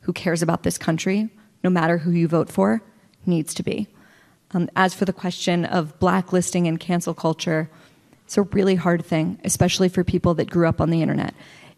who 0.00 0.12
cares 0.12 0.42
about 0.42 0.62
this 0.62 0.76
country, 0.76 1.30
no 1.64 1.70
matter 1.70 1.98
who 1.98 2.10
you 2.10 2.28
vote 2.28 2.50
for, 2.50 2.82
needs 3.24 3.54
to 3.54 3.62
be. 3.62 3.88
Um, 4.56 4.70
as 4.74 4.94
for 4.94 5.04
the 5.04 5.12
question 5.12 5.66
of 5.66 5.98
blacklisting 5.98 6.66
and 6.66 6.80
cancel 6.80 7.12
culture, 7.12 7.68
it's 8.24 8.38
a 8.38 8.42
really 8.42 8.74
hard 8.74 9.04
thing, 9.04 9.38
especially 9.44 9.90
for 9.90 10.02
people 10.02 10.32
that 10.32 10.48
grew 10.48 10.66
up 10.66 10.80
on 10.80 10.88
the 10.88 11.02
internet. 11.02 11.34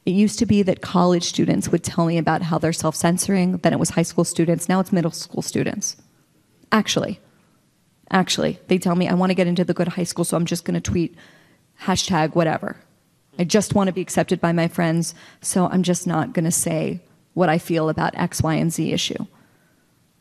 It 0.06 0.12
used 0.12 0.38
to 0.38 0.46
be 0.46 0.62
that 0.62 0.80
college 0.80 1.24
students 1.24 1.70
would 1.70 1.82
tell 1.82 2.06
me 2.06 2.18
about 2.18 2.42
how 2.42 2.58
they're 2.58 2.72
self 2.72 2.94
censoring, 2.94 3.56
then 3.58 3.72
it 3.72 3.80
was 3.80 3.90
high 3.90 4.02
school 4.02 4.22
students, 4.22 4.68
now 4.68 4.78
it's 4.78 4.92
middle 4.92 5.10
school 5.10 5.42
students. 5.42 5.96
Actually, 6.70 7.18
actually, 8.12 8.60
they 8.68 8.78
tell 8.78 8.94
me, 8.94 9.08
I 9.08 9.14
want 9.14 9.30
to 9.30 9.34
get 9.34 9.48
into 9.48 9.64
the 9.64 9.74
good 9.74 9.88
high 9.88 10.04
school, 10.04 10.24
so 10.24 10.36
I'm 10.36 10.46
just 10.46 10.64
going 10.64 10.80
to 10.80 10.80
tweet 10.80 11.16
hashtag 11.82 12.36
whatever. 12.36 12.76
I 13.40 13.44
just 13.44 13.74
want 13.74 13.88
to 13.88 13.92
be 13.92 14.02
accepted 14.02 14.40
by 14.40 14.52
my 14.52 14.68
friends, 14.68 15.16
so 15.40 15.66
I'm 15.66 15.82
just 15.82 16.06
not 16.06 16.32
going 16.32 16.44
to 16.44 16.52
say 16.52 17.00
what 17.34 17.48
I 17.48 17.58
feel 17.58 17.88
about 17.88 18.14
X, 18.16 18.40
Y, 18.40 18.54
and 18.54 18.72
Z 18.72 18.92
issue. 18.92 19.26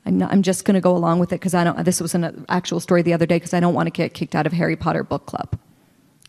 I'm, 0.07 0.17
not, 0.17 0.31
I'm 0.31 0.41
just 0.41 0.63
going 0.63 0.75
to 0.75 0.81
go 0.81 0.95
along 0.95 1.19
with 1.19 1.33
it 1.33 1.35
because 1.35 1.53
I 1.53 1.65
don't. 1.65 1.83
This 1.83 1.99
was 1.99 2.15
an 2.15 2.45
actual 2.47 2.79
story 2.79 3.01
the 3.01 3.13
other 3.13 3.25
day 3.25 3.35
because 3.35 3.53
I 3.53 3.59
don't 3.59 3.73
want 3.73 3.87
to 3.87 3.91
get 3.91 4.13
kicked 4.13 4.35
out 4.35 4.47
of 4.47 4.53
Harry 4.53 4.77
Potter 4.77 5.03
book 5.03 5.25
club. 5.25 5.59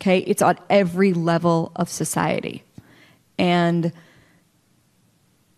Okay, 0.00 0.18
it's 0.18 0.42
on 0.42 0.59
every 0.68 1.12
level 1.12 1.72
of 1.76 1.88
society, 1.88 2.64
and 3.38 3.92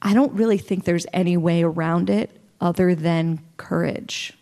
I 0.03 0.13
don't 0.13 0.33
really 0.33 0.59
think 0.59 0.85
there's 0.85 1.07
any 1.13 1.37
way 1.37 1.63
around 1.63 2.11
it 2.11 2.31
other 2.61 2.95
than 2.95 3.41
courage. 3.57 4.35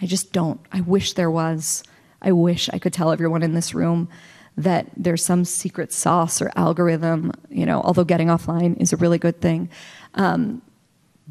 I 0.00 0.06
just 0.06 0.32
don't. 0.32 0.60
I 0.72 0.80
wish 0.80 1.12
there 1.12 1.30
was. 1.30 1.84
I 2.20 2.32
wish 2.32 2.68
I 2.72 2.78
could 2.78 2.92
tell 2.92 3.12
everyone 3.12 3.42
in 3.44 3.54
this 3.54 3.74
room 3.74 4.08
that 4.56 4.86
there's 4.96 5.24
some 5.24 5.44
secret 5.44 5.92
sauce 5.92 6.42
or 6.42 6.50
algorithm, 6.56 7.32
you 7.48 7.64
know, 7.64 7.80
although 7.82 8.04
getting 8.04 8.26
offline 8.26 8.76
is 8.80 8.92
a 8.92 8.96
really 8.96 9.18
good 9.18 9.40
thing. 9.40 9.70
Um, 10.14 10.62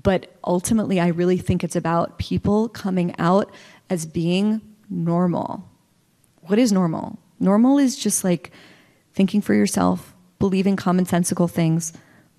but 0.01 0.35
ultimately, 0.43 0.99
I 0.99 1.07
really 1.07 1.37
think 1.37 1.63
it's 1.63 1.75
about 1.75 2.19
people 2.19 2.69
coming 2.69 3.15
out 3.19 3.51
as 3.89 4.05
being 4.05 4.61
normal. 4.89 5.67
What 6.41 6.59
is 6.59 6.71
normal? 6.71 7.19
Normal 7.39 7.77
is 7.77 7.97
just 7.97 8.23
like 8.23 8.51
thinking 9.13 9.41
for 9.41 9.53
yourself, 9.53 10.13
believing 10.37 10.75
commonsensical 10.75 11.49
things, 11.49 11.91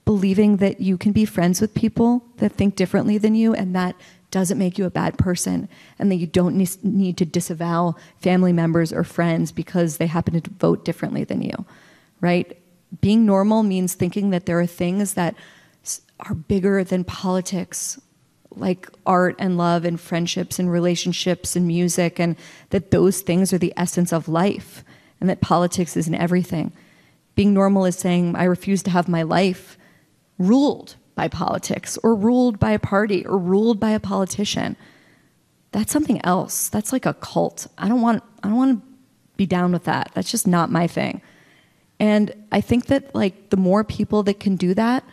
believing 0.04 0.56
that 0.58 0.80
you 0.80 0.96
can 0.96 1.12
be 1.12 1.24
friends 1.24 1.60
with 1.60 1.74
people 1.74 2.24
that 2.38 2.52
think 2.52 2.76
differently 2.76 3.18
than 3.18 3.34
you, 3.34 3.52
and 3.54 3.74
that 3.74 3.94
doesn't 4.30 4.58
make 4.58 4.78
you 4.78 4.84
a 4.84 4.90
bad 4.90 5.18
person, 5.18 5.68
and 5.98 6.10
that 6.10 6.16
you 6.16 6.26
don't 6.26 6.56
need 6.84 7.16
to 7.18 7.24
disavow 7.24 7.94
family 8.18 8.52
members 8.52 8.92
or 8.92 9.04
friends 9.04 9.52
because 9.52 9.96
they 9.96 10.06
happen 10.06 10.40
to 10.40 10.50
vote 10.50 10.84
differently 10.84 11.24
than 11.24 11.42
you, 11.42 11.64
right? 12.20 12.56
Being 13.00 13.26
normal 13.26 13.62
means 13.62 13.94
thinking 13.94 14.30
that 14.30 14.46
there 14.46 14.58
are 14.60 14.66
things 14.66 15.14
that 15.14 15.34
are 16.28 16.34
bigger 16.34 16.84
than 16.84 17.04
politics, 17.04 18.00
like 18.50 18.88
art 19.06 19.36
and 19.38 19.56
love 19.56 19.84
and 19.84 20.00
friendships 20.00 20.58
and 20.58 20.70
relationships 20.70 21.56
and 21.56 21.66
music, 21.66 22.18
and 22.18 22.36
that 22.70 22.90
those 22.90 23.20
things 23.20 23.52
are 23.52 23.58
the 23.58 23.74
essence 23.76 24.12
of 24.12 24.28
life, 24.28 24.84
and 25.20 25.28
that 25.28 25.40
politics 25.40 25.96
isn't 25.96 26.14
everything. 26.14 26.72
Being 27.34 27.54
normal 27.54 27.84
is 27.84 27.96
saying, 27.96 28.36
I 28.36 28.44
refuse 28.44 28.82
to 28.84 28.90
have 28.90 29.08
my 29.08 29.22
life 29.22 29.78
ruled 30.38 30.96
by 31.14 31.28
politics, 31.28 31.98
or 32.02 32.14
ruled 32.14 32.58
by 32.58 32.72
a 32.72 32.78
party, 32.78 33.26
or 33.26 33.38
ruled 33.38 33.78
by 33.78 33.90
a 33.90 34.00
politician. 34.00 34.76
That's 35.72 35.92
something 35.92 36.24
else. 36.24 36.68
That's 36.68 36.92
like 36.92 37.06
a 37.06 37.14
cult. 37.14 37.66
I 37.78 37.88
don't 37.88 38.00
want, 38.00 38.22
I 38.42 38.48
don't 38.48 38.56
want 38.56 38.80
to 38.80 38.88
be 39.36 39.46
down 39.46 39.72
with 39.72 39.84
that. 39.84 40.10
That's 40.14 40.30
just 40.30 40.46
not 40.46 40.70
my 40.70 40.86
thing. 40.86 41.22
And 41.98 42.34
I 42.50 42.60
think 42.60 42.86
that 42.86 43.14
like 43.14 43.50
the 43.50 43.56
more 43.56 43.84
people 43.84 44.22
that 44.24 44.40
can 44.40 44.56
do 44.56 44.74
that, 44.74 45.04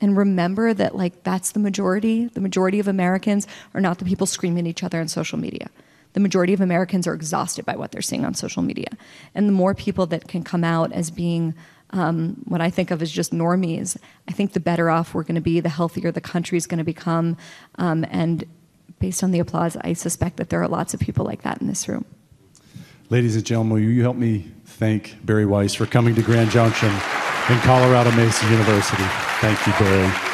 and 0.00 0.16
remember 0.16 0.72
that 0.74 0.96
like 0.96 1.22
that's 1.22 1.52
the 1.52 1.60
majority. 1.60 2.26
The 2.26 2.40
majority 2.40 2.80
of 2.80 2.88
americans 2.88 3.46
are 3.74 3.80
not 3.80 3.98
the 3.98 4.04
people 4.04 4.26
screaming 4.26 4.66
at 4.66 4.70
each 4.70 4.82
other 4.82 5.00
on 5.00 5.08
social 5.08 5.38
media. 5.38 5.68
The 6.12 6.20
majority 6.20 6.52
of 6.52 6.60
americans 6.60 7.06
are 7.06 7.14
exhausted 7.14 7.64
by 7.64 7.76
what 7.76 7.92
they're 7.92 8.02
seeing 8.02 8.24
on 8.24 8.34
social 8.34 8.62
media. 8.62 8.88
And 9.34 9.48
the 9.48 9.52
more 9.52 9.74
people 9.74 10.06
that 10.06 10.28
can 10.28 10.42
come 10.42 10.64
out 10.64 10.92
as 10.92 11.10
being 11.10 11.54
um, 11.90 12.42
what 12.44 12.60
i 12.60 12.70
think 12.70 12.90
of 12.90 13.02
as 13.02 13.10
just 13.10 13.32
normies 13.32 13.96
i 14.28 14.32
think 14.32 14.52
the 14.52 14.60
better 14.60 14.90
off 14.90 15.12
we're 15.12 15.24
going 15.24 15.34
to 15.34 15.40
be 15.40 15.60
the 15.60 15.68
healthier 15.68 16.12
the 16.12 16.20
country 16.20 16.56
is 16.56 16.66
going 16.66 16.78
to 16.78 16.84
become. 16.84 17.36
Um, 17.76 18.06
and 18.10 18.44
based 18.98 19.22
on 19.22 19.30
the 19.30 19.38
applause 19.38 19.76
i 19.82 19.92
suspect 19.92 20.36
that 20.36 20.50
there 20.50 20.62
are 20.62 20.68
lots 20.68 20.94
of 20.94 21.00
people 21.00 21.24
like 21.24 21.42
that 21.42 21.60
in 21.60 21.66
this 21.66 21.88
room. 21.88 22.04
Ladies 23.08 23.34
and 23.34 23.44
gentlemen, 23.44 23.72
will 23.72 23.80
you 23.80 24.02
help 24.02 24.16
me 24.16 24.52
thank 24.64 25.16
Bari 25.26 25.44
Weiss 25.44 25.74
for 25.74 25.84
coming 25.84 26.14
to 26.14 26.22
Grand 26.22 26.50
Junction 26.50 26.90
and 27.48 27.60
Colorado 27.62 28.10
Mesa 28.12 28.44
University? 28.50 29.04
Thank 29.40 29.66
you, 29.66 29.72
Bari. 29.72 30.29